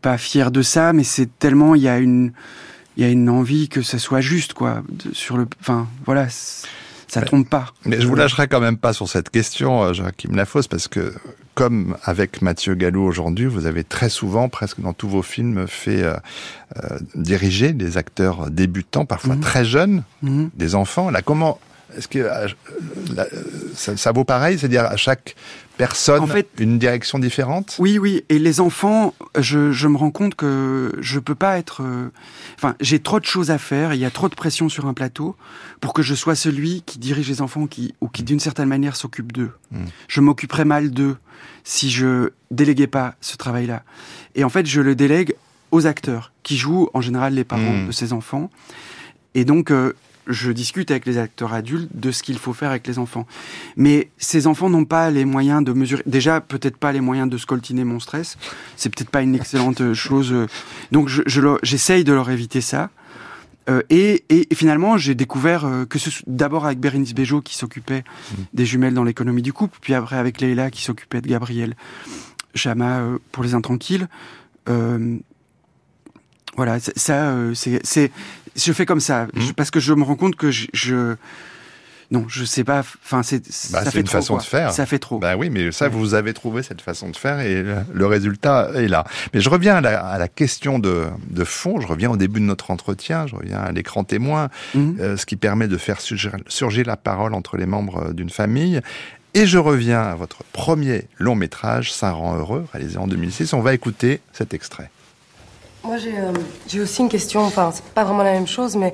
pas 0.00 0.18
fier 0.18 0.50
de 0.50 0.62
ça, 0.62 0.92
mais 0.92 1.04
c'est 1.04 1.28
tellement 1.38 1.74
il 1.74 1.82
y 1.82 1.88
a 1.88 1.98
une 1.98 2.32
il 2.96 3.04
y 3.04 3.06
a 3.06 3.10
une 3.10 3.28
envie 3.28 3.68
que 3.68 3.82
ça 3.82 3.98
soit 3.98 4.20
juste 4.20 4.54
quoi 4.54 4.82
sur 5.12 5.36
le 5.36 5.46
enfin 5.60 5.86
voilà 6.04 6.28
ça 7.08 7.22
trompe 7.22 7.48
pas. 7.48 7.72
Mais 7.86 8.00
je 8.00 8.06
vous 8.06 8.14
lâcherai 8.14 8.48
quand 8.48 8.60
même 8.60 8.76
pas 8.76 8.92
sur 8.92 9.08
cette 9.08 9.30
question, 9.30 9.82
euh, 9.82 9.92
Joachim 9.94 10.34
Lafosse, 10.34 10.68
parce 10.68 10.88
que 10.88 11.14
comme 11.54 11.96
avec 12.04 12.42
Mathieu 12.42 12.74
Gallou 12.74 13.02
aujourd'hui, 13.02 13.46
vous 13.46 13.66
avez 13.66 13.82
très 13.82 14.10
souvent, 14.10 14.48
presque 14.48 14.80
dans 14.80 14.92
tous 14.92 15.08
vos 15.08 15.22
films, 15.22 15.66
fait 15.66 16.02
euh, 16.02 16.14
euh 16.76 16.98
diriger 17.14 17.72
des 17.72 17.96
acteurs 17.96 18.50
débutants, 18.50 19.06
parfois 19.06 19.34
mhm. 19.34 19.40
très 19.40 19.64
jeunes, 19.64 20.04
mhm. 20.22 20.50
des 20.54 20.74
enfants. 20.74 21.10
Là, 21.10 21.22
comment 21.22 21.58
est-ce 21.96 22.06
que 22.06 22.28
ça, 23.74 23.96
ça, 23.96 24.12
vaut 24.12 24.24
pareil? 24.24 24.58
C'est-à-dire 24.58 24.84
à 24.84 24.96
chaque 24.96 25.34
personne 25.78 26.22
en 26.22 26.26
fait, 26.26 26.48
une 26.58 26.78
direction 26.78 27.18
différente? 27.18 27.76
Oui, 27.78 27.98
oui. 27.98 28.24
Et 28.28 28.38
les 28.38 28.60
enfants, 28.60 29.14
je, 29.38 29.72
je, 29.72 29.88
me 29.88 29.96
rends 29.96 30.10
compte 30.10 30.34
que 30.34 30.92
je 31.00 31.18
peux 31.18 31.34
pas 31.34 31.58
être. 31.58 31.82
Euh, 31.82 32.10
enfin, 32.56 32.74
j'ai 32.80 32.98
trop 32.98 33.20
de 33.20 33.24
choses 33.24 33.50
à 33.50 33.58
faire. 33.58 33.94
Il 33.94 34.00
y 34.00 34.04
a 34.04 34.10
trop 34.10 34.28
de 34.28 34.34
pression 34.34 34.68
sur 34.68 34.86
un 34.86 34.92
plateau 34.92 35.36
pour 35.80 35.94
que 35.94 36.02
je 36.02 36.14
sois 36.14 36.34
celui 36.34 36.82
qui 36.82 36.98
dirige 36.98 37.28
les 37.28 37.40
enfants 37.40 37.66
qui 37.66 37.94
ou 38.00 38.08
qui 38.08 38.22
d'une 38.22 38.40
certaine 38.40 38.68
manière 38.68 38.96
s'occupe 38.96 39.32
d'eux. 39.32 39.52
Hmm. 39.70 39.86
Je 40.08 40.20
m'occuperais 40.20 40.66
mal 40.66 40.90
d'eux 40.90 41.16
si 41.64 41.90
je 41.90 42.30
déléguais 42.50 42.88
pas 42.88 43.14
ce 43.20 43.36
travail-là. 43.36 43.84
Et 44.34 44.44
en 44.44 44.48
fait, 44.48 44.66
je 44.66 44.80
le 44.80 44.94
délègue 44.94 45.34
aux 45.70 45.86
acteurs 45.86 46.32
qui 46.42 46.56
jouent 46.56 46.90
en 46.92 47.00
général 47.00 47.34
les 47.34 47.44
parents 47.44 47.84
hmm. 47.84 47.86
de 47.86 47.92
ces 47.92 48.12
enfants. 48.12 48.50
Et 49.34 49.44
donc, 49.44 49.70
euh, 49.70 49.92
je 50.28 50.52
discute 50.52 50.90
avec 50.90 51.06
les 51.06 51.18
acteurs 51.18 51.52
adultes 51.52 51.90
de 51.94 52.10
ce 52.10 52.22
qu'il 52.22 52.38
faut 52.38 52.52
faire 52.52 52.70
avec 52.70 52.86
les 52.86 52.98
enfants. 52.98 53.26
Mais 53.76 54.10
ces 54.18 54.46
enfants 54.46 54.70
n'ont 54.70 54.84
pas 54.84 55.10
les 55.10 55.24
moyens 55.24 55.64
de 55.64 55.72
mesurer, 55.72 56.02
déjà 56.06 56.40
peut-être 56.40 56.76
pas 56.76 56.92
les 56.92 57.00
moyens 57.00 57.28
de 57.28 57.38
scoltiner 57.38 57.84
mon 57.84 58.00
stress. 58.00 58.36
C'est 58.76 58.94
peut-être 58.94 59.10
pas 59.10 59.22
une 59.22 59.34
excellente 59.34 59.92
chose. 59.94 60.34
Donc 60.92 61.08
j'essaye 61.08 62.00
je, 62.00 62.06
de 62.06 62.12
leur 62.12 62.30
éviter 62.30 62.60
ça. 62.60 62.90
Euh, 63.68 63.82
et, 63.90 64.24
et, 64.30 64.54
finalement, 64.54 64.96
j'ai 64.96 65.14
découvert 65.14 65.66
euh, 65.66 65.84
que 65.84 65.98
ce 65.98 66.08
d'abord 66.26 66.64
avec 66.64 66.80
Bérénice 66.80 67.14
Bejo 67.14 67.42
qui 67.42 67.54
s'occupait 67.54 68.00
mmh. 68.00 68.34
des 68.54 68.64
jumelles 68.64 68.94
dans 68.94 69.04
l'économie 69.04 69.42
du 69.42 69.52
couple, 69.52 69.76
puis 69.82 69.92
après 69.92 70.16
avec 70.16 70.40
Leila 70.40 70.70
qui 70.70 70.82
s'occupait 70.82 71.20
de 71.20 71.28
Gabriel 71.28 71.76
Chama 72.54 73.00
euh, 73.00 73.18
pour 73.32 73.44
les 73.44 73.54
intranquilles. 73.54 74.06
Euh, 74.68 75.18
voilà, 76.56 76.80
ça, 76.80 77.30
euh, 77.30 77.54
c'est, 77.54 78.10
je 78.58 78.72
fais 78.72 78.86
comme 78.86 79.00
ça 79.00 79.26
mmh. 79.34 79.52
parce 79.56 79.70
que 79.70 79.80
je 79.80 79.92
me 79.94 80.02
rends 80.02 80.16
compte 80.16 80.36
que 80.36 80.50
je, 80.50 81.16
non, 82.10 82.24
je 82.26 82.44
sais 82.44 82.64
pas. 82.64 82.80
Enfin, 82.80 83.22
c'est 83.22 83.42
bah, 83.70 83.84
ça 83.84 83.90
fait 83.90 84.00
une 84.00 84.06
façon 84.06 84.38
de 84.38 84.42
faire. 84.42 84.72
Ça 84.72 84.86
fait 84.86 84.98
trop. 84.98 85.18
Bah 85.18 85.36
oui, 85.36 85.50
mais 85.50 85.72
ça, 85.72 85.88
vous 85.88 86.14
avez 86.14 86.32
trouvé 86.32 86.62
cette 86.62 86.80
façon 86.80 87.10
de 87.10 87.16
faire 87.16 87.40
et 87.40 87.62
le, 87.92 88.06
résultat 88.06 88.70
est 88.74 88.88
là. 88.88 89.04
Mais 89.34 89.40
je 89.40 89.50
reviens 89.50 89.76
à 89.76 90.18
la, 90.18 90.28
question 90.28 90.78
de, 90.78 91.04
de, 91.28 91.44
fond. 91.44 91.80
Je 91.80 91.86
reviens 91.86 92.10
au 92.10 92.16
début 92.16 92.40
de 92.40 92.46
notre 92.46 92.70
entretien. 92.70 93.26
Je 93.26 93.36
reviens 93.36 93.58
à 93.58 93.72
l'écran 93.72 94.04
témoin, 94.04 94.48
mmh. 94.74 94.92
euh, 95.00 95.16
ce 95.18 95.26
qui 95.26 95.36
permet 95.36 95.68
de 95.68 95.76
faire 95.76 96.00
surgir, 96.00 96.32
surgir 96.46 96.86
la 96.86 96.96
parole 96.96 97.34
entre 97.34 97.58
les 97.58 97.66
membres 97.66 98.14
d'une 98.14 98.30
famille. 98.30 98.80
Et 99.34 99.46
je 99.46 99.58
reviens 99.58 100.00
à 100.00 100.14
votre 100.14 100.42
premier 100.52 101.04
long 101.18 101.34
métrage, 101.34 101.92
Ça 101.92 102.12
rend 102.12 102.36
heureux, 102.36 102.66
réalisé 102.72 102.96
en 102.96 103.06
2006. 103.06 103.52
On 103.52 103.60
va 103.60 103.74
écouter 103.74 104.20
cet 104.32 104.54
extrait. 104.54 104.90
Moi, 105.88 105.96
euh, 106.06 106.34
j'ai 106.66 106.82
aussi 106.82 107.00
une 107.00 107.08
question. 107.08 107.40
Enfin, 107.40 107.70
c'est 107.72 107.82
pas 107.82 108.04
vraiment 108.04 108.22
la 108.22 108.34
même 108.34 108.46
chose, 108.46 108.76
mais 108.76 108.92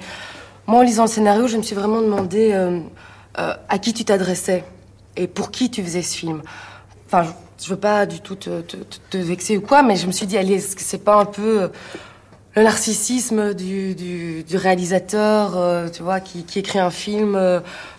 moi, 0.68 0.78
en 0.78 0.82
lisant 0.82 1.02
le 1.02 1.08
scénario, 1.08 1.48
je 1.48 1.56
me 1.56 1.62
suis 1.62 1.74
vraiment 1.74 2.00
demandé 2.00 2.52
euh, 2.52 2.78
euh, 3.40 3.54
à 3.68 3.78
qui 3.78 3.92
tu 3.92 4.04
t'adressais 4.04 4.62
et 5.16 5.26
pour 5.26 5.50
qui 5.50 5.72
tu 5.72 5.82
faisais 5.82 6.02
ce 6.02 6.16
film. 6.16 6.42
Enfin, 7.06 7.34
je, 7.60 7.68
veux 7.68 7.76
pas 7.76 8.06
du 8.06 8.20
tout 8.20 8.36
te, 8.36 9.16
vexer 9.16 9.56
ou 9.56 9.60
quoi, 9.60 9.82
mais 9.82 9.96
je 9.96 10.06
me 10.06 10.12
suis 10.12 10.26
dit, 10.26 10.38
allez, 10.38 10.54
est-ce 10.54 10.76
que 10.76 10.82
c'est 10.82 11.02
pas 11.02 11.16
un 11.16 11.24
peu 11.24 11.68
le 12.54 12.62
narcissisme 12.62 13.54
du, 13.54 14.44
réalisateur, 14.52 15.90
tu 15.90 16.04
vois, 16.04 16.20
qui, 16.20 16.44
écrit 16.56 16.78
un 16.78 16.90
film, 16.90 17.34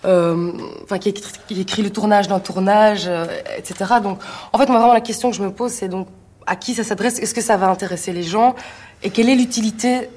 enfin, 0.05 0.99
qui, 1.01 1.11
qui, 1.11 1.59
écrit 1.59 1.81
le 1.81 1.89
tournage 1.89 2.29
d'un 2.29 2.39
tournage, 2.39 3.11
etc. 3.57 3.95
Donc, 4.01 4.19
en 4.53 4.57
fait, 4.57 4.69
moi, 4.69 4.77
vraiment, 4.77 4.93
la 4.93 5.01
question 5.01 5.31
que 5.31 5.35
je 5.35 5.43
me 5.43 5.51
pose, 5.51 5.73
c'est 5.73 5.89
donc 5.89 6.07
à 6.47 6.55
qui 6.55 6.73
ça 6.73 6.83
s'adresse? 6.83 7.19
Est-ce 7.19 7.33
que 7.33 7.41
ça 7.41 7.57
va 7.57 7.67
intéresser 7.67 8.13
les 8.13 8.23
gens? 8.23 8.55
Et 9.05 9.11
quelle 9.11 9.29
est 9.29 9.35
l'utilité 9.35 10.09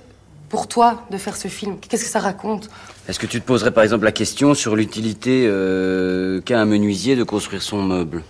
pour 0.48 0.66
toi 0.66 1.04
de 1.10 1.18
faire 1.18 1.36
ce 1.36 1.46
film? 1.48 1.76
Qu'est-ce 1.78 2.04
que 2.04 2.10
ça 2.10 2.20
raconte? 2.20 2.70
Est-ce 3.06 3.18
que 3.18 3.26
tu 3.26 3.38
te 3.38 3.46
poserais 3.46 3.70
par 3.70 3.84
exemple 3.84 4.06
la 4.06 4.12
question 4.12 4.54
sur 4.54 4.76
l'utilité 4.76 5.44
euh, 5.46 6.40
qu'a 6.40 6.58
un 6.58 6.64
menuisier 6.64 7.14
de 7.14 7.22
construire 7.22 7.60
son 7.60 7.82
meuble? 7.82 8.24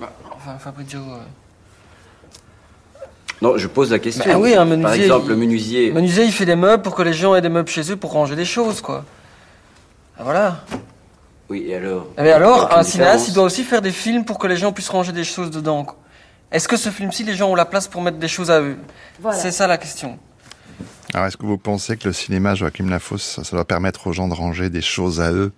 Bah, 0.00 0.12
Enfin, 0.36 0.58
Fabrizio. 0.58 0.98
Euh. 0.98 1.18
Non, 3.40 3.56
je 3.56 3.68
pose 3.68 3.92
la 3.92 4.00
question. 4.00 4.24
Bah, 4.26 4.40
oui, 4.40 4.54
un 4.54 4.64
menuisier. 4.64 4.82
Par 4.82 4.94
exemple, 4.94 5.28
le 5.28 5.36
menuisier. 5.36 5.88
Le 5.88 5.94
menuisier, 5.94 6.24
il 6.24 6.32
fait 6.32 6.46
des 6.46 6.56
meubles 6.56 6.82
pour 6.82 6.96
que 6.96 7.02
les 7.02 7.12
gens 7.12 7.36
aient 7.36 7.40
des 7.40 7.48
meubles 7.48 7.68
chez 7.68 7.88
eux 7.92 7.96
pour 7.96 8.10
ranger 8.10 8.34
des 8.34 8.44
choses, 8.44 8.80
quoi. 8.80 9.04
Ah, 10.18 10.24
voilà. 10.24 10.64
Oui, 11.48 11.64
et 11.68 11.76
alors? 11.76 12.08
Mais 12.18 12.32
alors, 12.32 12.76
un 12.76 12.82
cinéaste, 12.82 13.28
il 13.28 13.34
doit 13.34 13.44
aussi 13.44 13.62
faire 13.62 13.82
des 13.82 13.92
films 13.92 14.24
pour 14.24 14.40
que 14.40 14.48
les 14.48 14.56
gens 14.56 14.72
puissent 14.72 14.88
ranger 14.88 15.12
des 15.12 15.22
choses 15.22 15.52
dedans, 15.52 15.84
quoi. 15.84 15.96
Est-ce 16.52 16.68
que 16.68 16.76
ce 16.76 16.90
film-ci, 16.90 17.24
les 17.24 17.34
gens 17.34 17.50
ont 17.50 17.54
la 17.54 17.64
place 17.64 17.88
pour 17.88 18.02
mettre 18.02 18.18
des 18.18 18.28
choses 18.28 18.50
à 18.50 18.60
eux 18.60 18.76
C'est 19.32 19.50
ça 19.50 19.66
la 19.66 19.78
question. 19.78 20.18
Alors, 21.14 21.26
est-ce 21.26 21.36
que 21.36 21.46
vous 21.46 21.58
pensez 21.58 21.96
que 21.96 22.08
le 22.08 22.12
cinéma, 22.12 22.54
Joachim 22.54 22.88
Lafosse, 22.88 23.40
ça 23.42 23.56
doit 23.56 23.64
permettre 23.64 24.06
aux 24.06 24.12
gens 24.12 24.28
de 24.28 24.34
ranger 24.34 24.70
des 24.70 24.82
choses 24.82 25.20
à 25.20 25.32
eux? 25.32 25.52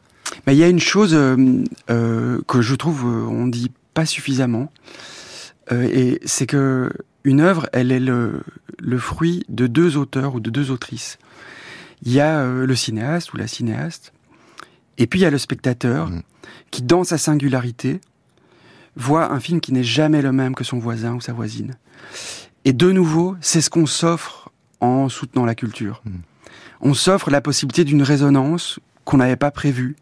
Mais 0.47 0.55
il 0.55 0.59
y 0.59 0.63
a 0.63 0.69
une 0.69 0.81
chose 0.81 1.15
euh, 1.15 1.65
euh, 1.91 2.41
que 2.47 2.61
je 2.61 2.75
trouve 2.75 3.05
euh, 3.07 3.27
on 3.27 3.47
dit 3.47 3.73
pas 3.95 4.07
suffisamment, 4.07 4.71
et 5.71 6.21
c'est 6.25 6.47
que 6.47 6.91
une 7.25 7.41
œuvre, 7.41 7.69
elle 7.73 7.93
est 7.93 8.01
le, 8.01 8.43
le, 8.79 8.99
fruit 8.99 9.45
de 9.49 9.67
deux 9.67 9.97
auteurs 9.97 10.35
ou 10.35 10.41
de 10.41 10.49
deux 10.49 10.71
autrices. 10.71 11.19
Il 12.03 12.13
y 12.13 12.21
a 12.21 12.45
le 12.45 12.77
cinéaste 12.77 13.35
ou 13.35 13.37
la 13.37 13.49
cinéaste, 13.49 14.13
et 14.99 15.07
puis 15.09 15.19
il 15.19 15.23
y 15.25 15.27
a 15.27 15.31
le 15.31 15.39
spectateur 15.39 16.09
mmh. 16.09 16.23
qui, 16.71 16.83
dans 16.83 17.03
sa 17.03 17.19
singularité, 17.19 18.01
voit 18.99 19.33
un 19.33 19.41
film 19.41 19.61
qui 19.61 19.73
n'est 19.73 19.85
jamais 19.85 20.21
le 20.21 20.33
même 20.33 20.55
que 20.55 20.65
son 20.65 20.79
voisin 20.79 21.15
ou 21.15 21.21
sa 21.21 21.33
voisine. 21.33 21.77
Et 22.65 22.73
de 22.73 22.93
nouveau, 22.93 23.37
c'est 23.41 23.61
ce 23.61 23.71
qu'on 23.71 23.87
s'offre 23.87 24.51
en 24.81 25.09
soutenant 25.09 25.47
la 25.47 25.55
culture. 25.55 26.03
Hmm. 26.05 26.19
On 26.81 26.95
s'offre 26.95 27.31
la 27.31 27.41
possibilité 27.41 27.85
d'une 27.85 28.03
résonance 28.03 28.79
qu'on 29.05 29.17
n'avait 29.17 29.37
pas 29.37 29.51
prévue. 29.51 29.97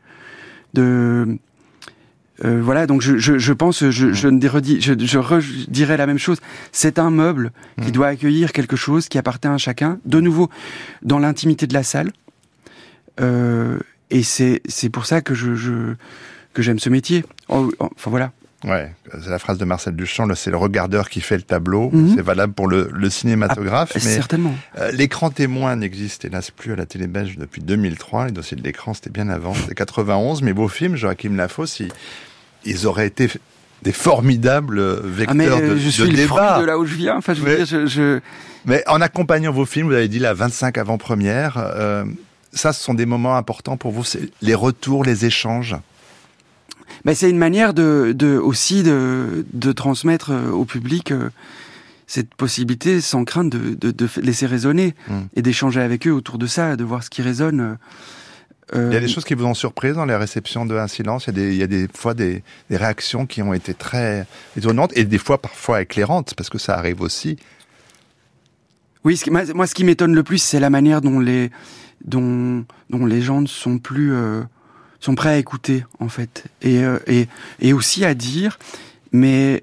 De 0.75 1.39
euh, 2.45 2.61
voilà, 2.63 2.87
donc 2.87 3.01
je, 3.01 3.17
je, 3.17 3.39
je 3.39 3.53
pense, 3.55 3.89
je, 3.89 4.13
je 4.13 4.29
ne 4.29 4.47
redis, 4.49 4.81
je, 4.83 4.93
je 4.93 5.71
dirais 5.71 5.97
la 5.97 6.07
même 6.07 6.19
chose. 6.19 6.39
C'est 6.73 6.99
un 6.99 7.11
meuble 7.11 7.53
qui 7.81 7.89
hmm. 7.89 7.93
doit 7.93 8.09
accueillir 8.09 8.53
quelque 8.53 8.77
chose 8.77 9.09
qui 9.09 9.19
appartient 9.19 9.49
à 9.49 9.59
chacun. 9.59 9.99
De 10.05 10.21
nouveau, 10.21 10.51
dans 11.03 11.19
l'intimité 11.19 11.67
de 11.67 11.75
la 11.75 11.83
salle. 11.83 12.13
Euh, 13.21 13.79
et 14.11 14.23
c'est 14.23 14.91
pour 14.93 15.07
ça 15.07 15.21
que 15.21 15.35
je, 15.35 15.55
je 15.55 15.95
que 16.53 16.63
j'aime 16.63 16.79
ce 16.79 16.89
métier. 16.89 17.25
Oh, 17.49 17.71
oh, 17.79 17.89
enfin 17.95 18.11
voilà. 18.11 18.33
Ouais, 18.67 18.93
c'est 19.13 19.31
la 19.31 19.39
phrase 19.39 19.59
de 19.59 19.65
Marcel 19.65 19.95
Duchamp, 19.95 20.29
c'est 20.35 20.51
le 20.51 20.57
regardeur 20.57 21.09
qui 21.09 21.21
fait 21.21 21.37
le 21.37 21.43
tableau. 21.43 21.89
Mhm. 21.93 22.15
C'est 22.17 22.23
valable 22.23 22.53
pour 22.53 22.67
le, 22.67 22.91
le 22.93 23.11
cinématographe. 23.11 23.93
Ah, 23.95 24.01
mais 24.05 24.15
certainement. 24.15 24.55
Euh, 24.79 24.91
l'écran 24.91 25.31
témoin 25.31 25.77
n'existe 25.77 26.25
hélas 26.25 26.51
plus 26.51 26.73
à 26.73 26.77
la 26.77 26.85
télé 26.85 27.07
belge 27.07 27.37
depuis 27.39 27.63
2003. 27.63 28.27
Les 28.27 28.33
dossiers 28.33 28.57
de 28.57 28.63
l'écran, 28.65 28.93
c'était 28.93 29.11
bien 29.11 29.29
avant, 29.29 29.55
c'était 29.55 29.77
91. 29.77 30.43
Mais 30.43 30.51
vos 30.51 30.67
films, 30.67 30.97
Joachim 30.97 31.37
Lafosse, 31.37 31.79
ils, 31.79 31.93
ils 32.65 32.89
auraient 32.89 33.07
été 33.07 33.31
des 33.83 33.93
formidables 33.93 34.81
vecteurs 35.05 35.29
ah 35.31 35.35
mais 35.35 35.69
de, 35.69 35.77
je 35.77 35.89
suis 35.89 36.11
de 36.11 36.17
débat. 36.17 36.61
de 36.61 36.65
là 36.65 36.77
où 36.77 36.85
je 36.87 36.97
viens. 36.97 37.17
Enfin, 37.19 37.35
je 37.35 37.43
mais, 37.43 37.57
dire, 37.59 37.67
je, 37.67 37.87
je... 37.87 38.21
mais 38.65 38.83
en 38.89 39.01
accompagnant 39.01 39.53
vos 39.53 39.67
films, 39.67 39.87
vous 39.87 39.95
avez 39.95 40.09
dit 40.09 40.19
la 40.19 40.35
25 40.35 40.77
avant-première. 40.77 41.57
Euh, 41.57 42.05
ça, 42.53 42.73
ce 42.73 42.83
sont 42.83 42.95
des 42.95 43.07
moments 43.07 43.37
importants 43.37 43.77
pour 43.77 43.93
vous. 43.93 44.03
C'est 44.03 44.29
les 44.43 44.57
retours, 44.57 45.05
les 45.05 45.25
échanges 45.25 45.77
c'est 47.15 47.31
une 47.31 47.39
manière 47.39 47.75
de, 47.75 48.15
de 48.17 48.37
aussi 48.37 48.83
de, 48.83 49.45
de, 49.53 49.73
transmettre 49.73 50.31
euh, 50.31 50.51
au 50.51 50.65
public 50.65 51.13
euh, 51.13 51.31
cette 52.07 52.35
possibilité 52.35 53.01
sans 53.01 53.25
crainte 53.25 53.51
de, 53.51 53.75
de, 53.91 54.09
laisser 54.21 54.47
résonner 54.47 54.95
hmm. 55.09 55.23
et 55.35 55.43
d'échanger 55.43 55.81
avec 55.81 56.07
eux 56.07 56.13
autour 56.13 56.39
de 56.39 56.47
ça, 56.47 56.77
de 56.77 56.85
voir 56.85 57.03
ce 57.03 57.11
qui 57.11 57.23
résonne. 57.23 57.79
Euh, 58.75 58.89
il 58.91 58.95
y 58.95 58.97
a 58.97 59.01
des 59.01 59.09
choses 59.09 59.25
qui 59.25 59.35
vous 59.35 59.45
ont 59.45 59.55
surpris 59.55 59.93
dans 59.93 60.05
les 60.05 60.17
réceptions 60.17 60.67
de 60.67 60.77
Un 60.77 60.89
silence? 60.89 61.27
Il 61.27 61.29
y 61.29 61.31
a 61.31 61.33
des, 61.33 61.53
il 61.53 61.59
y 61.59 61.63
a 61.63 61.67
des 61.67 61.89
fois 61.93 62.15
des, 62.15 62.43
des, 62.69 62.77
réactions 62.77 63.27
qui 63.27 63.43
ont 63.43 63.53
été 63.53 63.75
très 63.75 64.27
étonnantes 64.57 64.93
et 64.97 65.05
des 65.05 65.19
fois 65.19 65.41
parfois 65.41 65.83
éclairantes 65.83 66.35
parce 66.35 66.51
que 66.51 66.59
ça 66.59 66.77
arrive 66.77 67.01
aussi. 67.01 67.37
Oui, 69.05 69.21
moi, 69.31 69.67
ce 69.69 69.75
qui 69.75 69.85
m'étonne 69.85 70.17
le 70.17 70.25
plus, 70.25 70.39
c'est 70.39 70.59
la 70.59 70.69
manière 70.69 71.01
dont 71.01 71.21
les 71.21 71.51
dont, 72.05 72.65
dont 72.91 73.07
les 73.07 73.23
gens 73.23 73.41
ne 73.41 73.47
sont 73.47 73.79
plus 73.79 74.13
euh, 74.13 74.43
sont 75.01 75.15
prêts 75.15 75.31
à 75.31 75.39
écouter 75.39 75.85
en 76.01 76.09
fait 76.09 76.45
et, 76.63 76.85
euh, 76.85 76.99
et, 77.07 77.29
et 77.61 77.73
aussi 77.73 78.05
à 78.05 78.15
dire 78.15 78.59
mais 79.13 79.63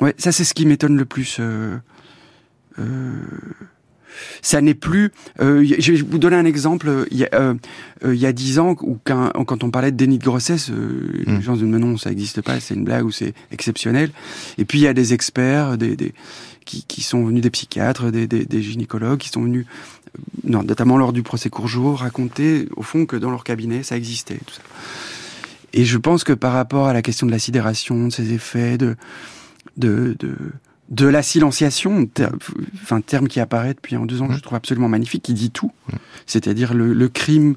ouais 0.00 0.14
ça 0.18 0.32
c'est 0.32 0.44
ce 0.44 0.54
qui 0.54 0.66
m'étonne 0.66 0.96
le 0.96 1.04
plus 1.04 1.38
euh, 1.40 1.76
euh, 2.78 3.12
ça 4.42 4.60
n'est 4.60 4.74
plus. 4.74 5.12
Euh, 5.40 5.64
je 5.78 5.92
vais 5.92 6.02
vous 6.02 6.18
donner 6.18 6.36
un 6.36 6.44
exemple. 6.44 7.06
Il 7.10 7.18
y 7.18 7.24
a, 7.24 7.54
il 8.04 8.14
y 8.14 8.26
a 8.26 8.32
dix 8.32 8.58
ans, 8.58 8.74
où 8.80 8.98
quand, 9.04 9.32
on 9.62 9.70
parlait 9.70 9.92
de 9.92 9.96
déni 9.96 10.18
de 10.18 10.24
grossesse, 10.24 10.70
les 10.70 11.40
gens 11.40 11.54
disaient 11.54 11.66
mais 11.66 11.78
non, 11.78 11.96
ça 11.96 12.10
n'existe 12.10 12.42
pas, 12.42 12.58
c'est 12.60 12.74
une 12.74 12.84
blague 12.84 13.04
ou 13.04 13.10
c'est 13.10 13.34
exceptionnel. 13.52 14.10
Et 14.56 14.64
puis 14.64 14.78
il 14.78 14.82
y 14.82 14.88
a 14.88 14.94
des 14.94 15.14
experts, 15.14 15.78
des, 15.78 15.96
des 15.96 16.14
qui, 16.64 16.84
qui, 16.84 17.02
sont 17.02 17.24
venus, 17.24 17.42
des 17.42 17.50
psychiatres, 17.50 18.10
des, 18.10 18.26
des, 18.26 18.44
des 18.44 18.62
gynécologues, 18.62 19.18
qui 19.18 19.30
sont 19.30 19.42
venus, 19.42 19.66
non, 20.44 20.62
notamment 20.62 20.96
lors 20.96 21.12
du 21.12 21.22
procès 21.22 21.50
Courgeot, 21.50 21.94
raconter 21.94 22.68
au 22.76 22.82
fond 22.82 23.06
que 23.06 23.16
dans 23.16 23.30
leur 23.30 23.44
cabinet 23.44 23.82
ça 23.82 23.96
existait. 23.96 24.38
Tout 24.46 24.54
ça. 24.54 24.62
Et 25.72 25.84
je 25.84 25.98
pense 25.98 26.24
que 26.24 26.32
par 26.32 26.52
rapport 26.52 26.88
à 26.88 26.92
la 26.92 27.02
question 27.02 27.26
de 27.26 27.32
la 27.32 27.38
sidération, 27.38 28.08
de 28.08 28.12
ses 28.12 28.32
effets, 28.32 28.78
de, 28.78 28.96
de, 29.76 30.16
de 30.18 30.36
de 30.88 31.06
la 31.06 31.22
silenciation, 31.22 32.08
enfin 32.82 33.00
terme 33.02 33.28
qui 33.28 33.40
apparaît 33.40 33.74
depuis 33.74 33.96
en 33.96 34.06
deux 34.06 34.22
ans, 34.22 34.32
je 34.32 34.40
trouve 34.40 34.56
absolument 34.56 34.88
magnifique, 34.88 35.22
qui 35.22 35.34
dit 35.34 35.50
tout. 35.50 35.70
C'est-à-dire 36.26 36.72
le, 36.72 37.08
crime 37.08 37.56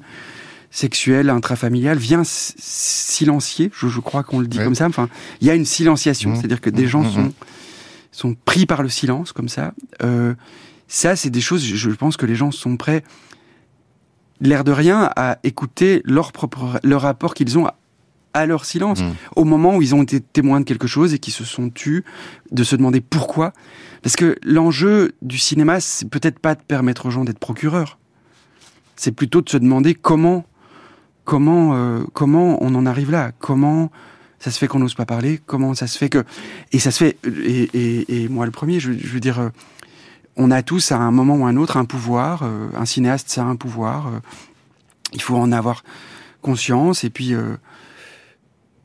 sexuel 0.70 1.30
intrafamilial 1.30 1.98
vient 1.98 2.22
silencier, 2.24 3.70
je, 3.74 4.00
crois 4.00 4.22
qu'on 4.22 4.38
le 4.38 4.46
dit 4.46 4.58
comme 4.58 4.74
ça. 4.74 4.86
Enfin, 4.86 5.08
il 5.40 5.46
y 5.46 5.50
a 5.50 5.54
une 5.54 5.64
silenciation, 5.64 6.36
c'est-à-dire 6.36 6.60
que 6.60 6.70
des 6.70 6.86
gens 6.86 7.08
sont 7.08 7.32
sont 8.14 8.34
pris 8.34 8.66
par 8.66 8.82
le 8.82 8.90
silence 8.90 9.32
comme 9.32 9.48
ça. 9.48 9.72
Euh, 10.02 10.34
ça, 10.92 11.16
c'est 11.16 11.30
des 11.30 11.40
choses. 11.40 11.64
Je 11.64 11.90
pense 11.90 12.18
que 12.18 12.26
les 12.26 12.34
gens 12.34 12.50
sont 12.50 12.76
prêts, 12.76 13.02
l'air 14.42 14.62
de 14.62 14.72
rien, 14.72 15.10
à 15.16 15.38
écouter 15.42 16.02
leur 16.04 16.32
propre 16.32 16.78
leur 16.82 17.00
rapport 17.00 17.32
qu'ils 17.32 17.58
ont 17.58 17.66
à 18.34 18.44
leur 18.44 18.66
silence, 18.66 19.00
mm. 19.00 19.12
au 19.36 19.44
moment 19.44 19.76
où 19.76 19.80
ils 19.80 19.94
ont 19.94 20.02
été 20.02 20.20
témoins 20.20 20.60
de 20.60 20.64
quelque 20.66 20.86
chose 20.86 21.14
et 21.14 21.18
qui 21.18 21.30
se 21.30 21.44
sont 21.44 21.70
tus, 21.70 22.04
de 22.50 22.62
se 22.62 22.76
demander 22.76 23.00
pourquoi. 23.00 23.54
Parce 24.02 24.16
que 24.16 24.36
l'enjeu 24.42 25.12
du 25.22 25.38
cinéma, 25.38 25.80
c'est 25.80 26.10
peut-être 26.10 26.38
pas 26.38 26.54
de 26.54 26.60
permettre 26.60 27.06
aux 27.06 27.10
gens 27.10 27.24
d'être 27.24 27.38
procureurs. 27.38 27.98
C'est 28.94 29.12
plutôt 29.12 29.40
de 29.40 29.48
se 29.48 29.56
demander 29.56 29.94
comment, 29.94 30.44
comment, 31.24 31.74
euh, 31.74 32.04
comment 32.12 32.62
on 32.62 32.74
en 32.74 32.84
arrive 32.84 33.10
là. 33.10 33.32
Comment 33.38 33.90
ça 34.38 34.50
se 34.50 34.58
fait 34.58 34.66
qu'on 34.66 34.80
n'ose 34.80 34.94
pas 34.94 35.06
parler? 35.06 35.40
Comment 35.46 35.74
ça 35.74 35.86
se 35.86 35.96
fait 35.96 36.10
que 36.10 36.22
et 36.72 36.78
ça 36.78 36.90
se 36.90 36.98
fait 37.02 37.16
et, 37.24 37.70
et, 37.72 38.24
et 38.24 38.28
moi 38.28 38.44
le 38.44 38.52
premier, 38.52 38.78
je, 38.78 38.92
je, 38.92 39.08
veux 39.08 39.20
dire, 39.20 39.38
euh, 39.38 39.48
on 40.36 40.50
a 40.50 40.62
tous 40.62 40.92
à 40.92 40.96
un 40.96 41.10
moment 41.10 41.36
ou 41.36 41.46
à 41.46 41.48
un 41.48 41.56
autre 41.56 41.76
un 41.76 41.84
pouvoir. 41.84 42.42
Euh, 42.42 42.68
un 42.76 42.86
cinéaste, 42.86 43.28
ça 43.28 43.42
a 43.42 43.46
un 43.46 43.56
pouvoir. 43.56 44.10
il 45.12 45.20
faut 45.20 45.36
en 45.36 45.52
avoir 45.52 45.84
conscience 46.40 47.04
et 47.04 47.10
puis 47.10 47.34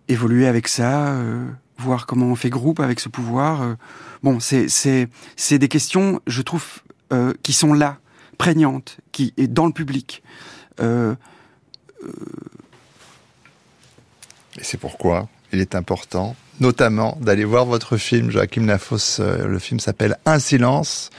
évoluer 0.08 0.48
avec 0.48 0.68
ça, 0.68 1.10
euh, 1.10 1.46
voir 1.78 2.06
comment 2.06 2.28
on 2.28 2.36
fait 2.36 2.50
groupe 2.50 2.80
avec 2.80 3.00
ce 3.00 3.10
pouvoir. 3.10 3.62
Euh. 3.62 3.76
Bon, 4.24 4.40
c'est 4.40 4.68
c'est 4.70 5.60
des 5.60 5.68
questions, 5.68 6.22
je 6.28 6.42
trouve, 6.42 6.82
euh, 7.14 7.34
qui 7.44 7.54
sont 7.54 7.74
là, 7.74 8.00
prégnantes, 8.38 8.98
qui 9.12 9.34
est 9.38 9.48
dans 9.48 9.66
le 9.66 9.74
public. 9.74 10.24
Et 10.80 11.16
c'est 14.64 14.78
pourquoi? 14.78 15.28
Il 15.52 15.60
est 15.60 15.76
important, 15.76 16.36
notamment, 16.60 17.18
d'aller 17.22 17.46
voir 17.46 17.66
votre 17.66 17.98
film, 17.98 18.32
Joachim 18.32 18.66
Lafosse. 18.66 19.20
le 19.20 19.60
film 19.60 19.80
s'appelle 19.80 20.18
Un 20.26 20.40
silence. 20.40 21.10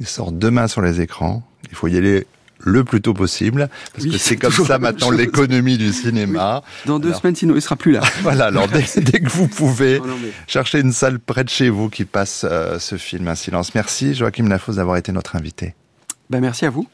Il 0.00 0.06
sort 0.06 0.32
demain 0.32 0.68
sur 0.68 0.82
les 0.82 1.00
écrans. 1.00 1.42
Il 1.70 1.76
faut 1.76 1.88
y 1.88 1.96
aller 1.96 2.26
le 2.58 2.84
plus 2.84 3.00
tôt 3.00 3.14
possible, 3.14 3.68
parce 3.94 4.06
que 4.06 4.18
c'est 4.18 4.36
comme 4.38 4.52
ça 4.52 4.78
maintenant 4.78 5.10
l'économie 5.10 5.78
du 5.78 5.92
cinéma. 5.92 6.62
Dans 6.86 6.98
deux 6.98 7.12
semaines, 7.12 7.36
sinon 7.36 7.54
il 7.54 7.62
sera 7.62 7.76
plus 7.76 7.92
là. 7.92 8.00
voilà, 8.22 8.46
alors 8.46 8.68
dès, 8.68 8.82
que 8.82 9.28
vous 9.28 9.48
pouvez, 9.48 10.00
chercher 10.46 10.80
une 10.80 10.92
salle 10.92 11.18
près 11.18 11.44
de 11.44 11.48
chez 11.48 11.70
vous 11.70 11.88
qui 11.88 12.04
passe 12.04 12.44
euh, 12.48 12.78
ce 12.78 12.96
film, 12.96 13.28
Un 13.28 13.34
silence. 13.34 13.74
Merci 13.74 14.14
Joachim 14.14 14.48
Lafosse 14.48 14.76
d'avoir 14.76 14.96
été 14.96 15.12
notre 15.12 15.36
invité. 15.36 15.74
Ben, 16.30 16.40
merci 16.40 16.66
à 16.66 16.70
vous. 16.70 16.86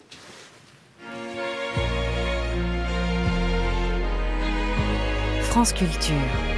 France 5.43 5.73
Culture. 5.73 6.52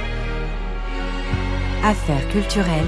Affaires 1.87 2.27
culturelles. 2.29 2.83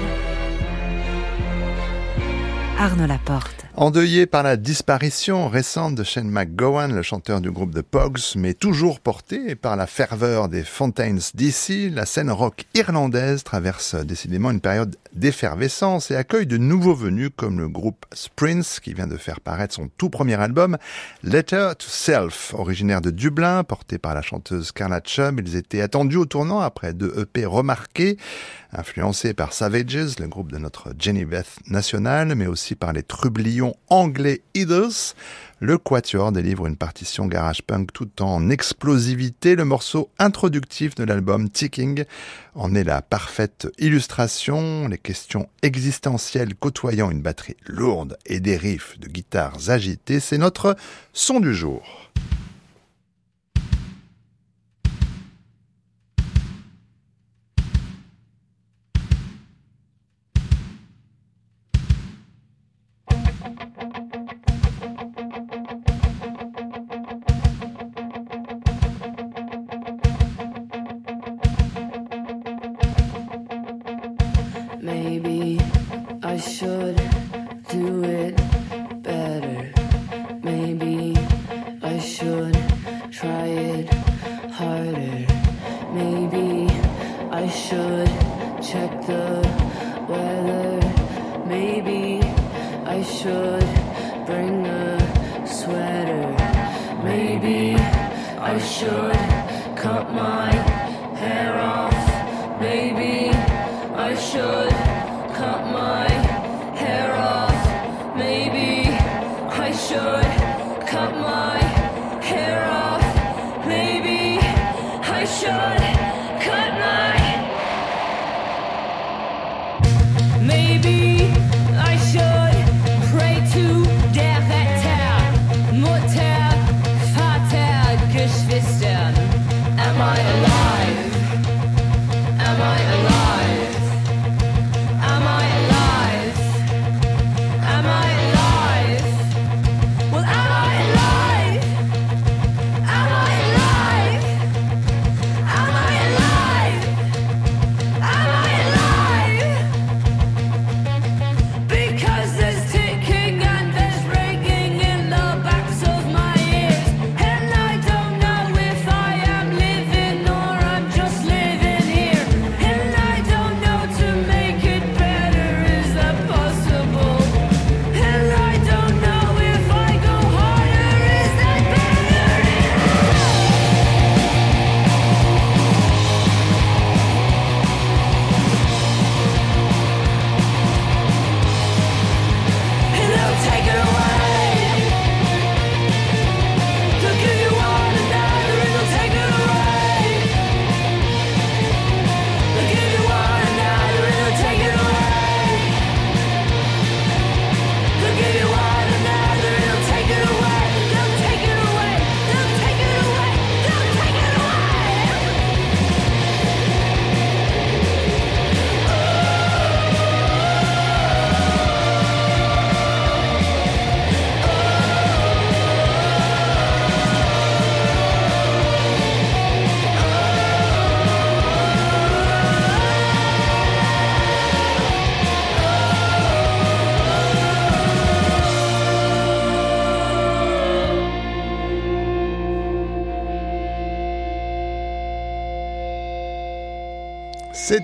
Arnaud 2.80 3.06
Laporte. 3.06 3.64
Endeuillé 3.76 4.26
par 4.26 4.42
la 4.42 4.56
disparition 4.56 5.48
récente 5.48 5.94
de 5.94 6.02
Shane 6.02 6.28
McGowan, 6.28 6.92
le 6.92 7.02
chanteur 7.02 7.40
du 7.40 7.52
groupe 7.52 7.72
The 7.72 7.82
Pogs, 7.82 8.34
mais 8.34 8.54
toujours 8.54 8.98
porté 8.98 9.54
par 9.54 9.76
la 9.76 9.86
ferveur 9.86 10.48
des 10.48 10.64
Fontaines 10.64 11.20
d'ici, 11.34 11.90
la 11.90 12.06
scène 12.06 12.28
rock 12.28 12.64
irlandaise 12.74 13.44
traverse 13.44 13.94
décidément 13.94 14.50
une 14.50 14.60
période 14.60 14.96
d'effervescence 15.12 16.10
et 16.10 16.16
accueille 16.16 16.48
de 16.48 16.56
nouveaux 16.56 16.94
venus 16.94 17.30
comme 17.36 17.60
le 17.60 17.68
groupe 17.68 18.04
Sprints 18.12 18.80
qui 18.82 18.94
vient 18.94 19.06
de 19.06 19.16
faire 19.16 19.40
paraître 19.40 19.74
son 19.74 19.88
tout 19.96 20.10
premier 20.10 20.34
album, 20.34 20.76
Letter 21.22 21.70
to 21.78 21.86
Self, 21.86 22.54
originaire 22.54 23.00
de 23.00 23.12
Dublin, 23.12 23.62
porté 23.62 23.98
par 23.98 24.12
la 24.12 24.22
chanteuse 24.22 24.72
Carla 24.72 25.00
Chubb. 25.04 25.38
Ils 25.38 25.54
étaient 25.54 25.82
attendus 25.82 26.16
au 26.16 26.26
tournant 26.26 26.58
après 26.58 26.94
deux 26.94 27.14
EP 27.16 27.44
remarqués, 27.46 28.18
influencés 28.72 29.34
par 29.34 29.52
Savages, 29.52 30.18
le 30.18 30.28
groupe 30.28 30.52
de 30.52 30.58
notre 30.58 30.92
Jenny 30.98 31.24
Beth 31.24 31.58
nationale, 31.68 32.34
mais 32.34 32.46
aussi 32.46 32.74
par 32.74 32.92
les 32.92 33.02
trublions 33.02 33.74
anglais 33.88 34.42
Eaters. 34.54 35.14
Le 35.60 35.76
Quatuor 35.76 36.30
délivre 36.30 36.66
une 36.66 36.76
partition 36.76 37.26
garage 37.26 37.62
punk 37.62 37.92
tout 37.92 38.22
en 38.22 38.48
explosivité. 38.50 39.56
Le 39.56 39.64
morceau 39.64 40.10
introductif 40.18 40.94
de 40.94 41.04
l'album 41.04 41.48
Ticking 41.50 42.04
en 42.54 42.74
est 42.74 42.84
la 42.84 43.02
parfaite 43.02 43.68
illustration. 43.78 44.86
Les 44.88 44.98
questions 44.98 45.48
existentielles 45.62 46.54
côtoyant 46.54 47.10
une 47.10 47.22
batterie 47.22 47.56
lourde 47.66 48.16
et 48.26 48.40
des 48.40 48.56
riffs 48.56 48.98
de 49.00 49.08
guitares 49.08 49.70
agités, 49.70 50.20
c'est 50.20 50.38
notre 50.38 50.76
son 51.12 51.40
du 51.40 51.54
jour. 51.54 52.10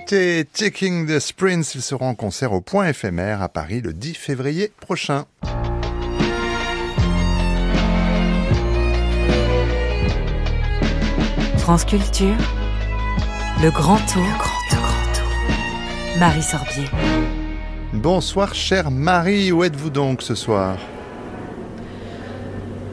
C'était 0.07 0.43
Taking 0.43 1.07
the 1.07 1.17
Sprints. 1.17 1.73
Ils 1.73 1.81
seront 1.81 2.09
en 2.09 2.13
concert 2.13 2.53
au 2.53 2.61
Point 2.61 2.89
éphémère 2.89 3.41
à 3.41 3.49
Paris 3.49 3.81
le 3.81 3.91
10 3.91 4.13
février 4.13 4.71
prochain. 4.79 5.25
France 11.57 11.85
Culture, 11.85 12.37
le 13.63 13.71
grand 13.71 13.97
tour, 14.05 14.21
le 14.21 14.37
grand 14.37 14.61
tour, 14.69 14.83
grand 14.83 15.13
tour. 15.15 16.19
Marie 16.19 16.43
Sorbier. 16.43 16.85
Bonsoir 17.93 18.53
chère 18.53 18.91
Marie, 18.91 19.51
où 19.51 19.63
êtes-vous 19.63 19.89
donc 19.89 20.21
ce 20.21 20.35
soir? 20.35 20.77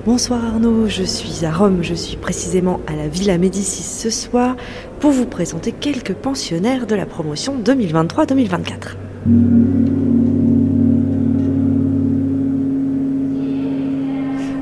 Bonsoir 0.04 0.44
Arnaud, 0.44 0.88
je 0.88 1.04
suis 1.04 1.46
à 1.46 1.52
Rome, 1.52 1.78
je 1.82 1.94
suis 1.94 2.16
précisément 2.16 2.80
à 2.88 2.96
la 2.96 3.06
Villa 3.06 3.38
Médicis 3.38 3.84
ce 3.84 4.10
soir 4.10 4.56
pour 4.98 5.12
vous 5.12 5.26
présenter 5.26 5.70
quelques 5.70 6.14
pensionnaires 6.14 6.88
de 6.88 6.96
la 6.96 7.06
promotion 7.06 7.56
2023-2024. 7.62 8.96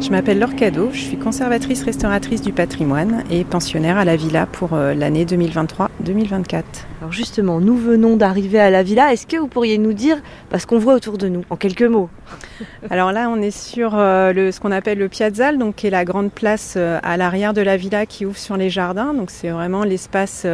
Je 0.00 0.08
m'appelle 0.08 0.38
Laure 0.38 0.56
Cadeau, 0.56 0.88
je 0.92 0.98
suis 0.98 1.18
conservatrice 1.18 1.82
restauratrice 1.82 2.40
du 2.40 2.52
patrimoine 2.52 3.22
et 3.30 3.44
pensionnaire 3.44 3.98
à 3.98 4.06
la 4.06 4.16
villa 4.16 4.46
pour 4.46 4.72
euh, 4.72 4.94
l'année 4.94 5.26
2023-2024. 5.26 6.62
Alors 7.00 7.12
justement, 7.12 7.60
nous 7.60 7.76
venons 7.76 8.16
d'arriver 8.16 8.58
à 8.58 8.70
la 8.70 8.82
villa. 8.82 9.12
Est-ce 9.12 9.26
que 9.26 9.36
vous 9.36 9.46
pourriez 9.46 9.76
nous 9.76 9.92
dire 9.92 10.16
ce 10.56 10.66
qu'on 10.66 10.78
voit 10.78 10.94
autour 10.94 11.18
de 11.18 11.28
nous, 11.28 11.44
en 11.50 11.56
quelques 11.56 11.82
mots 11.82 12.08
Alors 12.90 13.12
là, 13.12 13.28
on 13.28 13.42
est 13.42 13.50
sur 13.50 13.92
euh, 13.94 14.32
le, 14.32 14.52
ce 14.52 14.58
qu'on 14.60 14.72
appelle 14.72 14.96
le 14.96 15.10
piazzale, 15.10 15.58
donc 15.58 15.76
qui 15.76 15.86
est 15.86 15.90
la 15.90 16.06
grande 16.06 16.32
place 16.32 16.74
euh, 16.78 16.98
à 17.02 17.18
l'arrière 17.18 17.52
de 17.52 17.60
la 17.60 17.76
villa 17.76 18.06
qui 18.06 18.24
ouvre 18.24 18.38
sur 18.38 18.56
les 18.56 18.70
jardins. 18.70 19.12
Donc 19.12 19.30
c'est 19.30 19.50
vraiment 19.50 19.84
l'espace 19.84 20.46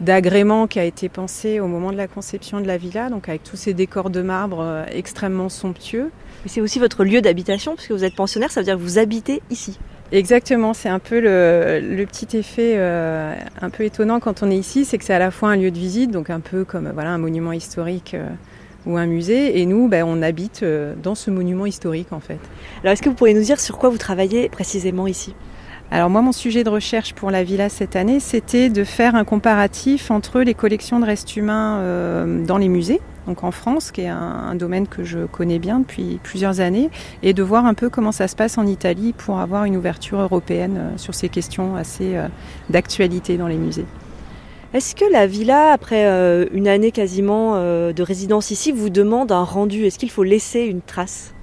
d'agrément 0.00 0.66
qui 0.66 0.78
a 0.78 0.84
été 0.84 1.08
pensé 1.08 1.58
au 1.58 1.68
moment 1.68 1.90
de 1.90 1.96
la 1.96 2.06
conception 2.06 2.60
de 2.60 2.66
la 2.66 2.76
villa, 2.76 3.08
donc 3.08 3.30
avec 3.30 3.44
tous 3.44 3.56
ces 3.56 3.72
décors 3.72 4.10
de 4.10 4.20
marbre 4.20 4.84
extrêmement 4.92 5.48
somptueux 5.48 6.10
c'est 6.46 6.60
aussi 6.60 6.78
votre 6.78 7.04
lieu 7.04 7.20
d'habitation, 7.20 7.74
puisque 7.74 7.92
vous 7.92 8.04
êtes 8.04 8.14
pensionnaire, 8.14 8.50
ça 8.50 8.60
veut 8.60 8.64
dire 8.64 8.76
que 8.76 8.80
vous 8.80 8.98
habitez 8.98 9.42
ici. 9.50 9.78
Exactement, 10.10 10.72
c'est 10.72 10.88
un 10.88 11.00
peu 11.00 11.20
le, 11.20 12.04
petit 12.06 12.36
effet 12.36 12.74
euh, 12.76 13.34
un 13.60 13.68
peu 13.70 13.84
étonnant 13.84 14.20
quand 14.20 14.42
on 14.42 14.50
est 14.50 14.56
ici, 14.56 14.86
c'est 14.86 14.96
que 14.96 15.04
c'est 15.04 15.12
à 15.12 15.18
la 15.18 15.30
fois 15.30 15.50
un 15.50 15.56
lieu 15.56 15.70
de 15.70 15.78
visite, 15.78 16.10
donc 16.10 16.30
un 16.30 16.40
peu 16.40 16.64
comme 16.64 16.90
voilà 16.94 17.10
un 17.10 17.18
monument 17.18 17.52
historique 17.52 18.14
euh, 18.14 18.26
ou 18.86 18.96
un 18.96 19.04
musée, 19.04 19.60
et 19.60 19.66
nous, 19.66 19.86
ben, 19.88 20.04
on 20.06 20.22
habite 20.22 20.62
euh, 20.62 20.94
dans 21.02 21.14
ce 21.14 21.30
monument 21.30 21.66
historique 21.66 22.12
en 22.12 22.20
fait. 22.20 22.38
Alors, 22.82 22.94
est-ce 22.94 23.02
que 23.02 23.10
vous 23.10 23.14
pourriez 23.14 23.34
nous 23.34 23.42
dire 23.42 23.60
sur 23.60 23.76
quoi 23.76 23.90
vous 23.90 23.98
travaillez 23.98 24.48
précisément 24.48 25.06
ici? 25.06 25.34
Alors 25.90 26.10
moi, 26.10 26.20
mon 26.20 26.32
sujet 26.32 26.64
de 26.64 26.68
recherche 26.68 27.14
pour 27.14 27.30
la 27.30 27.44
villa 27.44 27.70
cette 27.70 27.96
année, 27.96 28.20
c'était 28.20 28.68
de 28.68 28.84
faire 28.84 29.14
un 29.14 29.24
comparatif 29.24 30.10
entre 30.10 30.40
les 30.40 30.52
collections 30.52 31.00
de 31.00 31.06
restes 31.06 31.34
humains 31.36 32.26
dans 32.46 32.58
les 32.58 32.68
musées, 32.68 33.00
donc 33.28 33.44
en 33.44 33.50
France, 33.50 33.92
qui 33.92 34.00
est 34.00 34.08
un, 34.08 34.54
domaine 34.54 34.88
que 34.88 35.04
je 35.04 35.26
connais 35.26 35.58
bien 35.58 35.80
depuis 35.80 36.18
plusieurs 36.22 36.60
années, 36.60 36.88
et 37.22 37.34
de 37.34 37.42
voir 37.42 37.66
un 37.66 37.74
peu 37.74 37.90
comment 37.90 38.10
ça 38.10 38.26
se 38.26 38.34
passe 38.34 38.56
en 38.56 38.66
Italie 38.66 39.12
pour 39.12 39.38
avoir 39.38 39.64
une 39.64 39.76
ouverture 39.76 40.18
européenne 40.18 40.76
euh, 40.78 40.96
sur 40.96 41.14
ces 41.14 41.28
questions 41.28 41.76
assez 41.76 42.16
euh, 42.16 42.26
d'actualité 42.70 43.36
dans 43.36 43.46
les 43.46 43.58
musées. 43.58 43.84
Est-ce 44.72 44.94
que 44.94 45.04
la 45.12 45.26
villa, 45.26 45.72
après 45.72 46.06
euh, 46.06 46.46
une 46.52 46.68
année 46.68 46.90
quasiment 46.90 47.56
de 47.56 48.02
résidence 48.02 48.50
ici, 48.50 48.72
vous 48.72 48.90
demande 48.90 49.30
un 49.30 49.44
rendu? 49.44 49.84
Est-ce 49.84 49.98
qu'il 49.98 50.10
faut 50.10 50.24
laisser 50.24 50.60
une 50.62 50.80
trace? 50.80 51.34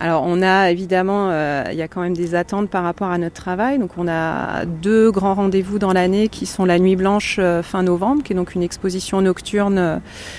Alors 0.00 0.22
on 0.24 0.40
a 0.40 0.70
évidemment, 0.70 1.28
euh, 1.30 1.64
il 1.70 1.76
y 1.76 1.82
a 1.82 1.88
quand 1.88 2.00
même 2.00 2.16
des 2.16 2.34
attentes 2.34 2.70
par 2.70 2.82
rapport 2.82 3.08
à 3.08 3.18
notre 3.18 3.34
travail. 3.34 3.78
Donc 3.78 3.98
on 3.98 4.08
a 4.08 4.64
deux 4.64 5.10
grands 5.10 5.34
rendez-vous 5.34 5.78
dans 5.78 5.92
l'année 5.92 6.28
qui 6.28 6.46
sont 6.46 6.64
la 6.64 6.78
Nuit 6.78 6.96
Blanche 6.96 7.36
euh, 7.38 7.62
fin 7.62 7.82
novembre, 7.82 8.22
qui 8.22 8.32
est 8.32 8.36
donc 8.36 8.54
une 8.54 8.62
exposition 8.62 9.20
nocturne 9.20 9.78
euh, 9.78 9.98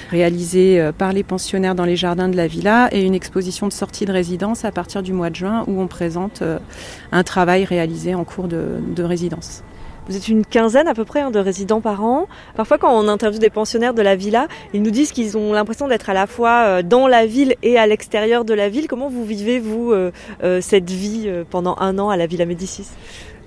réalisée 0.10 0.90
par 0.98 1.14
les 1.14 1.22
pensionnaires 1.22 1.76
dans 1.76 1.86
les 1.86 1.96
jardins 1.96 2.28
de 2.28 2.36
la 2.36 2.48
villa, 2.48 2.90
et 2.92 3.04
une 3.06 3.14
exposition 3.14 3.68
de 3.68 3.74
sortie 3.74 4.06
de 4.06 4.12
résidence 4.12 4.66
à 4.66 4.72
partir 4.72 5.04
du 5.04 5.14
mois 5.14 5.30
de 5.30 5.36
juin 5.36 5.64
où 5.68 5.80
on 5.80 5.88
présente 5.88 6.42
un 7.12 7.24
travail 7.24 7.64
réalisé 7.64 8.16
en 8.16 8.24
cours 8.24 8.48
de 8.48 9.04
résidence. 9.04 9.64
Vous 10.12 10.18
êtes 10.18 10.28
une 10.28 10.46
quinzaine 10.46 10.90
à 10.90 10.94
peu 10.94 11.06
près 11.06 11.22
hein, 11.22 11.32
de 11.32 11.40
résidents 11.40 11.80
par 11.80 12.04
an. 12.04 12.28
Parfois, 12.58 12.78
quand 12.78 12.94
on 12.94 13.08
interviewe 13.08 13.40
des 13.40 13.50
pensionnaires 13.50 13.94
de 13.94 14.02
la 14.02 14.18
villa, 14.18 14.50
ils 14.74 14.82
nous 14.82 14.92
disent 14.92 15.14
qu'ils 15.14 15.38
ont 15.38 15.54
l'impression 15.54 15.88
d'être 15.88 16.10
à 16.10 16.14
la 16.14 16.28
fois 16.28 16.66
euh, 16.66 16.82
dans 16.82 17.08
la 17.08 17.26
ville 17.26 17.56
et 17.64 17.78
à 17.78 17.88
l'extérieur 17.88 18.44
de 18.44 18.54
la 18.54 18.68
ville. 18.68 18.90
Comment 18.90 19.08
vous 19.08 19.24
vivez, 19.24 19.60
vous, 19.60 19.94
euh, 19.94 20.12
euh, 20.44 20.60
cette 20.60 20.90
vie 20.90 21.32
pendant 21.50 21.78
un 21.80 21.98
an 21.98 22.10
à 22.10 22.18
la 22.18 22.28
Villa 22.28 22.46
Médicis? 22.46 22.90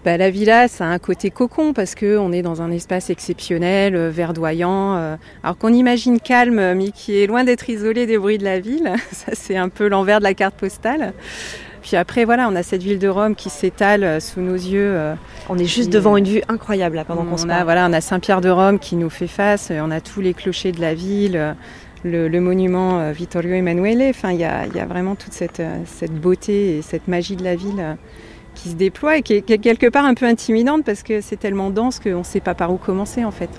Bah, 0.06 0.16
la 0.16 0.30
villa, 0.30 0.66
ça 0.68 0.86
a 0.86 0.88
un 0.88 0.98
côté 0.98 1.28
cocon 1.28 1.74
parce 1.74 1.94
que 1.94 2.16
on 2.16 2.32
est 2.32 2.40
dans 2.40 2.62
un 2.62 2.70
espace 2.70 3.10
exceptionnel, 3.10 3.94
verdoyant, 4.08 5.16
alors 5.42 5.58
qu'on 5.58 5.72
imagine 5.72 6.18
calme, 6.18 6.72
mais 6.72 6.92
qui 6.92 7.22
est 7.22 7.26
loin 7.26 7.44
d'être 7.44 7.68
isolé 7.68 8.06
des 8.06 8.16
bruits 8.16 8.38
de 8.38 8.44
la 8.44 8.58
ville. 8.58 8.90
Ça, 9.12 9.32
c'est 9.34 9.56
un 9.56 9.68
peu 9.68 9.86
l'envers 9.88 10.18
de 10.18 10.24
la 10.24 10.32
carte 10.32 10.54
postale. 10.54 11.12
Puis 11.84 11.96
après, 11.96 12.24
voilà, 12.24 12.48
on 12.48 12.56
a 12.56 12.62
cette 12.62 12.82
ville 12.82 12.98
de 12.98 13.08
Rome 13.08 13.34
qui 13.34 13.50
s'étale 13.50 14.04
euh, 14.04 14.18
sous 14.18 14.40
nos 14.40 14.54
yeux. 14.54 14.94
Euh, 14.96 15.14
on 15.50 15.58
est 15.58 15.66
juste 15.66 15.90
devant 15.90 16.16
une 16.16 16.24
vue 16.24 16.40
incroyable 16.48 16.96
là, 16.96 17.04
pendant 17.04 17.26
qu'on 17.26 17.36
se 17.36 17.46
parle. 17.46 17.64
Voilà, 17.64 17.86
on 17.86 17.92
a 17.92 18.00
Saint-Pierre 18.00 18.40
de 18.40 18.48
Rome 18.48 18.78
qui 18.78 18.96
nous 18.96 19.10
fait 19.10 19.26
face, 19.26 19.70
on 19.70 19.90
a 19.90 20.00
tous 20.00 20.22
les 20.22 20.32
clochers 20.32 20.72
de 20.72 20.80
la 20.80 20.94
ville. 20.94 21.54
Le, 22.02 22.28
monument 22.38 23.00
euh, 23.00 23.12
Vittorio 23.12 23.54
Emanuele. 23.54 24.10
Enfin, 24.10 24.32
il 24.32 24.40
y 24.40 24.44
a, 24.44 24.86
vraiment 24.86 25.14
toute 25.14 25.34
cette, 25.34 25.60
beauté 26.20 26.78
et 26.78 26.82
cette 26.82 27.06
magie 27.06 27.36
de 27.36 27.44
la 27.44 27.54
ville 27.54 27.96
qui 28.54 28.70
se 28.70 28.74
déploie 28.76 29.18
et 29.18 29.22
qui 29.22 29.34
est, 29.34 29.42
qui 29.42 29.52
est 29.52 29.58
quelque 29.58 29.88
part 29.88 30.06
un 30.06 30.14
peu 30.14 30.24
intimidante 30.24 30.84
parce 30.84 31.02
que 31.02 31.20
c'est 31.20 31.36
tellement 31.36 31.68
dense 31.68 32.00
qu'on 32.00 32.18
ne 32.18 32.22
sait 32.22 32.40
pas 32.40 32.54
par 32.54 32.72
où 32.72 32.76
commencer 32.76 33.24
en 33.24 33.30
fait. 33.30 33.50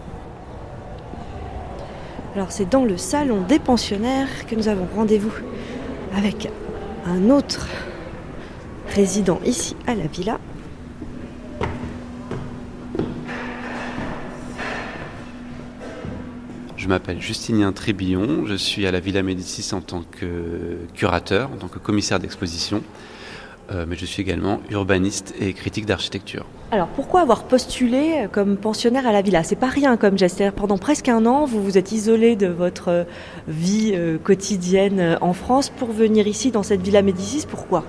Alors 2.35 2.51
c'est 2.51 2.69
dans 2.69 2.85
le 2.85 2.97
salon 2.97 3.41
des 3.47 3.59
pensionnaires 3.59 4.47
que 4.47 4.55
nous 4.55 4.67
avons 4.67 4.87
rendez-vous 4.95 5.33
avec 6.15 6.49
un 7.07 7.29
autre 7.29 7.67
résident 8.87 9.39
ici 9.45 9.75
à 9.87 9.95
la 9.95 10.07
villa. 10.07 10.39
Je 16.85 16.89
m'appelle 16.89 17.19
Justinien 17.19 17.71
Trébillon, 17.71 18.45
je 18.45 18.53
suis 18.53 18.85
à 18.85 18.91
la 18.91 18.99
Villa 18.99 19.23
Médicis 19.23 19.73
en 19.73 19.81
tant 19.81 20.03
que 20.03 20.77
curateur, 20.93 21.49
en 21.51 21.57
tant 21.57 21.67
que 21.67 21.79
commissaire 21.79 22.19
d'exposition, 22.19 22.83
euh, 23.71 23.85
mais 23.87 23.95
je 23.95 24.05
suis 24.05 24.21
également 24.21 24.61
urbaniste 24.69 25.33
et 25.39 25.53
critique 25.53 25.87
d'architecture. 25.87 26.45
Alors 26.69 26.87
pourquoi 26.89 27.21
avoir 27.21 27.45
postulé 27.45 28.27
comme 28.31 28.55
pensionnaire 28.55 29.07
à 29.07 29.11
la 29.11 29.23
villa? 29.23 29.41
C'est 29.41 29.55
pas 29.55 29.69
rien 29.69 29.97
comme 29.97 30.15
geste. 30.15 30.43
Pendant 30.55 30.77
presque 30.77 31.09
un 31.09 31.25
an, 31.25 31.45
vous 31.45 31.63
vous 31.63 31.79
êtes 31.79 31.91
isolé 31.91 32.35
de 32.35 32.45
votre 32.45 33.07
vie 33.47 33.93
euh, 33.95 34.19
quotidienne 34.19 35.17
en 35.21 35.33
France 35.33 35.71
pour 35.71 35.91
venir 35.91 36.27
ici 36.27 36.51
dans 36.51 36.61
cette 36.61 36.83
Villa 36.83 37.01
Médicis. 37.01 37.47
Pourquoi? 37.49 37.83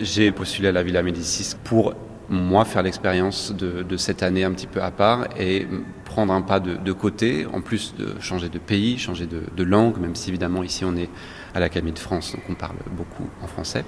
J'ai 0.00 0.30
postulé 0.32 0.68
à 0.68 0.72
la 0.72 0.82
Villa 0.82 1.02
Médicis 1.02 1.54
pour 1.64 1.94
moi 2.28 2.64
faire 2.64 2.82
l'expérience 2.82 3.52
de, 3.52 3.96
cette 3.96 4.22
année 4.22 4.42
un 4.42 4.50
petit 4.50 4.66
peu 4.66 4.82
à 4.82 4.90
part 4.90 5.28
et 5.38 5.66
prendre 6.04 6.32
un 6.32 6.42
pas 6.42 6.58
de, 6.58 6.92
côté, 6.92 7.46
en 7.52 7.60
plus 7.60 7.94
de 7.96 8.14
changer 8.20 8.48
de 8.48 8.58
pays, 8.58 8.98
changer 8.98 9.26
de, 9.26 9.62
langue, 9.62 9.98
même 9.98 10.14
si 10.14 10.30
évidemment 10.30 10.62
ici 10.62 10.84
on 10.84 10.96
est 10.96 11.08
à 11.54 11.60
l'Académie 11.60 11.92
de 11.92 11.98
France, 11.98 12.32
donc 12.32 12.42
on 12.48 12.54
parle 12.54 12.76
beaucoup 12.90 13.28
en 13.42 13.46
français, 13.46 13.84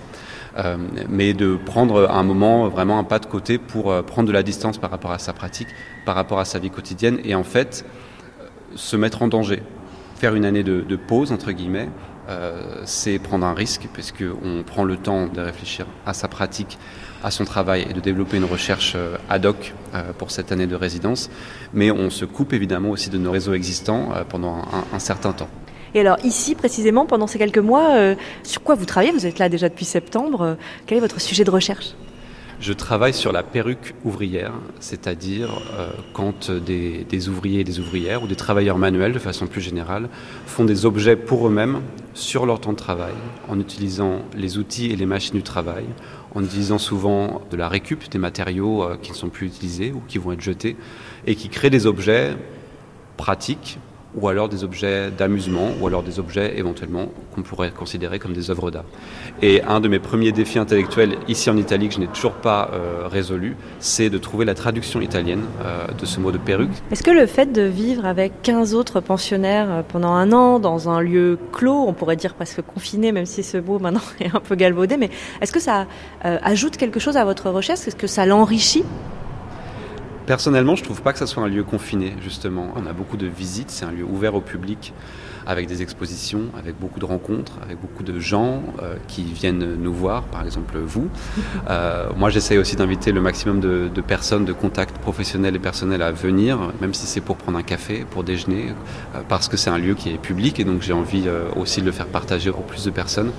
euh, 0.57 0.77
mais 1.09 1.35
de 1.35 1.57
prendre 1.57 2.09
un 2.11 2.23
moment 2.23 2.69
vraiment 2.69 2.99
un 2.99 3.05
pas 3.05 3.19
de 3.19 3.27
côté 3.27 3.59
pour 3.59 3.91
euh, 3.91 4.03
prendre 4.03 4.29
de 4.29 4.33
la 4.33 4.43
distance 4.43 4.79
par 4.79 4.91
rapport 4.91 5.11
à 5.11 5.19
sa 5.19 5.33
pratique, 5.33 5.69
par 6.07 6.15
rapport 6.15 6.39
à 6.39 6.45
sa 6.45 6.59
vie 6.59 6.71
quotidienne 6.71 7.19
et 7.25 7.35
en 7.35 7.45
fait 7.45 7.85
se 8.75 8.97
mettre 8.97 9.23
en 9.23 9.29
danger, 9.29 9.63
faire 10.15 10.35
une 10.35 10.45
année 10.45 10.63
de 10.63 10.97
pause 10.97 11.33
entre 11.33 11.51
guillemets 11.53 11.89
c'est 12.85 13.18
prendre 13.18 13.47
un 13.47 13.55
risque, 13.55 13.89
puisqu'on 13.93 14.62
prend 14.64 14.85
le 14.85 14.97
temps 14.97 15.26
de 15.26 15.41
réfléchir 15.41 15.87
à 16.07 16.12
sa 16.12 16.29
pratique, 16.29 16.79
à 17.22 17.31
son 17.31 17.45
travail 17.45 17.87
et 17.89 17.93
de 17.93 18.01
développer 18.01 18.37
une 18.37 18.45
recherche 18.45 18.93
euh, 18.97 19.16
ad 19.29 19.47
hoc 19.47 19.74
euh, 19.95 20.12
pour 20.16 20.31
cette 20.31 20.53
année 20.53 20.66
de 20.66 20.76
résidence. 20.76 21.31
Mais 21.72 21.91
on 21.91 22.11
se 22.11 22.24
coupe 22.24 22.53
évidemment 22.53 22.91
aussi 22.91 23.11
de 23.11 23.18
nos 23.18 23.31
réseaux 23.31 23.55
existants 23.55 24.11
pendant 24.29 24.62
un, 24.93 24.99
certain 24.99 25.33
temps. 25.33 25.49
Et 25.95 26.01
alors 26.01 26.18
ici, 26.24 26.55
précisément, 26.55 27.07
pendant 27.07 27.26
ces 27.26 27.39
quelques 27.39 27.59
mois, 27.59 28.14
sur 28.43 28.62
quoi 28.62 28.74
vous 28.74 28.85
travaillez? 28.85 29.12
Vous 29.12 29.26
êtes 29.26 29.39
là 29.39 29.49
déjà 29.49 29.68
depuis 29.68 29.85
septembre. 29.85 30.57
quel 30.87 30.99
est 30.99 31.01
votre 31.01 31.20
sujet 31.20 31.45
de 31.45 31.51
recherche? 31.51 31.95
Je 32.61 32.73
travaille 32.73 33.15
sur 33.15 33.33
la 33.33 33.43
perruque 33.43 33.95
ouvrière, 34.05 34.53
c'est-à-dire 34.81 35.63
euh, 35.79 35.91
quand 36.13 36.51
des, 36.51 37.29
ouvriers 37.29 37.61
et 37.61 37.65
des 37.65 37.79
ouvrières 37.79 38.23
ou 38.23 38.27
des 38.27 38.37
travailleurs 38.37 38.79
manuels 38.79 39.13
de 39.13 39.19
façon 39.19 39.47
plus 39.47 39.61
générale 39.61 40.09
font 40.47 40.65
des 40.65 40.85
objets 40.85 41.17
pour 41.17 41.47
eux-mêmes 41.47 41.81
sur 42.15 42.47
leur 42.47 42.61
temps 42.61 42.73
de 42.73 42.79
travail 42.79 43.15
en 43.49 43.61
utilisant 43.61 44.23
les 44.35 44.59
outils 44.59 44.91
et 44.91 44.97
les 44.97 45.07
machines 45.07 45.37
du 45.37 45.43
travail, 45.43 45.85
en 46.35 46.43
utilisant 46.43 46.79
souvent 46.79 47.43
de 47.51 47.57
la 47.57 47.69
récup, 47.69 48.11
des 48.11 48.19
matériaux 48.19 48.83
euh, 48.83 48.97
qui 49.01 49.13
ne 49.13 49.17
sont 49.17 49.29
plus 49.29 49.47
utilisés 49.47 49.93
ou 49.93 50.03
qui 50.09 50.19
vont 50.19 50.33
être 50.33 50.41
jetés 50.41 50.77
et 51.27 51.37
qui 51.37 51.49
créent 51.49 51.71
des 51.71 51.87
objets 51.87 52.37
pratiques 53.17 53.79
ou 54.15 54.29
alors 54.29 54.49
des 54.49 54.65
objets 54.65 55.11
d'amusement, 55.11 55.71
ou 55.81 55.87
alors 55.87 56.03
des 56.03 56.19
objets 56.19 56.59
éventuellement 56.59 57.09
qu'on 57.35 57.43
pourrait 57.43 57.71
considérer 57.71 58.19
comme 58.19 58.33
des 58.33 58.51
œuvres 58.51 58.71
d'art. 58.71 58.85
Et 59.43 59.63
un 59.63 59.81
de 59.81 59.89
mes 59.89 59.99
premiers 59.99 60.33
défis 60.33 60.59
intellectuels 60.59 61.17
ici 61.29 61.51
en 61.51 61.57
Italie 61.57 61.89
que 61.89 61.95
je 61.95 62.01
n'ai 62.01 62.07
toujours 62.07 62.33
pas 62.33 62.71
euh, 62.73 63.07
résolu, 63.07 63.57
c'est 63.79 64.11
de 64.11 64.19
trouver 64.19 64.45
la 64.45 64.55
traduction 64.55 65.01
italienne 65.01 65.45
euh, 65.63 65.87
de 65.89 66.07
ce 66.07 66.21
mot 66.21 66.33
de 66.33 66.39
perruque. 66.39 66.71
Est-ce 66.91 67.03
que 67.03 67.11
le 67.11 67.27
fait 67.27 67.53
de 67.53 67.63
vivre 67.63 68.07
avec 68.07 68.43
15 68.43 68.75
autres 68.75 69.01
pensionnaires 69.01 69.71
euh, 69.71 69.83
pendant 69.87 70.13
un 70.13 70.33
an 70.33 70.59
dans 70.59 70.89
un 70.89 71.01
lieu 71.01 71.39
clos, 71.53 71.85
on 71.87 71.93
pourrait 71.93 72.17
dire 72.17 72.35
presque 72.35 72.63
confiné, 72.63 73.13
même 73.13 73.27
si 73.27 73.43
ce 73.43 73.59
mot 73.59 73.79
maintenant 73.79 74.01
est 74.21 74.35
un 74.35 74.41
peu 74.41 74.55
galvaudé, 74.55 74.97
mais 74.97 75.11
est-ce 75.41 75.53
que 75.53 75.61
ça 75.61 75.87
ajoute 76.23 76.77
quelque 76.77 77.01
chose 77.01 77.17
à 77.17 77.25
votre 77.25 77.51
recherche? 77.51 77.87
Est-ce 77.87 77.97
que 77.97 78.07
ça 78.07 78.27
l'enrichit? 78.27 78.85
Personnellement, 80.29 80.76
je 80.76 80.85
trouve 80.85 81.01
pas 81.01 81.14
que 81.14 81.18
ça 81.18 81.26
soit 81.26 81.43
un 81.43 81.49
lieu 81.49 81.64
confiné, 81.64 82.12
justement. 82.20 82.74
On 82.76 82.85
a 82.85 82.93
beaucoup 82.93 83.16
de 83.16 83.26
visites, 83.26 83.70
c'est 83.70 83.87
un 83.87 83.91
lieu 83.91 84.05
ouvert 84.05 84.35
au 84.35 84.43
public, 84.43 84.93
avec 85.47 85.66
des 85.66 85.81
expositions, 85.81 86.51
avec 86.59 86.79
beaucoup 86.79 87.01
de 87.01 87.07
rencontres, 87.07 87.55
avec 87.62 87.81
beaucoup 87.81 88.03
de 88.03 88.20
gens 88.20 88.62
euh, 88.83 88.97
qui 89.09 89.22
viennent 89.22 89.76
nous 89.76 89.95
voir, 89.95 90.24
par 90.24 90.45
exemple 90.45 90.76
vous. 90.79 91.09
Euh, 91.70 92.09
moi, 92.16 92.31
j'essaye 92.31 92.57
aussi 92.57 92.76
d'inviter 92.76 93.12
le 93.12 93.20
maximum 93.20 93.61
de, 93.61 94.01
personnes, 94.01 94.45
de 94.45 94.53
contacts 94.53 94.97
professionnels 94.99 95.55
et 95.57 95.59
personnels 95.59 96.03
à 96.03 96.12
venir, 96.12 96.59
même 96.81 96.95
si 96.95 97.07
c'est 97.07 97.20
pour 97.20 97.37
prendre 97.37 97.59
un 97.59 97.62
café, 97.62 98.07
pour 98.11 98.24
déjeuner, 98.24 98.70
euh, 99.14 99.20
parce 99.29 99.49
que 99.49 99.57
c'est 99.57 99.70
un 99.70 99.79
lieu 99.79 99.95
qui 99.95 100.11
est 100.11 100.18
public 100.18 100.61
et 100.61 100.64
donc 100.64 100.83
j'ai 100.83 100.95
envie 100.95 101.26
aussi 101.57 101.81
de 101.81 101.87
le 101.87 101.93
faire 101.93 102.07
partager 102.07 102.51
au 102.51 102.61
plus 102.61 102.85
de 102.85 102.91
personnes. 102.91 103.33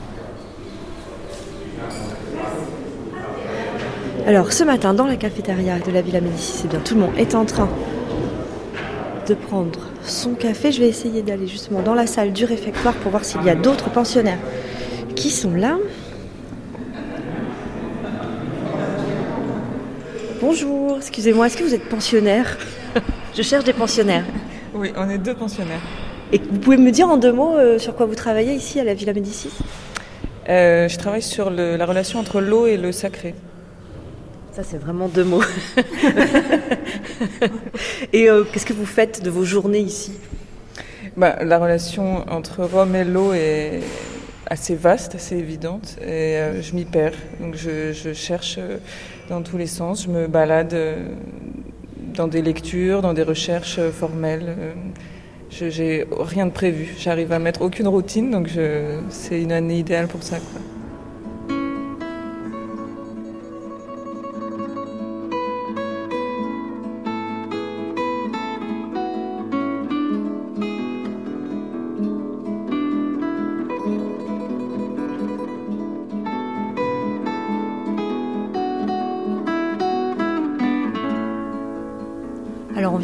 Alors 4.27 4.53
ce 4.53 4.63
matin 4.63 4.93
dans 4.93 5.05
la 5.05 5.15
cafétéria 5.15 5.79
de 5.79 5.91
la 5.91 6.01
Villa 6.01 6.21
Médicis, 6.21 6.63
eh 6.65 6.67
bien 6.67 6.79
tout 6.79 6.95
le 6.95 7.01
monde 7.01 7.17
est 7.17 7.35
en 7.35 7.45
train 7.45 7.67
de 9.27 9.33
prendre 9.33 9.79
son 10.03 10.33
café. 10.33 10.71
Je 10.71 10.81
vais 10.81 10.87
essayer 10.87 11.21
d'aller 11.21 11.47
justement 11.47 11.81
dans 11.81 11.93
la 11.93 12.05
salle 12.07 12.33
du 12.33 12.45
réfectoire 12.45 12.93
pour 12.95 13.11
voir 13.11 13.25
s'il 13.25 13.43
y 13.43 13.49
a 13.49 13.55
d'autres 13.55 13.89
pensionnaires 13.89 14.37
qui 15.15 15.29
sont 15.29 15.53
là. 15.53 15.77
Bonjour, 20.41 20.97
excusez-moi, 20.97 21.47
est-ce 21.47 21.57
que 21.57 21.63
vous 21.63 21.73
êtes 21.73 21.89
pensionnaire? 21.89 22.57
Je 23.35 23.41
cherche 23.41 23.65
des 23.65 23.73
pensionnaires. 23.73 24.25
Oui, 24.73 24.91
on 24.95 25.09
est 25.09 25.17
deux 25.17 25.35
pensionnaires. 25.35 25.81
Et 26.31 26.39
vous 26.39 26.59
pouvez 26.59 26.77
me 26.77 26.91
dire 26.91 27.09
en 27.09 27.17
deux 27.17 27.33
mots 27.33 27.57
euh, 27.57 27.79
sur 27.79 27.95
quoi 27.95 28.05
vous 28.05 28.15
travaillez 28.15 28.53
ici 28.53 28.79
à 28.79 28.83
la 28.83 28.93
Villa 28.93 29.13
Médicis? 29.13 29.51
Euh, 30.47 30.87
Je 30.87 30.97
travaille 30.97 31.21
sur 31.21 31.49
la 31.49 31.85
relation 31.85 32.19
entre 32.19 32.39
l'eau 32.41 32.67
et 32.67 32.77
le 32.77 32.91
sacré. 32.91 33.33
C'est 34.63 34.77
vraiment 34.77 35.07
deux 35.07 35.23
mots. 35.23 35.43
et 38.13 38.29
euh, 38.29 38.43
qu'est-ce 38.43 38.65
que 38.65 38.73
vous 38.73 38.85
faites 38.85 39.23
de 39.23 39.29
vos 39.29 39.45
journées 39.45 39.79
ici? 39.79 40.11
Bah, 41.15 41.37
La 41.43 41.59
relation 41.59 42.29
entre 42.29 42.65
Rome 42.65 42.95
et 42.95 43.05
l'eau 43.05 43.31
est 43.33 43.79
assez 44.47 44.75
vaste, 44.75 45.15
assez 45.15 45.37
évidente, 45.37 45.97
et 46.01 46.37
euh, 46.37 46.61
je 46.61 46.75
m'y 46.75 46.83
perds. 46.83 47.13
Donc 47.39 47.55
je, 47.55 48.13
cherche 48.13 48.57
euh, 48.57 48.77
dans 49.29 49.41
tous 49.43 49.57
les 49.57 49.67
sens, 49.67 50.03
je 50.03 50.09
me 50.09 50.27
balade 50.27 50.75
dans 52.15 52.27
des 52.27 52.41
lectures, 52.41 53.01
dans 53.01 53.13
des 53.13 53.23
recherches 53.23 53.79
formelles. 53.91 54.55
Je 55.51 55.65
n'ai 55.65 56.05
rien 56.11 56.45
de 56.47 56.51
prévu. 56.51 56.95
J'arrive 56.97 57.31
à 57.31 57.39
mettre 57.39 57.61
aucune 57.61 57.87
routine, 57.87 58.31
donc 58.31 58.49
c'est 59.09 59.41
une 59.41 59.51
année 59.51 59.79
idéale 59.79 60.07
pour 60.07 60.23
ça. 60.23 60.37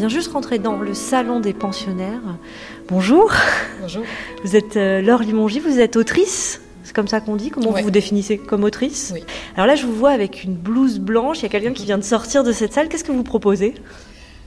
Juste 0.10 0.32
rentrer 0.32 0.60
dans 0.60 0.78
le 0.78 0.94
salon 0.94 1.40
des 1.40 1.54
pensionnaires. 1.54 2.22
Bonjour. 2.88 3.32
Bonjour. 3.82 4.04
Vous 4.44 4.56
êtes 4.56 4.78
euh, 4.78 5.02
Laure 5.02 5.22
Limongi, 5.22 5.60
vous 5.60 5.80
êtes 5.80 5.96
autrice 5.96 6.62
c'est 6.86 6.94
comme 6.94 7.08
ça 7.08 7.20
qu'on 7.20 7.36
dit 7.36 7.50
Comment 7.50 7.72
vous 7.72 7.82
vous 7.82 7.92
définissez 7.92 8.38
comme 8.38 8.64
autrice 8.64 9.12
Oui. 9.14 9.24
Alors 9.56 9.66
là, 9.66 9.76
je 9.76 9.88
vous 9.88 9.96
vois 9.96 10.12
avec 10.12 10.44
une 10.44 10.54
blouse 10.54 11.00
blanche. 11.00 11.40
Il 11.40 11.44
y 11.44 11.46
a 11.48 11.50
quelqu'un 11.50 11.74
qui 11.74 11.84
vient 11.84 11.98
de 11.98 12.04
sortir 12.04 12.44
de 12.44 12.52
cette 12.52 12.74
salle. 12.74 12.90
Qu'est-ce 12.90 13.04
que 13.04 13.12
vous 13.12 13.24
proposez? 13.24 13.74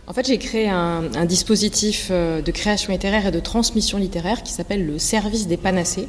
En 0.06 0.12
fait, 0.12 0.26
j'ai 0.26 0.38
créé 0.38 0.68
un, 0.68 1.02
dispositif 1.26 2.08
euh, 2.10 2.40
de 2.40 2.50
création 2.52 2.92
littéraire 2.92 3.26
et 3.26 3.30
de 3.32 3.40
transmission 3.40 3.98
littéraire 3.98 4.44
qui 4.44 4.52
s'appelle 4.52 4.86
le 4.86 4.98
service 4.98 5.48
des 5.48 5.56
panacées. 5.56 6.06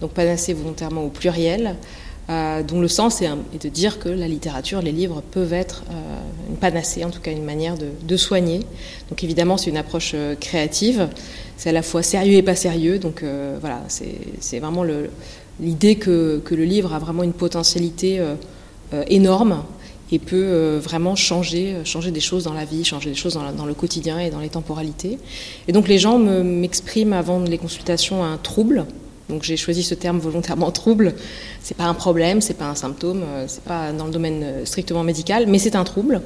Donc 0.00 0.12
panacées 0.12 0.54
volontairement 0.54 1.02
au 1.02 1.08
pluriel. 1.08 1.74
Euh, 2.30 2.62
dont 2.62 2.78
le 2.78 2.88
sens 2.88 3.22
est, 3.22 3.30
de 3.58 3.68
dire 3.70 3.98
que 3.98 4.10
la 4.10 4.28
littérature, 4.28 4.82
les 4.82 4.92
livres 4.92 5.22
peuvent 5.30 5.54
être 5.54 5.84
euh, 5.90 5.94
une 6.50 6.56
panacée, 6.56 7.02
en 7.02 7.08
tout 7.08 7.20
cas 7.20 7.32
une 7.32 7.44
manière 7.44 7.74
de, 7.78 8.16
soigner. 8.18 8.60
Donc 9.08 9.24
évidemment, 9.24 9.56
c'est 9.56 9.70
une 9.70 9.78
approche 9.78 10.12
euh, 10.14 10.34
créative, 10.34 11.08
c'est 11.56 11.70
à 11.70 11.72
la 11.72 11.80
fois 11.80 12.02
sérieux 12.02 12.34
et 12.34 12.42
pas 12.42 12.54
sérieux, 12.54 12.98
donc 12.98 13.24
voilà, 13.60 13.80
c'est 13.88 14.58
vraiment 14.58 14.84
l'idée 15.58 15.96
que, 15.96 16.42
le 16.50 16.64
livre 16.64 16.92
a 16.92 16.98
vraiment 16.98 17.22
une 17.22 17.32
potentialité 17.32 18.22
énorme 19.08 19.64
et 20.12 20.20
peut 20.20 20.76
vraiment 20.76 21.16
changer, 21.16 21.78
changer 21.84 22.12
des 22.12 22.20
choses 22.20 22.44
dans 22.44 22.52
la 22.52 22.64
vie, 22.64 22.84
changer 22.84 23.10
des 23.10 23.16
choses 23.16 23.38
dans 23.56 23.66
le 23.66 23.74
quotidien 23.74 24.20
et 24.20 24.30
dans 24.30 24.38
les 24.38 24.50
temporalités. 24.50 25.18
Et 25.66 25.72
donc 25.72 25.88
les 25.88 25.98
gens 25.98 26.18
m'expriment 26.18 27.14
avant 27.14 27.40
les 27.40 27.58
consultations 27.58 28.22
un 28.22 28.36
trouble, 28.36 28.86
donc 29.28 29.42
j'ai 29.42 29.56
choisi 29.56 29.82
ce 29.82 29.94
terme 29.94 30.18
volontairement 30.18 30.70
trouble. 30.70 31.14
C'est 31.62 31.76
pas 31.76 31.84
un 31.84 31.94
problème, 31.94 32.40
c'est 32.40 32.54
pas 32.54 32.66
un 32.66 32.74
symptôme, 32.74 33.22
euh, 33.22 33.44
c'est 33.46 33.62
pas 33.62 33.92
dans 33.92 34.06
le 34.06 34.10
domaine 34.10 34.42
euh, 34.42 34.64
strictement 34.64 35.04
médical, 35.04 35.46
mais 35.46 35.58
c'est 35.58 35.76
un 35.76 35.84
trouble. 35.84 36.22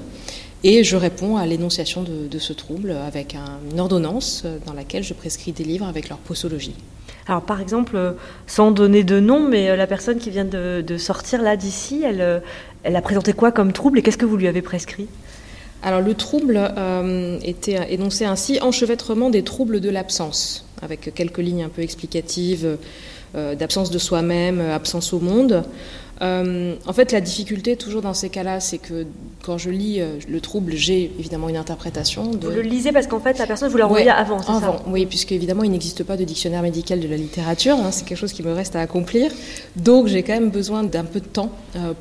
Et 0.64 0.84
je 0.84 0.96
réponds 0.96 1.36
à 1.36 1.44
l'énonciation 1.44 2.04
de, 2.04 2.38
ce 2.38 2.52
trouble 2.52 2.92
avec 2.92 3.34
une 3.72 3.80
ordonnance 3.80 4.42
euh, 4.44 4.58
dans 4.64 4.72
laquelle 4.72 5.02
je 5.02 5.12
prescris 5.12 5.50
des 5.50 5.64
livres 5.64 5.86
avec 5.86 6.08
leur 6.08 6.18
posologie. 6.18 6.76
Alors 7.26 7.42
par 7.42 7.60
exemple, 7.60 8.14
sans 8.46 8.70
donner 8.70 9.02
de 9.02 9.18
nom, 9.18 9.48
mais 9.48 9.76
la 9.76 9.86
personne 9.86 10.18
qui 10.18 10.30
vient 10.30 10.44
de, 10.44 10.96
sortir 10.98 11.40
là 11.42 11.56
d'ici, 11.56 12.02
elle, 12.04 12.42
elle 12.82 12.96
a 12.96 13.02
présenté 13.02 13.32
quoi 13.32 13.52
comme 13.52 13.72
trouble 13.72 14.00
et 14.00 14.02
qu'est-ce 14.02 14.18
que 14.18 14.26
vous 14.26 14.36
lui 14.36 14.48
avez 14.48 14.60
prescrit? 14.60 15.06
Alors 15.82 16.00
le 16.00 16.14
trouble 16.14 16.60
était 17.42 17.92
énoncé 17.92 18.24
ainsi 18.24 18.60
enchevêtrement 18.60 19.30
des 19.30 19.42
troubles 19.42 19.80
de 19.80 19.90
l'absence 19.90 20.64
avec 20.82 21.14
quelques 21.14 21.38
lignes 21.38 21.62
un 21.62 21.68
peu 21.68 21.82
explicatives 21.82 22.76
euh, 23.34 23.54
d'absence 23.54 23.90
de 23.90 23.98
soi-même, 23.98 24.60
euh, 24.60 24.74
absence 24.74 25.14
au 25.14 25.18
monde. 25.18 25.64
Euh, 26.22 26.74
en 26.86 26.92
fait, 26.92 27.12
la 27.12 27.20
difficulté 27.20 27.76
toujours 27.76 28.02
dans 28.02 28.14
ces 28.14 28.28
cas-là, 28.28 28.60
c'est 28.60 28.78
que 28.78 29.06
quand 29.42 29.58
je 29.58 29.70
lis 29.70 30.00
le 30.28 30.40
trouble, 30.40 30.72
j'ai 30.74 31.10
évidemment 31.18 31.48
une 31.48 31.56
interprétation. 31.56 32.30
De... 32.30 32.46
Vous 32.46 32.54
le 32.54 32.62
lisez 32.62 32.92
parce 32.92 33.08
qu'en 33.08 33.18
fait, 33.18 33.38
la 33.38 33.46
personne 33.46 33.70
vous 33.70 33.76
l'a 33.76 33.86
envoyé 33.86 34.08
avant, 34.08 34.40
c'est 34.40 34.50
avant, 34.50 34.78
ça 34.78 34.84
Oui, 34.86 35.04
puisque 35.06 35.32
évidemment, 35.32 35.64
il 35.64 35.72
n'existe 35.72 36.04
pas 36.04 36.16
de 36.16 36.24
dictionnaire 36.24 36.62
médical 36.62 37.00
de 37.00 37.08
la 37.08 37.16
littérature. 37.16 37.76
Hein, 37.76 37.90
c'est 37.90 38.04
quelque 38.04 38.18
chose 38.18 38.32
qui 38.32 38.42
me 38.44 38.52
reste 38.52 38.76
à 38.76 38.80
accomplir. 38.80 39.32
Donc, 39.74 40.06
j'ai 40.06 40.22
quand 40.22 40.34
même 40.34 40.50
besoin 40.50 40.84
d'un 40.84 41.04
peu 41.04 41.18
de 41.18 41.26
temps 41.26 41.50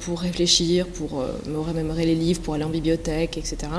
pour 0.01 0.19
réfléchir, 0.19 0.86
pour 0.88 1.24
me 1.47 1.57
remémorer 1.57 2.05
les 2.05 2.15
livres, 2.15 2.41
pour 2.41 2.53
aller 2.53 2.63
en 2.63 2.69
bibliothèque, 2.69 3.38
etc. 3.38 3.69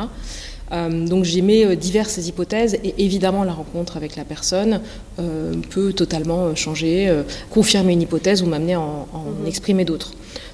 Euh, 0.73 1.07
donc 1.07 1.25
j'émets 1.25 1.67
euh, 1.67 1.77
diverses 1.77 2.17
hypothèses 2.27 2.79
et 2.83 2.95
évidemment 2.99 3.45
la 3.45 3.53
rencontre 3.53 3.99
avec 3.99 4.17
la 4.17 4.25
personne 4.25 4.81
euh, 5.19 5.53
peut 5.71 5.93
totalement 5.93 6.55
changer, 6.55 7.23
confirmer 7.51 7.93
une 7.93 8.03
hypothèse 8.03 8.43
ou 8.43 8.47
m'amener 8.47 8.75
à 8.75 8.81
en, 8.81 9.07
mhm. 9.41 9.47
exprimer 9.47 9.85
d'autres. 9.85 10.13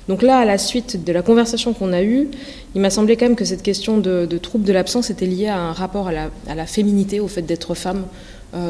Donc 0.09 0.23
là, 0.23 0.39
à 0.39 0.45
la 0.45 0.59
suite 0.59 1.05
de 1.05 1.13
la 1.13 1.23
conversation 1.23 1.75
qu'on 1.75 1.93
a 1.93 2.03
eue, 2.03 2.29
il 2.75 2.81
m'a 2.81 2.91
semblé 2.91 3.17
quand 3.17 3.27
même 3.27 3.37
que 3.37 3.45
cette 3.45 3.63
question 3.63 3.99
de, 3.99 4.27
trouble 4.39 4.65
de 4.65 4.73
l'absence 4.73 5.11
était 5.11 5.27
liée 5.27 5.49
à 5.49 5.59
un 5.59 5.73
rapport 5.73 6.09
à 6.09 6.13
la, 6.55 6.67
féminité, 6.67 7.21
au 7.21 7.29
fait 7.29 7.43
d'être 7.43 7.75
femme 7.75 8.05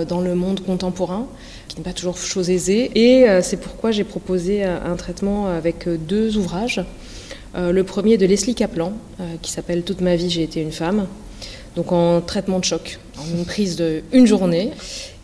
dans 0.08 0.20
le 0.20 0.34
monde 0.34 0.60
contemporain, 0.60 1.28
qui 1.68 1.76
n'est 1.76 1.84
pas 1.84 1.92
toujours 1.92 2.16
chose 2.18 2.50
aisée. 2.50 2.90
Et 2.96 3.26
c'est 3.40 3.58
pourquoi 3.58 3.92
j'ai 3.92 4.02
proposé 4.02 4.64
un 4.64 4.96
traitement 4.96 5.46
avec 5.46 5.88
deux 5.88 6.36
ouvrages. 6.36 6.84
le 7.54 7.82
premier 7.82 8.18
de 8.18 8.26
Leslie 8.26 8.56
Kaplan, 8.56 8.92
qui 9.40 9.52
s'appelle 9.52 9.82
Toute 9.82 10.00
ma 10.00 10.16
vie, 10.16 10.30
j'ai 10.30 10.42
été 10.42 10.60
une 10.60 10.72
femme, 10.72 11.06
donc 11.78 11.92
en 11.92 12.20
traitement 12.20 12.58
de 12.58 12.64
choc, 12.64 12.98
en 13.18 13.38
une 13.38 13.44
prise 13.44 13.76
de 13.76 14.02
une 14.12 14.26
journée, 14.26 14.72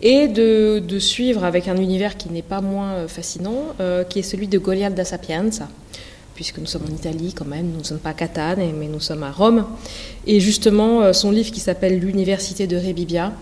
et 0.01 0.29
de, 0.29 0.99
suivre 1.01 1.43
avec 1.43 1.67
un 1.67 1.77
univers 1.77 2.17
qui 2.17 2.31
n'est 2.31 2.43
pas 2.43 2.61
moins 2.61 2.93
euh, 2.93 3.09
fascinant, 3.09 3.75
euh, 3.81 4.05
qui 4.05 4.21
est 4.21 4.23
celui 4.23 4.47
de 4.47 4.59
Goliath 4.59 4.95
da 4.95 5.05
Sapienza, 5.05 5.69
puisque 6.37 6.59
nous 6.59 6.67
sommes 6.67 6.85
en 6.89 6.95
Italie 6.95 7.35
quand 7.35 7.45
même, 7.45 7.67
nous 7.73 7.81
ne 7.81 7.85
sommes 7.85 7.99
pas 7.99 8.11
à 8.11 8.15
Catane, 8.15 8.61
mais 8.79 8.87
nous 8.87 9.01
sommes 9.01 9.25
à 9.25 9.33
Rome, 9.33 9.65
et 10.29 10.39
justement 10.39 11.03
euh, 11.03 11.13
son 11.13 11.33
livre 11.33 11.51
qui 11.51 11.59
s'appelle 11.59 11.99
L'université 11.99 12.69
de 12.69 12.77
Rebibia. 12.77 13.33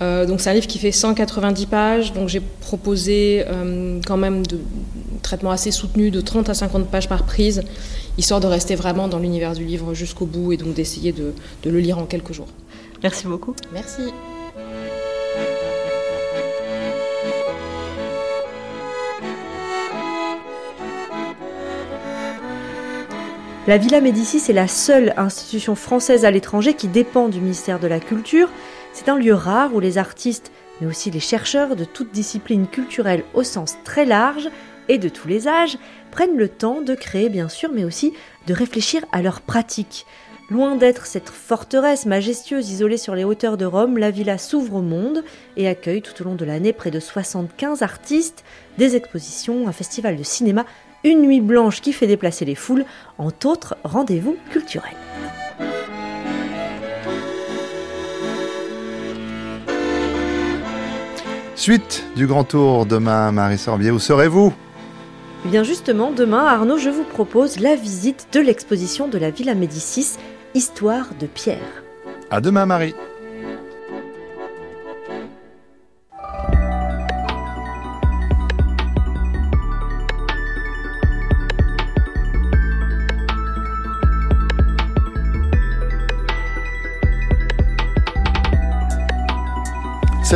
donc 0.00 0.42
c'est 0.42 0.50
un 0.50 0.54
livre 0.54 0.66
qui 0.66 0.78
fait 0.78 0.92
190 0.92 1.66
pages, 1.66 2.12
donc 2.12 2.28
j'ai 2.28 2.42
proposé 2.60 3.46
quand 4.06 4.18
même 4.18 4.46
de 4.46 4.58
traitement 5.22 5.52
assez 5.52 5.70
soutenu 5.70 6.10
de 6.10 6.20
30 6.20 6.50
à 6.50 6.54
50 6.54 6.88
pages 6.88 7.08
par 7.08 7.22
prise 7.24 7.62
histoire 8.18 8.40
de 8.40 8.46
rester 8.46 8.74
vraiment 8.74 9.08
dans 9.08 9.18
l'univers 9.18 9.54
du 9.54 9.64
livre 9.64 9.94
jusqu'au 9.94 10.26
bout 10.26 10.52
et 10.52 10.56
donc 10.56 10.74
d'essayer 10.74 11.12
de, 11.12 11.32
le 11.64 11.78
lire 11.78 11.98
en 11.98 12.06
quelques 12.06 12.32
jours. 12.32 12.48
Merci 13.02 13.26
beaucoup. 13.26 13.54
Merci. 13.72 14.02
La 23.66 23.78
Villa 23.78 24.00
Médicis 24.00 24.48
est 24.48 24.54
la 24.54 24.68
seule 24.68 25.12
institution 25.16 25.74
française 25.74 26.24
à 26.24 26.30
l'étranger 26.30 26.74
qui 26.74 26.86
dépend 26.86 27.28
du 27.28 27.40
ministère 27.40 27.80
de 27.80 27.88
la 27.88 27.98
Culture. 27.98 28.48
C'est 28.92 29.08
un 29.08 29.16
lieu 29.16 29.34
rare 29.34 29.74
où 29.74 29.80
les 29.80 29.98
artistes, 29.98 30.52
mais 30.80 30.86
aussi 30.86 31.10
les 31.10 31.18
chercheurs 31.18 31.74
de 31.74 31.84
toutes 31.84 32.12
disciplines 32.12 32.68
culturelles 32.68 33.24
au 33.34 33.42
sens 33.42 33.74
très 33.82 34.04
large, 34.04 34.48
et 34.88 34.98
de 34.98 35.08
tous 35.08 35.28
les 35.28 35.48
âges, 35.48 35.78
prennent 36.10 36.36
le 36.36 36.48
temps 36.48 36.80
de 36.80 36.94
créer 36.94 37.28
bien 37.28 37.48
sûr, 37.48 37.70
mais 37.72 37.84
aussi 37.84 38.12
de 38.46 38.54
réfléchir 38.54 39.04
à 39.12 39.22
leurs 39.22 39.40
pratiques. 39.40 40.06
Loin 40.48 40.76
d'être 40.76 41.06
cette 41.06 41.28
forteresse 41.28 42.06
majestueuse 42.06 42.70
isolée 42.70 42.98
sur 42.98 43.16
les 43.16 43.24
hauteurs 43.24 43.56
de 43.56 43.64
Rome, 43.64 43.98
la 43.98 44.12
villa 44.12 44.38
s'ouvre 44.38 44.76
au 44.76 44.82
monde 44.82 45.24
et 45.56 45.66
accueille 45.66 46.02
tout 46.02 46.22
au 46.22 46.24
long 46.24 46.36
de 46.36 46.44
l'année 46.44 46.72
près 46.72 46.92
de 46.92 47.00
75 47.00 47.82
artistes, 47.82 48.44
des 48.78 48.94
expositions, 48.94 49.66
un 49.66 49.72
festival 49.72 50.16
de 50.16 50.22
cinéma, 50.22 50.64
une 51.02 51.22
nuit 51.22 51.40
blanche 51.40 51.80
qui 51.80 51.92
fait 51.92 52.06
déplacer 52.06 52.44
les 52.44 52.54
foules, 52.54 52.84
entre 53.18 53.48
autres 53.48 53.76
rendez-vous 53.82 54.36
culturels. 54.50 54.96
Suite 61.56 62.04
du 62.14 62.28
grand 62.28 62.44
tour 62.44 62.86
demain, 62.86 63.32
Marie 63.32 63.58
Sorbier, 63.58 63.90
où 63.90 63.98
serez-vous? 63.98 64.54
Eh 65.46 65.48
bien 65.48 65.62
justement, 65.62 66.10
demain, 66.10 66.44
Arnaud, 66.44 66.76
je 66.76 66.90
vous 66.90 67.04
propose 67.04 67.60
la 67.60 67.76
visite 67.76 68.26
de 68.32 68.40
l'exposition 68.40 69.06
de 69.06 69.16
la 69.16 69.30
Villa 69.30 69.54
Médicis 69.54 70.16
Histoire 70.54 71.10
de 71.20 71.26
Pierre. 71.26 71.84
À 72.30 72.40
demain, 72.40 72.66
Marie. 72.66 72.96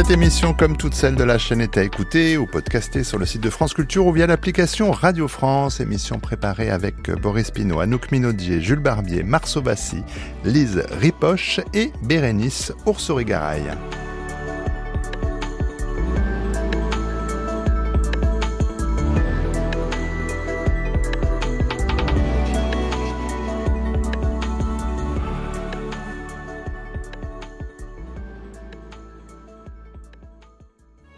Cette 0.01 0.13
émission, 0.13 0.55
comme 0.55 0.79
toutes 0.79 0.95
celles 0.95 1.15
de 1.15 1.25
la 1.25 1.37
chaîne, 1.37 1.61
est 1.61 1.77
à 1.77 1.85
écouter 1.85 2.39
ou 2.39 2.47
podcaster 2.47 3.05
sur 3.05 3.19
le 3.19 3.27
site 3.27 3.43
de 3.43 3.51
France 3.51 3.75
Culture 3.75 4.07
ou 4.07 4.13
via 4.13 4.27
l'application 4.27 4.93
Radio 4.93 5.29
France. 5.29 5.79
Émission 5.79 6.19
préparée 6.19 6.71
avec 6.71 7.11
Boris 7.11 7.51
Pinault, 7.51 7.81
Anouk 7.81 8.11
Minaudier, 8.11 8.63
Jules 8.63 8.79
Barbier, 8.79 9.23
Marceau 9.23 9.61
Bassi, 9.61 10.03
Lise 10.43 10.85
Ripoche 10.91 11.61
et 11.75 11.93
Bérénice 12.03 12.73
Oursori-Garaille. 12.87 13.73